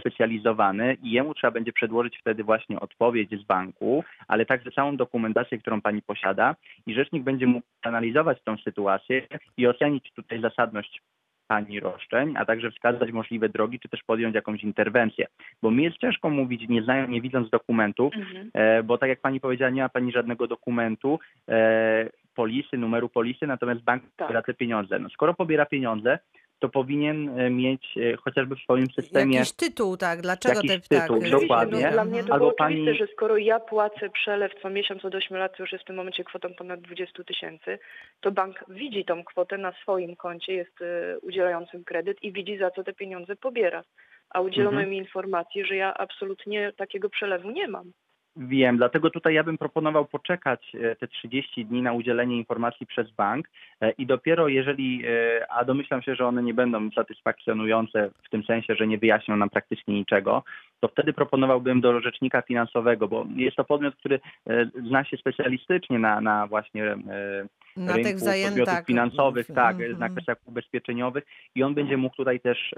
specjalizowany 0.00 0.96
i 1.02 1.10
jemu 1.10 1.34
trzeba 1.34 1.50
będzie 1.50 1.72
przedłożyć 1.72 2.18
wtedy 2.18 2.44
właśnie 2.44 2.80
odpowiedź 2.80 3.30
z 3.30 3.42
banku, 3.42 4.04
ale 4.28 4.46
także 4.46 4.70
całą 4.70 4.96
dokumentację, 4.96 5.58
którą 5.58 5.80
pani 5.80 6.02
posiada 6.02 6.56
i 6.86 6.94
rzecznik 6.94 7.22
będzie 7.22 7.46
mógł 7.46 7.66
analizować 7.82 8.38
tą 8.44 8.56
sytuację 8.56 9.26
i 9.56 9.66
ocenić 9.66 10.12
tutaj 10.12 10.40
zasadność 10.40 11.02
pani 11.48 11.80
roszczeń, 11.80 12.34
a 12.36 12.44
także 12.44 12.70
wskazać 12.70 13.12
możliwe 13.12 13.48
drogi, 13.48 13.80
czy 13.80 13.88
też 13.88 14.02
podjąć 14.02 14.34
jakąś 14.34 14.62
interwencję. 14.62 15.26
Bo 15.62 15.70
mi 15.70 15.84
jest 15.84 15.96
ciężko 15.96 16.30
mówić, 16.30 16.68
nie 16.68 16.82
znając, 16.82 17.10
nie 17.10 17.20
widząc 17.20 17.50
dokumentów, 17.50 18.14
Mhm. 18.16 18.50
e, 18.54 18.82
bo 18.82 18.98
tak 18.98 19.08
jak 19.08 19.20
pani 19.20 19.40
powiedziała, 19.40 19.70
nie 19.70 19.82
ma 19.82 19.88
pani 19.88 20.12
żadnego 20.12 20.46
dokumentu, 20.46 21.20
e, 21.48 22.10
polisy, 22.34 22.78
numeru 22.78 23.08
polisy, 23.08 23.46
natomiast 23.46 23.80
bank 23.80 24.02
Tak. 24.02 24.12
pobiera 24.16 24.42
te 24.42 24.54
pieniądze. 24.54 24.98
No, 24.98 25.08
skoro 25.08 25.34
pobiera 25.34 25.66
pieniądze, 25.66 26.18
to 26.58 26.68
powinien 26.68 27.38
e, 27.40 27.50
mieć 27.50 27.98
e, 27.98 28.16
chociażby 28.16 28.56
w 28.56 28.58
swoim 28.60 28.86
systemie 28.90 29.36
Jakiś 29.36 29.52
tytuł, 29.52 29.96
tak? 29.96 30.20
Dlaczego 30.20 30.54
Jakiś 30.54 30.88
te 30.88 31.00
tytuł, 31.00 31.20
tak, 31.20 31.30
dokładnie. 31.30 31.84
No, 31.86 31.90
dla 31.92 32.04
mnie 32.04 32.24
to 32.24 32.32
Albo 32.32 32.38
było 32.44 32.52
pani- 32.52 32.74
oczywiste, 32.82 33.06
że 33.06 33.12
skoro 33.12 33.36
ja 33.36 33.60
płacę 33.60 34.10
przelew 34.10 34.52
co 34.62 34.70
miesiąc 34.70 35.04
od 35.04 35.14
8 35.14 35.36
lat, 35.36 35.56
to 35.56 35.62
już 35.62 35.72
jest 35.72 35.84
w 35.84 35.86
tym 35.86 35.96
momencie 35.96 36.24
kwotą 36.24 36.48
ponad 36.58 36.80
20 36.80 37.24
tysięcy, 37.24 37.78
to 38.20 38.30
bank 38.32 38.64
widzi 38.68 39.04
tą 39.04 39.24
kwotę 39.24 39.58
na 39.58 39.72
swoim 39.72 40.16
koncie, 40.16 40.52
jest 40.54 40.82
e, 40.82 41.18
udzielającym 41.18 41.84
kredyt 41.84 42.22
i 42.22 42.32
widzi 42.32 42.58
za 42.58 42.70
co 42.70 42.84
te 42.84 42.92
pieniądze 42.92 43.36
pobiera. 43.36 43.84
A 44.30 44.40
udzielono 44.40 44.70
Mhm. 44.76 44.90
mi 44.90 44.96
informacji, 44.96 45.64
że 45.64 45.76
ja 45.76 45.94
absolutnie 45.94 46.72
takiego 46.76 47.10
przelewu 47.10 47.50
nie 47.50 47.68
mam. 47.68 47.92
Wiem, 48.40 48.76
dlatego 48.76 49.10
tutaj 49.10 49.34
ja 49.34 49.44
bym 49.44 49.58
proponował 49.58 50.04
poczekać 50.04 50.72
e, 50.74 50.96
te 50.96 51.08
30 51.08 51.66
dni 51.66 51.82
na 51.82 51.92
udzielenie 51.92 52.36
informacji 52.36 52.86
przez 52.86 53.10
bank 53.10 53.50
e, 53.80 53.90
i 53.90 54.06
dopiero 54.06 54.48
jeżeli, 54.48 55.02
e, 55.06 55.52
a 55.52 55.64
domyślam 55.64 56.02
się, 56.02 56.14
że 56.14 56.26
one 56.26 56.42
nie 56.42 56.54
będą 56.54 56.90
satysfakcjonujące 56.90 58.10
w 58.24 58.30
tym 58.30 58.44
sensie, 58.44 58.74
że 58.74 58.86
nie 58.86 58.98
wyjaśnią 58.98 59.36
nam 59.36 59.50
praktycznie 59.50 59.94
niczego, 59.94 60.42
to 60.80 60.88
wtedy 60.88 61.12
proponowałbym 61.12 61.80
do 61.80 62.00
rzecznika 62.00 62.42
finansowego, 62.42 63.08
bo 63.08 63.26
jest 63.36 63.56
to 63.56 63.64
podmiot, 63.64 63.94
który 63.96 64.20
zna 64.86 65.04
się 65.04 65.16
specjalistycznie 65.16 65.98
na, 65.98 66.20
na 66.20 66.46
właśnie 66.46 66.96
na 67.76 67.92
rynku 67.92 68.08
tych 68.08 68.18
zajętach 68.18 68.54
podmiotów 68.58 68.86
finansowych, 68.86 69.46
tak, 69.46 69.76
Mhm. 69.76 69.98
na 69.98 70.08
kwestiach 70.08 70.38
ubezpieczeniowych 70.44 71.24
i 71.54 71.62
on 71.62 71.74
będzie 71.74 71.96
mógł 71.96 72.16
tutaj 72.16 72.40
też 72.40 72.74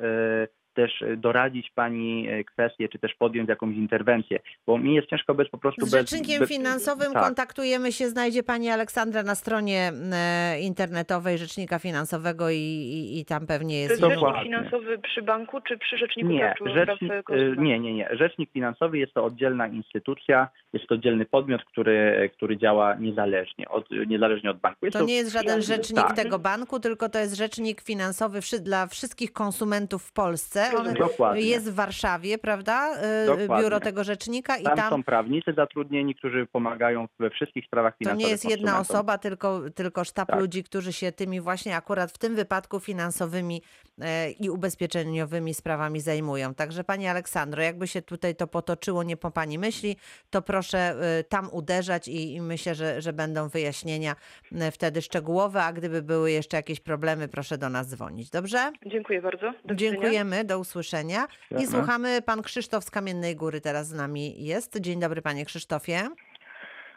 też 0.80 1.04
doradzić 1.16 1.70
pani 1.74 2.28
e, 2.28 2.44
kwestię, 2.44 2.88
czy 2.88 2.98
też 2.98 3.14
podjąć 3.14 3.48
jakąś 3.48 3.76
interwencję, 3.76 4.38
bo 4.66 4.78
mi 4.78 4.94
jest 4.94 5.08
ciężko 5.08 5.34
bez 5.34 5.48
po 5.48 5.58
prostu 5.58 5.86
Z 5.86 5.90
rzecznikiem 5.90 6.40
bez, 6.40 6.48
finansowym 6.48 7.12
tak. 7.12 7.22
kontaktujemy 7.24 7.92
się, 7.92 8.08
znajdzie 8.08 8.42
pani 8.42 8.70
Aleksandra 8.70 9.22
na 9.22 9.34
stronie 9.34 9.92
e, 10.12 10.60
internetowej 10.60 11.38
Rzecznika 11.38 11.78
Finansowego 11.78 12.50
i, 12.50 12.56
i, 12.56 13.20
i 13.20 13.24
tam 13.24 13.46
pewnie 13.46 13.74
To 13.74 13.92
jest. 13.92 14.02
jest 14.02 14.14
Dokładnie. 14.14 14.38
rzecznik 14.38 14.44
finansowy 14.44 14.98
przy 14.98 15.22
banku, 15.22 15.60
czy 15.60 15.78
przy 15.78 15.96
rzeczniku 15.96 16.28
Nie, 16.28 16.54
rzecznik, 16.74 17.12
e, 17.12 17.62
nie, 17.62 17.80
nie, 17.80 17.94
nie. 17.94 18.08
Rzecznik 18.12 18.50
finansowy 18.52 18.98
jest 18.98 19.14
to 19.14 19.24
oddzielna 19.24 19.68
instytucja, 19.68 20.48
jest 20.72 20.86
to 20.86 20.94
oddzielny 20.94 21.24
podmiot, 21.24 21.64
który, 21.64 22.30
który 22.36 22.56
działa 22.58 22.94
niezależnie 22.94 23.68
od, 23.68 23.90
niezależnie 24.06 24.50
od 24.50 24.60
banku. 24.60 24.86
Jest 24.86 24.98
To 24.98 25.04
nie 25.04 25.14
jest 25.14 25.32
żaden 25.32 25.62
rzecznik 25.62 26.06
tak. 26.06 26.16
tego 26.16 26.38
banku, 26.38 26.80
tylko 26.80 27.08
to 27.08 27.18
jest 27.18 27.34
rzecznik 27.36 27.80
finansowy 27.80 28.40
dla 28.60 28.86
wszystkich 28.86 29.32
konsumentów 29.32 30.02
w 30.04 30.12
Polsce, 30.12 30.69
On 30.76 30.94
Dokładnie. 30.94 31.42
jest 31.42 31.70
w 31.70 31.74
Warszawie, 31.74 32.38
prawda? 32.38 32.90
Y, 33.24 33.26
Dokładnie. 33.26 33.62
Biuro 33.64 33.80
tego 33.80 34.04
rzecznika 34.04 34.56
i 34.56 34.62
Tam, 34.64 34.76
tam 34.76 34.90
są 34.90 35.02
prawnicy 35.02 35.52
zatrudnieni, 35.56 36.14
którzy 36.14 36.46
pomagają 36.52 37.08
we 37.18 37.30
wszystkich 37.30 37.66
sprawach 37.66 37.92
to 37.94 37.98
finansowych. 37.98 38.26
nie 38.26 38.30
jest 38.32 38.50
jedna 38.50 38.80
osoba, 38.80 39.18
tylko, 39.18 39.60
tylko 39.74 40.04
sztab 40.04 40.28
Tak. 40.28 40.40
ludzi, 40.40 40.64
którzy 40.64 40.92
się 40.92 41.12
tymi 41.12 41.40
właśnie 41.40 41.76
akurat 41.76 42.12
w 42.12 42.18
tym 42.18 42.34
wypadku 42.34 42.80
finansowymi 42.80 43.62
e, 44.00 44.30
i 44.30 44.50
ubezpieczeniowymi 44.50 45.54
sprawami 45.54 46.00
zajmują. 46.00 46.54
Także 46.54 46.84
Pani 46.84 47.06
Aleksandro, 47.06 47.62
jakby 47.62 47.86
się 47.86 48.02
tutaj 48.02 48.34
to 48.36 48.46
potoczyło 48.46 49.02
nie 49.02 49.16
po 49.16 49.30
Pani 49.30 49.58
myśli, 49.58 49.96
to 50.30 50.42
proszę 50.42 50.78
e, 50.78 51.24
tam 51.24 51.48
uderzać 51.52 52.08
i, 52.08 52.34
i 52.34 52.40
myślę, 52.40 52.74
że, 52.74 53.00
że 53.02 53.12
będą 53.12 53.48
wyjaśnienia 53.48 54.16
e, 54.52 54.70
wtedy 54.70 55.02
szczegółowe, 55.02 55.62
a 55.62 55.72
gdyby 55.72 56.02
były 56.02 56.30
jeszcze 56.32 56.56
jakieś 56.56 56.80
problemy, 56.80 57.28
proszę 57.28 57.58
do 57.58 57.68
nas 57.68 57.88
dzwonić. 57.88 58.30
Dobrze? 58.30 58.72
Dziękuję 58.86 59.22
bardzo. 59.22 59.52
Do. 59.64 59.74
Dziękujemy, 59.74 60.44
do 60.50 60.58
usłyszenia. 60.58 61.26
I 61.62 61.66
słuchamy, 61.66 62.22
Pan 62.22 62.42
Krzysztof 62.42 62.84
z 62.84 62.90
Kamiennej 62.90 63.36
Góry 63.36 63.60
teraz 63.60 63.88
z 63.88 63.94
nami 63.94 64.44
jest. 64.44 64.80
Dzień 64.80 65.00
dobry 65.00 65.22
Panie 65.22 65.44
Krzysztofie. 65.44 65.98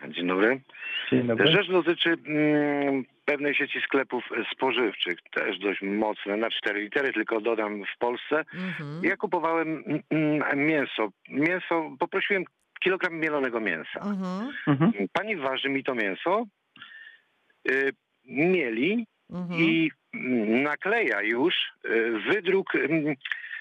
Dzień 0.07 0.27
dobry. 0.27 0.61
Dzień 1.11 1.27
dobry. 1.27 1.51
Rzecz 1.51 1.67
dotyczy 1.71 2.09
mm, 2.09 3.05
pewnej 3.25 3.55
sieci 3.55 3.81
sklepów 3.81 4.23
spożywczych, 4.53 5.17
też 5.31 5.59
dość 5.59 5.81
mocne, 5.81 6.37
na 6.37 6.49
cztery 6.49 6.81
litery, 6.81 7.13
tylko 7.13 7.41
dodam 7.41 7.83
w 7.95 7.97
Polsce. 7.99 8.35
Mhm. 8.53 9.03
Ja 9.03 9.17
kupowałem 9.17 9.83
mm, 10.09 10.67
mięso. 10.67 11.09
Mięso, 11.29 11.95
poprosiłem 11.99 12.43
kilogram 12.79 13.19
mielonego 13.19 13.59
mięsa. 13.59 13.99
Mhm. 13.99 14.53
Mhm. 14.67 14.91
Pani 15.13 15.35
waży 15.35 15.69
mi 15.69 15.83
to 15.83 15.95
mięso, 15.95 16.45
y, 17.69 17.91
mieli 18.25 19.05
Mhm. 19.33 19.61
i 19.61 19.91
nakleja 20.63 21.21
już 21.21 21.55
y, 21.85 22.11
wydruk, 22.33 22.75
mm, 22.75 23.15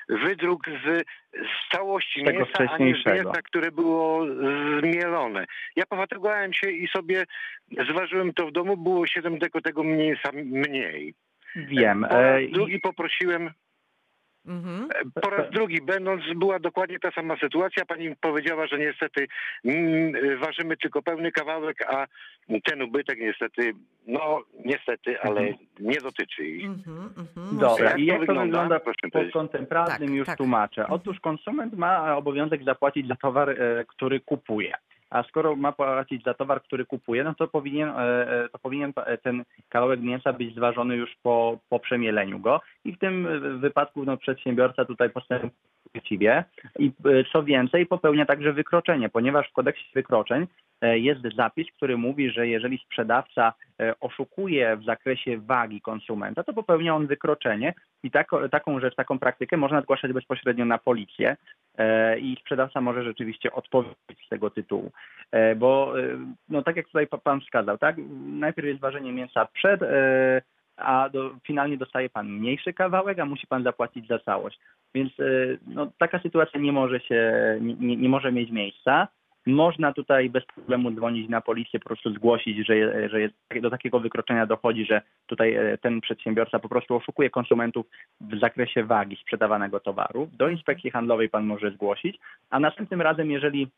wydruk 0.08 0.62
z, 0.66 1.04
z 1.32 1.72
całości 1.76 2.24
tego 2.24 2.38
mięsa, 2.38 2.52
a 2.72 2.78
nie 2.78 2.94
z 2.94 3.06
mięsa, 3.06 3.42
które 3.42 3.70
było 3.70 4.26
zmielone. 4.80 5.46
Ja 5.76 5.86
pofatygowałem 5.86 6.52
się 6.52 6.70
i 6.70 6.88
sobie 6.88 7.24
zważyłem 7.90 8.32
to 8.34 8.46
w 8.46 8.52
domu, 8.52 8.76
było 8.76 9.06
7 9.06 9.38
deko 9.38 9.60
tego 9.60 9.84
mięsa 9.84 10.30
mniej. 10.34 11.14
Wiem. 11.56 12.06
Po 12.10 12.20
E, 12.20 12.42
i- 12.42 12.52
drugi 12.52 12.80
poprosiłem, 12.80 13.50
Mhm. 14.46 14.88
po 15.22 15.30
raz 15.30 15.50
drugi 15.50 15.82
będąc, 15.82 16.22
była 16.36 16.58
dokładnie 16.58 16.98
ta 16.98 17.10
sama 17.10 17.36
sytuacja. 17.36 17.84
Pani 17.84 18.16
powiedziała, 18.20 18.66
że 18.66 18.78
niestety 18.78 19.26
mm, 19.64 20.38
ważymy 20.38 20.76
tylko 20.76 21.02
pełny 21.02 21.32
kawałek, 21.32 21.76
a 21.94 22.06
ten 22.64 22.82
ubytek 22.82 23.18
niestety, 23.20 23.72
no 24.06 24.40
niestety, 24.64 25.20
ale 25.20 25.40
Mhm. 25.40 25.56
nie 25.80 26.00
dotyczy 26.00 26.44
ich. 26.46 26.64
Mhm. 26.66 27.08
Dobra, 27.60 27.84
Jak 27.90 27.98
i 27.98 28.06
jak 28.06 28.16
to 28.16 28.20
wygląda? 28.26 28.80
pod 28.80 29.32
kątem 29.32 29.66
prawnym 29.66 30.08
Tak, 30.08 30.16
już 30.16 30.26
tak. 30.26 30.36
tłumaczę. 30.36 30.86
Otóż 30.88 31.20
konsument 31.20 31.74
ma 31.74 32.16
obowiązek 32.16 32.64
zapłacić 32.64 33.08
za 33.08 33.14
towar, 33.16 33.50
e, 33.50 33.84
który 33.88 34.20
kupuje. 34.20 34.72
A 35.12 35.22
skoro 35.22 35.56
ma 35.56 35.72
płacić 35.72 36.24
za 36.24 36.34
towar, 36.34 36.62
który 36.62 36.86
kupuje, 36.86 37.24
no 37.24 37.34
to 37.34 37.48
powinien, 37.48 37.88
e, 37.88 37.94
e, 38.44 38.48
to 38.48 38.58
powinien 38.58 38.92
e, 38.96 39.18
ten 39.18 39.44
kawałek 39.68 40.00
mięsa 40.00 40.32
być 40.32 40.54
zważony 40.54 40.96
już 40.96 41.16
po, 41.22 41.58
po 41.68 41.78
przemieleniu 41.80 42.38
go. 42.38 42.60
I 42.84 42.92
w 42.92 42.98
tym 42.98 43.28
wypadku 43.60 44.04
no, 44.04 44.16
przedsiębiorca 44.16 44.84
tutaj 44.84 45.10
postępuje 45.10 45.52
uczciwie. 45.94 46.44
I 46.78 46.86
e, 46.86 47.24
co 47.32 47.42
więcej, 47.42 47.86
popełnia 47.86 48.26
także 48.26 48.52
wykroczenie, 48.52 49.08
ponieważ 49.08 49.48
w 49.48 49.52
kodeksie 49.52 49.84
wykroczeń 49.94 50.46
e, 50.80 50.98
jest 50.98 51.20
zapis, 51.36 51.66
który 51.76 51.96
mówi, 51.96 52.30
że 52.30 52.48
jeżeli 52.48 52.78
sprzedawca 52.78 53.52
e, 53.80 53.94
oszukuje 54.00 54.76
w 54.76 54.84
zakresie 54.84 55.38
wagi 55.38 55.80
konsumenta, 55.80 56.44
to 56.44 56.52
popełnia 56.52 56.96
on 56.96 57.06
wykroczenie 57.06 57.74
i 58.02 58.10
tako, 58.10 58.48
taką 58.48 58.80
rzecz, 58.80 58.94
taką 58.94 59.18
praktykę 59.18 59.56
można 59.56 59.80
zgłaszać 59.80 60.12
bezpośrednio 60.12 60.64
na 60.64 60.78
policję 60.78 61.36
i 62.18 62.36
sprzedawca 62.40 62.80
może 62.80 63.04
rzeczywiście 63.04 63.52
odpowiedzieć 63.52 64.26
z 64.26 64.28
tego 64.28 64.50
tytułu. 64.50 64.90
Bo 65.56 65.94
no 66.48 66.62
tak 66.62 66.76
jak 66.76 66.86
tutaj 66.86 67.06
pa- 67.06 67.18
pan 67.18 67.40
wskazał, 67.40 67.78
tak, 67.78 67.96
najpierw 68.26 68.68
jest 68.68 68.80
ważenie 68.80 69.12
mięsa 69.12 69.48
przed, 69.52 69.80
a 70.76 71.08
do, 71.08 71.30
finalnie 71.46 71.76
dostaje 71.76 72.10
pan 72.10 72.28
mniejszy 72.28 72.72
kawałek, 72.72 73.18
a 73.18 73.24
musi 73.24 73.46
pan 73.46 73.62
zapłacić 73.62 74.06
za 74.06 74.18
całość. 74.18 74.58
Więc 74.94 75.20
e, 75.20 75.24
no, 75.66 75.92
taka 75.98 76.18
sytuacja 76.18 76.60
nie 76.60 76.72
może 76.72 77.00
się, 77.00 77.32
nie, 77.60 77.96
nie, 77.96 78.08
może 78.08 78.32
mieć 78.32 78.50
miejsca. 78.50 79.08
Można 79.46 79.92
tutaj 79.92 80.30
bez 80.30 80.44
problemu 80.46 80.90
dzwonić 80.90 81.28
na 81.28 81.40
policję, 81.40 81.80
po 81.80 81.86
prostu 81.86 82.14
zgłosić, 82.14 82.66
że, 82.66 83.08
że 83.08 83.20
jest, 83.20 83.34
do 83.60 83.70
takiego 83.70 84.00
wykroczenia 84.00 84.46
dochodzi, 84.46 84.86
że 84.86 85.02
tutaj 85.26 85.54
e, 85.54 85.78
ten 85.78 86.00
przedsiębiorca 86.00 86.58
po 86.58 86.68
prostu 86.68 86.96
oszukuje 86.96 87.30
konsumentów 87.30 87.86
w 88.20 88.38
zakresie 88.38 88.84
wagi 88.84 89.16
sprzedawanego 89.16 89.80
towaru. 89.80 90.28
Do 90.32 90.48
inspekcji 90.48 90.90
handlowej 90.90 91.28
pan 91.28 91.44
może 91.44 91.70
zgłosić, 91.70 92.18
a 92.50 92.60
następnym 92.60 93.02
razem, 93.02 93.30
jeżeli 93.30 93.68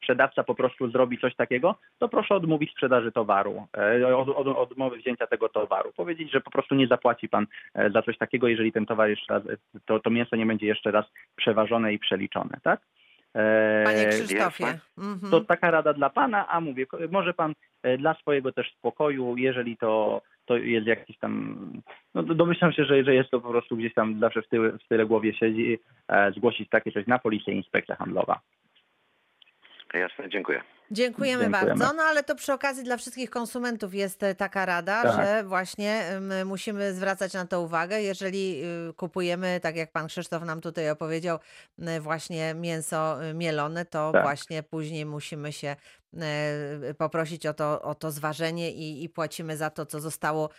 sprzedawca 0.00 0.44
po 0.44 0.54
prostu 0.54 0.90
zrobi 0.90 1.18
coś 1.18 1.36
takiego, 1.36 1.74
to 1.98 2.08
proszę 2.08 2.34
odmówić 2.34 2.70
sprzedaży 2.70 3.12
towaru, 3.12 3.66
e, 3.76 4.16
od, 4.16 4.28
od, 4.28 4.46
odmowy 4.46 4.96
wzięcia 4.96 5.26
tego 5.26 5.48
towaru. 5.48 5.92
Powiedzieć, 5.96 6.32
że 6.32 6.40
po 6.40 6.50
prostu 6.50 6.74
nie 6.74 6.86
zapłaci 6.86 7.28
pan 7.28 7.46
e, 7.74 7.90
za 7.90 8.02
coś 8.02 8.18
takiego, 8.18 8.48
jeżeli 8.48 8.72
ten 8.72 8.86
towar 8.86 9.08
jeszcze 9.08 9.34
raz, 9.34 9.42
to, 9.86 10.00
to 10.00 10.10
mięso 10.10 10.36
nie 10.36 10.46
będzie 10.46 10.66
jeszcze 10.66 10.90
raz 10.90 11.06
przeważone 11.36 11.92
i 11.92 11.98
przeliczone, 11.98 12.58
tak? 12.62 12.80
E, 13.34 13.84
Panie 13.84 14.06
Krzysztofie. 14.06 14.78
Mhm. 14.98 15.30
to 15.30 15.40
taka 15.40 15.70
rada 15.70 15.92
dla 15.92 16.10
pana, 16.10 16.48
a 16.48 16.60
mówię, 16.60 16.86
może 17.10 17.34
pan 17.34 17.54
e, 17.82 17.98
dla 17.98 18.14
swojego 18.14 18.52
też 18.52 18.72
spokoju, 18.78 19.36
jeżeli 19.36 19.76
to, 19.76 20.22
to 20.44 20.56
jest 20.56 20.86
jakiś 20.86 21.18
tam, 21.18 21.56
no 22.14 22.22
domyślam 22.22 22.72
się, 22.72 22.84
że, 22.84 23.04
że 23.04 23.14
jest 23.14 23.30
to 23.30 23.40
po 23.40 23.50
prostu 23.50 23.76
gdzieś 23.76 23.94
tam 23.94 24.20
zawsze 24.20 24.42
w 24.42 24.48
tyle, 24.48 24.72
w 24.72 24.88
tyle 24.88 25.06
głowie 25.06 25.34
siedzi, 25.34 25.78
e, 26.08 26.32
zgłosić 26.32 26.68
takie 26.68 26.92
coś 26.92 27.06
na 27.06 27.18
policję 27.18 27.54
i 27.54 27.56
inspekcja 27.56 27.96
handlowa. 27.96 28.40
Jasne, 29.94 30.28
dziękuję. 30.28 30.62
Dziękujemy, 30.92 31.44
Dziękujemy. 31.44 31.76
bardzo. 31.78 31.92
No 31.96 32.02
ale 32.02 32.22
to 32.22 32.34
przy 32.34 32.52
okazji 32.52 32.84
dla 32.84 32.96
wszystkich 32.96 33.30
konsumentów 33.30 33.94
jest 33.94 34.22
e, 34.22 34.34
taka 34.34 34.66
rada, 34.66 35.02
Tak. 35.02 35.16
że 35.16 35.44
właśnie 35.44 36.04
my 36.20 36.44
musimy 36.44 36.94
zwracać 36.94 37.32
na 37.32 37.46
to 37.46 37.60
uwagę. 37.62 38.02
Jeżeli 38.02 38.62
y, 38.90 38.94
kupujemy, 38.94 39.60
tak 39.62 39.76
jak 39.76 39.92
pan 39.92 40.06
Krzysztof 40.06 40.42
nam 40.42 40.60
tutaj 40.60 40.90
opowiedział, 40.90 41.38
właśnie 42.00 42.54
mięso 42.54 43.24
y, 43.30 43.34
mielone, 43.34 43.84
to 43.84 44.12
Tak. 44.12 44.22
właśnie 44.22 44.62
później 44.62 45.06
musimy 45.06 45.52
się 45.52 45.76
y, 46.90 46.94
poprosić 46.94 47.46
o 47.46 47.54
to, 47.54 47.82
o 47.82 47.94
to 47.94 48.10
zważenie 48.10 48.72
i, 48.72 49.04
i 49.04 49.08
płacimy 49.08 49.56
za 49.56 49.70
to, 49.70 49.86
co 49.86 50.00
zostało 50.00 50.50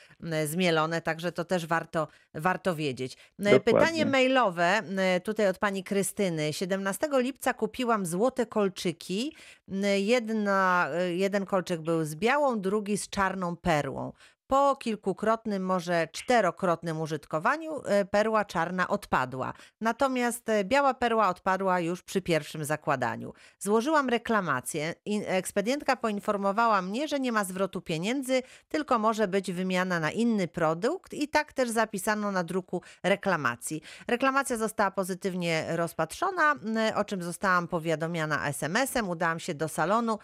zmielone, 0.46 1.02
także 1.02 1.32
to 1.32 1.46
też 1.46 1.66
warto, 1.66 2.08
warto 2.34 2.76
wiedzieć. 2.76 3.14
Y, 3.14 3.18
Dokładnie. 3.44 3.60
Pytanie 3.60 4.06
mailowe 4.06 4.82
tutaj 5.24 5.48
od 5.48 5.58
pani 5.58 5.84
Krystyny. 5.84 6.54
17 6.54 7.08
lipca 7.14 7.54
kupiłam 7.54 8.06
złote 8.06 8.46
kolczyki. 8.46 9.36
Y, 9.70 10.00
Jedna, 10.22 10.90
y, 11.02 11.16
jeden 11.16 11.46
kolczyk 11.46 11.82
był 11.82 12.06
z 12.06 12.16
białą, 12.16 12.62
drugi 12.62 12.98
z 12.98 13.10
czarną 13.10 13.56
perłą. 13.56 14.14
Po 14.52 14.76
kilkukrotnym, 14.76 15.66
może 15.66 16.08
czterokrotnym 16.12 17.02
użytkowaniu 17.02 17.80
y, 17.80 18.06
perła 18.06 18.45
czarna 18.45 18.88
odpadła. 18.88 19.54
Natomiast 19.82 20.49
y, 20.49 20.64
biała 20.64 20.93
perła 20.93 21.30
odpadła 21.30 21.80
już 21.80 22.04
przy 22.04 22.22
pierwszym 22.22 22.66
zakładaniu. 22.66 23.34
Złożyłam 23.60 24.10
reklamację 24.10 24.95
ekspedientka 25.26 25.95
poinformowała 25.95 26.82
mnie, 26.82 27.08
że 27.08 27.20
nie 27.20 27.32
ma 27.32 27.43
zwrotu 27.43 27.82
pieniędzy, 27.82 28.43
tylko 28.70 28.99
może 28.99 29.28
być 29.28 29.52
wymiana 29.52 29.99
na 29.99 30.12
inny 30.12 30.47
produkt 30.47 31.14
i 31.14 31.28
tak 31.28 31.54
też 31.54 31.70
zapisano 31.70 32.32
na 32.32 32.43
druku 32.43 32.82
reklamacji. 33.04 33.82
Reklamacja 34.08 34.58
została 34.58 34.91
pozytywnie 34.91 35.66
rozpatrzona, 35.70 36.56
o 36.95 37.06
czym 37.06 37.24
zostałam 37.24 37.68
powiadomiona 37.68 38.47
SMS-em. 38.47 39.10
Udałam 39.10 39.39
się 39.39 39.54
do 39.54 39.68
salonu. 39.68 40.20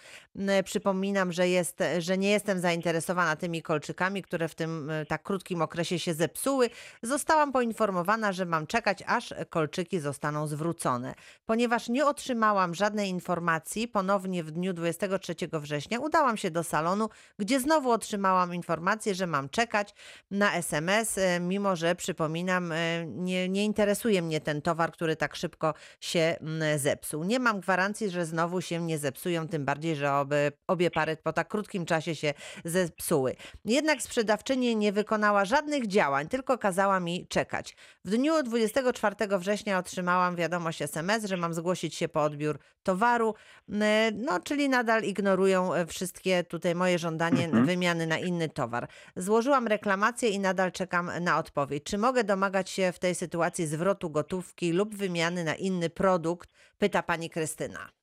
Przypominam, 0.63 1.31
że, 1.31 1.49
jest, 1.49 1.79
że 1.99 2.17
nie 2.17 2.29
jestem 2.29 2.59
zainteresowana 2.59 3.35
tymi 3.35 3.61
kolczykami, 3.61 4.16
które 4.21 4.47
w 4.47 4.55
tym 4.55 4.89
y, 4.89 5.05
tak 5.05 5.23
krótkim 5.23 5.61
okresie 5.61 5.99
się 5.99 6.13
zepsuły. 6.13 6.69
Zostałam 7.01 7.51
poinformowana, 7.51 8.31
że 8.31 8.45
mam 8.45 8.67
czekać, 8.67 9.03
aż 9.07 9.33
kolczyki 9.49 9.99
zostaną 9.99 10.47
zwrócone. 10.47 11.13
Ponieważ 11.45 11.89
nie 11.89 12.05
otrzymałam 12.05 12.75
żadnej 12.75 13.09
informacji, 13.09 13.87
ponownie 13.87 14.43
w 14.43 14.51
dniu 14.51 14.73
23 14.73 15.35
września 15.53 15.99
udałam 15.99 16.37
się 16.37 16.51
do 16.51 16.63
salonu, 16.63 17.09
gdzie 17.39 17.59
znowu 17.59 17.91
otrzymałam 17.91 18.55
informację, 18.55 19.15
że 19.15 19.27
mam 19.27 19.49
czekać 19.49 19.93
na 20.31 20.53
SMS, 20.53 21.17
e, 21.17 21.39
mimo 21.39 21.75
że 21.75 21.95
przypominam, 21.95 22.71
e, 22.71 23.05
nie, 23.05 23.49
nie 23.49 23.65
interesuje 23.65 24.21
mnie 24.21 24.41
ten 24.41 24.61
towar, 24.61 24.91
który 24.91 25.15
tak 25.15 25.35
szybko 25.35 25.73
się 25.99 26.37
zepsuł. 26.77 27.23
Nie 27.23 27.39
mam 27.39 27.59
gwarancji, 27.59 28.09
że 28.09 28.25
znowu 28.25 28.61
się 28.61 28.81
nie 28.81 28.97
zepsują, 28.97 29.47
tym 29.47 29.65
bardziej, 29.65 29.95
że 29.95 30.25
obie 30.67 30.91
pary 30.91 31.17
po 31.17 31.33
tak 31.33 31.47
krótkim 31.47 31.85
czasie 31.85 32.15
się 32.15 32.33
zepsuły. 32.65 33.35
Jednak 33.65 34.01
sprzedawczyni 34.07 34.75
nie 34.75 34.91
wykonała 34.91 35.45
żadnych 35.45 35.87
działań, 35.87 36.27
tylko 36.27 36.57
kazała 36.57 36.99
mi 36.99 37.27
czekać. 37.27 37.75
W 38.05 38.09
dniu 38.09 38.43
24 38.43 39.15
września 39.37 39.77
otrzymałam 39.77 40.35
wiadomość 40.35 40.81
SMS, 40.81 41.25
że 41.25 41.37
mam 41.37 41.53
zgłosić 41.53 41.95
się 41.95 42.07
po 42.09 42.23
odbiór 42.23 42.59
towaru, 42.83 43.35
no 44.13 44.39
czyli 44.39 44.69
nadal 44.69 45.03
ignorują 45.03 45.73
e, 45.73 45.85
wszystkie 45.85 46.43
tutaj 46.43 46.75
moje 46.75 46.99
żądanie 46.99 47.45
Mhm. 47.45 47.65
wymiany 47.65 48.07
na 48.07 48.17
inny 48.17 48.49
towar. 48.49 48.87
Złożyłam 49.15 49.67
reklamację 49.67 50.29
i 50.29 50.39
nadal 50.39 50.71
czekam 50.71 51.11
na 51.21 51.37
odpowiedź. 51.37 51.83
Czy 51.83 51.97
mogę 51.97 52.23
domagać 52.23 52.69
się 52.69 52.91
w 52.91 52.99
tej 52.99 53.15
sytuacji 53.15 53.67
zwrotu 53.67 54.09
gotówki 54.09 54.71
lub 54.71 54.95
wymiany 54.95 55.43
na 55.43 55.55
inny 55.55 55.89
produkt? 55.89 56.49
Pyta 56.77 57.03
pani 57.03 57.29
Krystyna. 57.29 57.96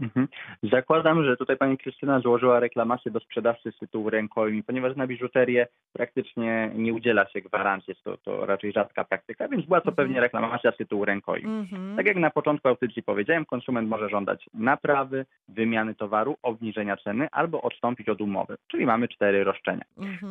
Mhm. 0.00 0.28
Zakładam, 0.62 1.24
że 1.24 1.36
tutaj 1.36 1.56
pani 1.56 1.78
Krystyna 1.78 2.20
złożyła 2.20 2.60
reklamację 2.60 3.10
do 3.10 3.20
sprzedawcy 3.20 3.72
z 3.72 3.78
tytułu 3.78 4.10
rękojmi, 4.10 4.62
ponieważ 4.62 4.96
na 4.96 5.06
biżuterię 5.06 5.66
praktycznie 5.92 6.70
nie 6.74 6.94
udziela 6.94 7.28
się 7.28 7.40
gwarancji, 7.40 7.90
jest 7.90 8.04
to, 8.04 8.16
to 8.16 8.46
raczej 8.46 8.72
rzadka 8.72 9.04
praktyka, 9.04 9.48
więc 9.48 9.66
była 9.66 9.80
to 9.80 9.90
Mhm. 9.90 9.96
pewnie 9.96 10.20
reklamacja 10.20 10.72
z 10.72 10.76
tytułu 10.76 11.04
rękojmi. 11.04 11.50
Mhm. 11.50 11.96
Tak 11.96 12.06
jak 12.06 12.16
na 12.16 12.30
początku 12.30 12.68
audycji 12.68 13.02
powiedziałem, 13.02 13.44
konsument 13.44 13.88
może 13.88 14.08
żądać 14.08 14.46
naprawy, 14.54 15.26
wymiany 15.48 15.94
towaru, 15.94 16.36
obniżenia 16.42 16.96
ceny 16.96 17.28
albo 17.32 17.62
odstąpić 17.62 18.08
od 18.08 18.20
umowy, 18.20 18.56
czyli 18.68 18.86
mamy 18.86 19.08
cztery 19.08 19.44
roszczenia. 19.44 19.84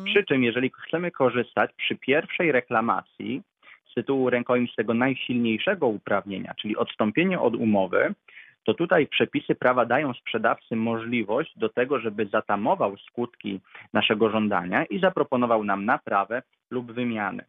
Przy 0.04 0.24
czym, 0.24 0.44
jeżeli 0.44 0.70
chcemy 0.86 1.10
korzystać 1.10 1.70
przy 1.76 1.96
pierwszej 1.96 2.52
reklamacji 2.52 3.42
z 3.90 3.94
tytułu 3.94 4.30
rękojmi 4.30 4.68
z 4.72 4.74
tego 4.74 4.94
najsilniejszego 4.94 5.86
uprawnienia, 5.86 6.54
czyli 6.54 6.76
odstąpienie 6.76 7.40
od 7.40 7.54
umowy, 7.56 8.14
to 8.64 8.74
tutaj 8.74 9.06
przepisy 9.06 9.54
prawa 9.54 9.86
dają 9.86 10.12
sprzedawcy 10.12 10.76
możliwość 10.76 11.58
do 11.58 11.68
tego, 11.68 12.00
żeby 12.00 12.26
zatamował 12.26 12.96
skutki 12.96 13.60
naszego 13.92 14.30
żądania 14.30 14.84
i 14.84 15.00
zaproponował 15.00 15.64
nam 15.64 15.84
naprawę 15.84 16.42
lub 16.70 16.92
wymianę. 16.92 17.44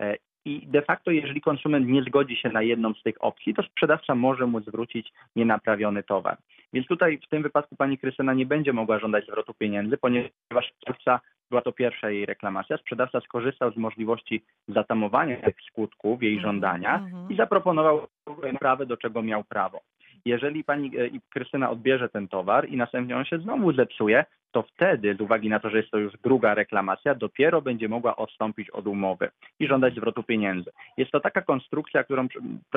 E, 0.00 0.16
I 0.44 0.66
de 0.66 0.82
facto, 0.82 1.10
jeżeli 1.10 1.40
konsument 1.40 1.88
nie 1.88 2.02
zgodzi 2.02 2.36
się 2.36 2.48
na 2.48 2.62
jedną 2.62 2.94
z 2.94 3.02
tych 3.02 3.24
opcji, 3.24 3.54
to 3.54 3.62
sprzedawca 3.62 4.14
może 4.14 4.46
mu 4.46 4.60
zwrócić 4.60 5.12
nienaprawiony 5.36 6.02
towar. 6.02 6.36
Więc 6.72 6.86
tutaj 6.86 7.18
w 7.18 7.28
tym 7.28 7.42
wypadku 7.42 7.76
pani 7.76 7.98
Krystyna 7.98 8.34
nie 8.34 8.46
będzie 8.46 8.72
mogła 8.72 8.98
żądać 8.98 9.26
zwrotu 9.26 9.54
pieniędzy, 9.54 9.96
ponieważ 9.96 10.72
sprzedawca, 10.76 11.20
była 11.50 11.62
to 11.62 11.72
pierwsza 11.72 12.10
jej 12.10 12.26
reklamacja, 12.26 12.76
sprzedawca 12.76 13.20
skorzystał 13.20 13.72
z 13.72 13.76
możliwości 13.76 14.42
zatamowania 14.68 15.36
tych 15.36 15.56
skutków 15.68 16.22
jej 16.22 16.34
Mhm, 16.34 16.52
żądania 16.52 16.94
mhm. 16.94 17.30
i 17.30 17.36
zaproponował 17.36 18.06
naprawę, 18.52 18.86
do 18.86 18.96
czego 18.96 19.22
miał 19.22 19.44
prawo. 19.44 19.80
Jeżeli 20.24 20.64
pani 20.64 20.98
e, 20.98 21.10
Krystyna 21.30 21.70
odbierze 21.70 22.08
ten 22.08 22.28
towar 22.28 22.68
i 22.68 22.76
następnie 22.76 23.16
on 23.16 23.24
się 23.24 23.38
znowu 23.38 23.72
zepsuje, 23.72 24.24
to 24.52 24.62
wtedy, 24.62 25.14
z 25.14 25.20
uwagi 25.20 25.48
na 25.48 25.60
to, 25.60 25.70
że 25.70 25.76
jest 25.76 25.90
to 25.90 25.98
już 25.98 26.12
druga 26.24 26.54
reklamacja, 26.54 27.14
dopiero 27.14 27.62
będzie 27.62 27.88
mogła 27.88 28.16
odstąpić 28.16 28.70
od 28.70 28.86
umowy 28.86 29.30
i 29.60 29.66
żądać 29.66 29.94
zwrotu 29.94 30.22
pieniędzy. 30.22 30.70
Jest 30.96 31.10
to 31.10 31.20
taka 31.20 31.42
konstrukcja, 31.42 32.04
którą 32.04 32.28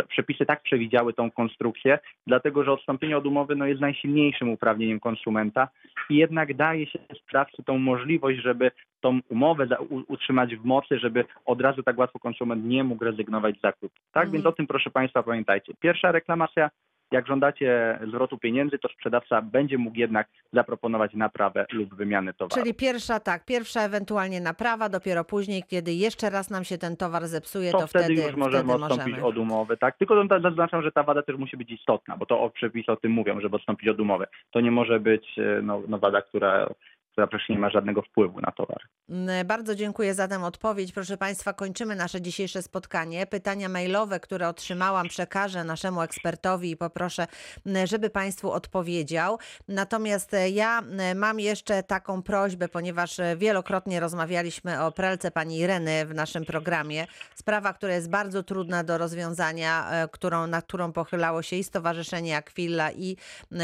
przepisy 0.08 0.46
tak 0.46 0.62
przewidziały 0.62 1.14
tą 1.14 1.32
konstrukcję, 1.32 2.00
dlatego 2.28 2.64
że 2.64 2.72
odstąpienie 2.72 3.18
od 3.18 3.26
umowy 3.26 3.56
no, 3.56 3.66
jest 3.66 3.82
najsilniejszym 3.82 4.50
uprawnieniem 4.50 5.00
konsumenta 5.00 5.68
i 6.10 6.16
jednak 6.16 6.54
daje 6.54 6.88
się 6.88 7.00
sprawcy 7.14 7.64
tą 7.64 7.78
możliwość, 7.78 8.40
żeby 8.40 8.72
tą 9.02 9.20
umowę 9.30 9.68
utrzymać 10.08 10.56
w 10.56 10.66
mocy, 10.66 11.00
żeby 11.00 11.26
od 11.46 11.62
razu 11.62 11.84
tak 11.84 11.98
łatwo 11.98 12.20
konsument 12.20 12.66
nie 12.66 12.84
mógł 12.84 13.04
rezygnować 13.04 13.58
z 13.58 13.62
zakupu. 13.62 13.96
Tak 14.12 14.24
Mhm. 14.24 14.32
więc 14.32 14.46
o 14.46 14.52
tym 14.52 14.68
proszę 14.68 14.90
Państwa 14.90 15.24
pamiętajcie. 15.24 15.74
Pierwsza 15.80 16.12
reklamacja, 16.12 16.70
jak 17.12 17.28
żądacie 17.28 18.00
zwrotu 18.08 18.38
pieniędzy, 18.38 18.80
to 18.80 18.90
sprzedawca 18.90 19.42
będzie 19.42 19.78
mógł 19.78 19.98
jednak 19.98 20.28
zaproponować 20.54 21.14
naprawę 21.14 21.66
lub 21.72 21.96
wymianę 21.96 22.34
towaru. 22.34 22.62
Czyli 22.62 22.74
pierwsza, 22.74 23.20
tak, 23.20 23.46
pierwsza 23.46 23.82
ewentualnie 23.82 24.42
naprawa, 24.42 24.90
dopiero 24.90 25.24
później, 25.24 25.64
kiedy 25.68 25.94
jeszcze 25.94 26.30
raz 26.30 26.50
nam 26.50 26.64
się 26.64 26.78
ten 26.78 26.98
towar 26.98 27.28
zepsuje, 27.28 27.72
to, 27.72 27.78
to 27.78 27.88
wtedy 27.88 28.14
już 28.14 28.36
możemy 28.36 28.64
wtedy 28.64 28.84
odstąpić 28.84 29.08
możemy. 29.08 29.26
od 29.26 29.38
umowy, 29.38 29.78
tak? 29.78 29.98
Tylko 29.98 30.28
zaznaczam, 30.42 30.82
że 30.82 30.92
ta 30.92 31.04
wada 31.04 31.22
też 31.22 31.36
musi 31.36 31.58
być 31.58 31.72
istotna, 31.72 32.18
bo 32.18 32.26
to 32.26 32.50
przepisy 32.50 32.92
o 32.92 32.96
tym 32.96 33.12
mówią, 33.12 33.42
żeby 33.42 33.56
odstąpić 33.56 33.90
od 33.90 34.00
umowy. 34.00 34.26
To 34.52 34.62
nie 34.62 34.72
może 34.72 35.00
być 35.00 35.40
e, 35.40 35.62
no, 35.62 35.82
no 35.88 35.98
wada, 36.00 36.22
która, 36.22 36.70
która 37.16 37.28
praktycznie 37.28 37.56
nie 37.56 37.62
ma 37.62 37.70
żadnego 37.70 38.02
wpływu 38.02 38.42
na 38.42 38.52
towar. 38.52 38.80
Mm, 39.10 39.48
Bardzo 39.48 39.76
dziękuję 39.76 40.14
za 40.14 40.28
tę 40.28 40.44
odpowiedź. 40.44 40.92
Proszę 40.92 41.18
Państwa, 41.18 41.54
kończymy 41.54 41.96
nasze 41.96 42.22
dzisiejsze 42.22 42.62
spotkanie. 42.62 43.26
Pytania 43.26 43.70
mailowe, 43.70 44.20
które 44.20 44.48
otrzymałam, 44.48 45.08
przekażę 45.08 45.64
naszemu 45.64 46.02
ekspertowi 46.02 46.72
i 46.72 46.78
poproszę, 46.78 47.28
mm, 47.66 47.88
żeby 47.88 48.10
Państwu 48.10 48.52
odpowiedział. 48.52 49.40
Natomiast 49.68 50.34
e, 50.34 50.50
ja 50.50 50.80
mm, 50.80 51.18
mam 51.18 51.40
jeszcze 51.40 51.84
taką 51.84 52.22
prośbę, 52.22 52.68
ponieważ 52.68 53.20
e, 53.20 53.38
wielokrotnie 53.38 54.00
rozmawialiśmy 54.00 54.84
o 54.84 54.92
pralce 54.92 55.32
pani 55.32 55.60
Ireny 55.60 56.06
w 56.06 56.14
naszym 56.14 56.46
programie. 56.46 57.08
Sprawa, 57.36 57.74
która 57.74 57.94
jest 57.94 58.10
bardzo 58.10 58.44
trudna 58.44 58.84
do 58.84 58.98
rozwiązania, 58.98 59.90
e, 59.92 60.08
którą, 60.08 60.48
na 60.48 60.62
którą 60.62 60.92
pochylało 60.92 61.42
się 61.42 61.56
i 61.56 61.64
Stowarzyszenie 61.64 62.38
Aquila, 62.38 62.92
i 62.92 63.18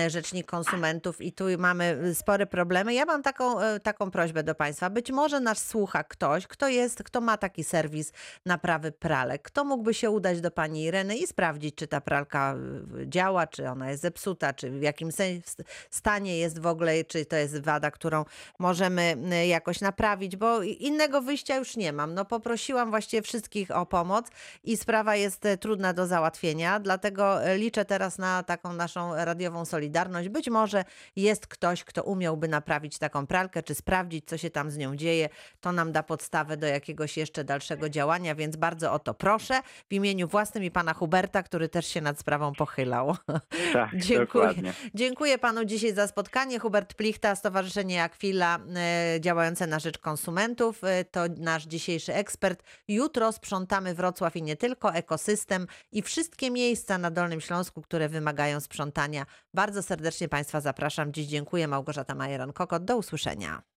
Rzecznik 0.08 0.48
Konsumentów, 0.48 1.22
i 1.22 1.32
tu 1.32 1.46
mamy 1.58 2.16
spore 2.16 2.46
problemy. 2.46 2.94
Ja 2.94 3.06
mam 3.06 3.24
taką, 3.24 3.41
e, 3.44 3.80
taką 3.80 4.12
prośbę 4.12 4.44
do 4.44 4.56
Państwa. 4.56 4.90
Być 4.90 5.12
może 5.12 5.40
nas 5.40 5.68
słucha 5.68 6.04
ktoś, 6.04 6.48
kto 6.48 6.68
jest, 6.68 7.04
kto 7.04 7.22
ma 7.22 7.38
taki 7.38 7.64
serwis 7.64 8.14
naprawy 8.46 8.92
pralek. 8.92 9.42
Kto 9.42 9.64
mógłby 9.64 9.94
się 9.94 10.10
udać 10.10 10.42
do 10.42 10.52
pani 10.52 10.84
Ireny 10.84 11.18
i 11.18 11.28
sprawdzić, 11.28 11.76
czy 11.76 11.88
ta 11.88 12.02
pralka 12.02 12.56
y, 13.02 13.08
działa, 13.08 13.48
czy 13.48 13.70
ona 13.70 13.90
jest 13.90 14.02
zepsuta, 14.02 14.54
czy 14.54 14.72
w 14.72 14.82
jakim 14.82 15.10
stanie 15.90 16.38
jest 16.38 16.60
w 16.60 16.68
ogóle, 16.68 17.04
czy 17.04 17.26
to 17.26 17.36
jest 17.36 17.62
wada, 17.62 17.92
którą 17.92 18.26
możemy 18.60 19.18
jakoś 19.48 19.82
naprawić, 19.82 20.38
bo 20.38 20.62
innego 20.64 21.22
wyjścia 21.22 21.56
już 21.56 21.78
nie 21.78 21.94
mam. 21.94 22.14
No 22.14 22.26
poprosiłam 22.26 22.90
właściwie 22.90 23.22
wszystkich 23.22 23.72
o 23.72 23.86
pomoc 23.86 24.28
i 24.64 24.78
sprawa 24.78 25.16
jest 25.16 25.46
e, 25.46 25.58
trudna 25.58 25.94
do 25.94 26.08
załatwienia, 26.08 26.80
dlatego 26.80 27.44
e, 27.44 27.58
liczę 27.58 27.86
teraz 27.86 28.18
na 28.18 28.44
taką 28.44 28.74
naszą 28.74 29.16
radiową 29.16 29.66
solidarność. 29.66 30.30
Być 30.30 30.50
może 30.50 30.86
jest 31.16 31.48
ktoś, 31.48 31.84
kto 31.84 32.04
umiałby 32.04 32.48
naprawić 32.48 32.98
taką 32.98 33.28
pralkę, 33.32 33.64
czy 33.64 33.76
sprawdzić, 33.76 34.26
co 34.28 34.38
się 34.38 34.50
tam 34.50 34.72
z 34.72 34.78
nią 34.78 34.96
dzieje. 34.96 35.30
To 35.62 35.72
nam 35.72 35.92
da 35.92 36.04
podstawę 36.04 36.58
do 36.58 36.68
jakiegoś 36.68 37.18
jeszcze 37.18 37.44
dalszego 37.44 37.90
działania, 37.90 38.36
więc 38.36 38.56
bardzo 38.56 38.94
o 38.94 39.00
to 39.00 39.14
proszę 39.14 39.62
w 39.90 39.94
imieniu 39.94 40.28
własnym 40.28 40.64
i 40.64 40.72
pana 40.72 40.94
Huberta, 40.94 41.44
który 41.44 41.70
też 41.70 41.88
się 41.88 42.02
nad 42.02 42.20
sprawą 42.20 42.54
pochylał. 42.54 43.16
Tak, 43.74 43.90
Dziękuję. 44.08 44.20
dokładnie. 44.48 44.74
Dziękuję 44.94 45.38
panu 45.38 45.66
dzisiaj 45.66 45.94
za 45.94 46.08
spotkanie. 46.08 46.60
Hubert 46.60 46.94
Plichta, 46.94 47.36
Stowarzyszenie 47.36 48.04
Aquila 48.04 48.60
e, 48.76 49.22
działające 49.22 49.68
na 49.68 49.80
rzecz 49.80 49.98
konsumentów. 49.98 50.84
E, 50.84 51.06
To 51.06 51.22
nasz 51.38 51.64
dzisiejszy 51.66 52.14
ekspert. 52.14 52.64
Jutro 52.88 53.32
sprzątamy 53.32 53.94
Wrocław 53.96 54.36
i 54.36 54.44
nie 54.44 54.56
tylko, 54.56 54.94
ekosystem 54.94 55.68
i 55.92 56.02
wszystkie 56.02 56.52
miejsca 56.52 56.98
na 56.98 57.12
Dolnym 57.12 57.42
Śląsku, 57.42 57.82
które 57.82 58.10
wymagają 58.10 58.60
sprzątania. 58.60 59.26
Bardzo 59.54 59.84
serdecznie 59.84 60.30
państwa 60.30 60.62
zapraszam. 60.62 61.14
Dziś 61.14 61.28
dziękuję. 61.28 61.68
Małgorzata 61.68 62.16
Majeran-Kokot. 62.16 62.80
Do 62.80 62.98
usłyszenia. 63.22 63.62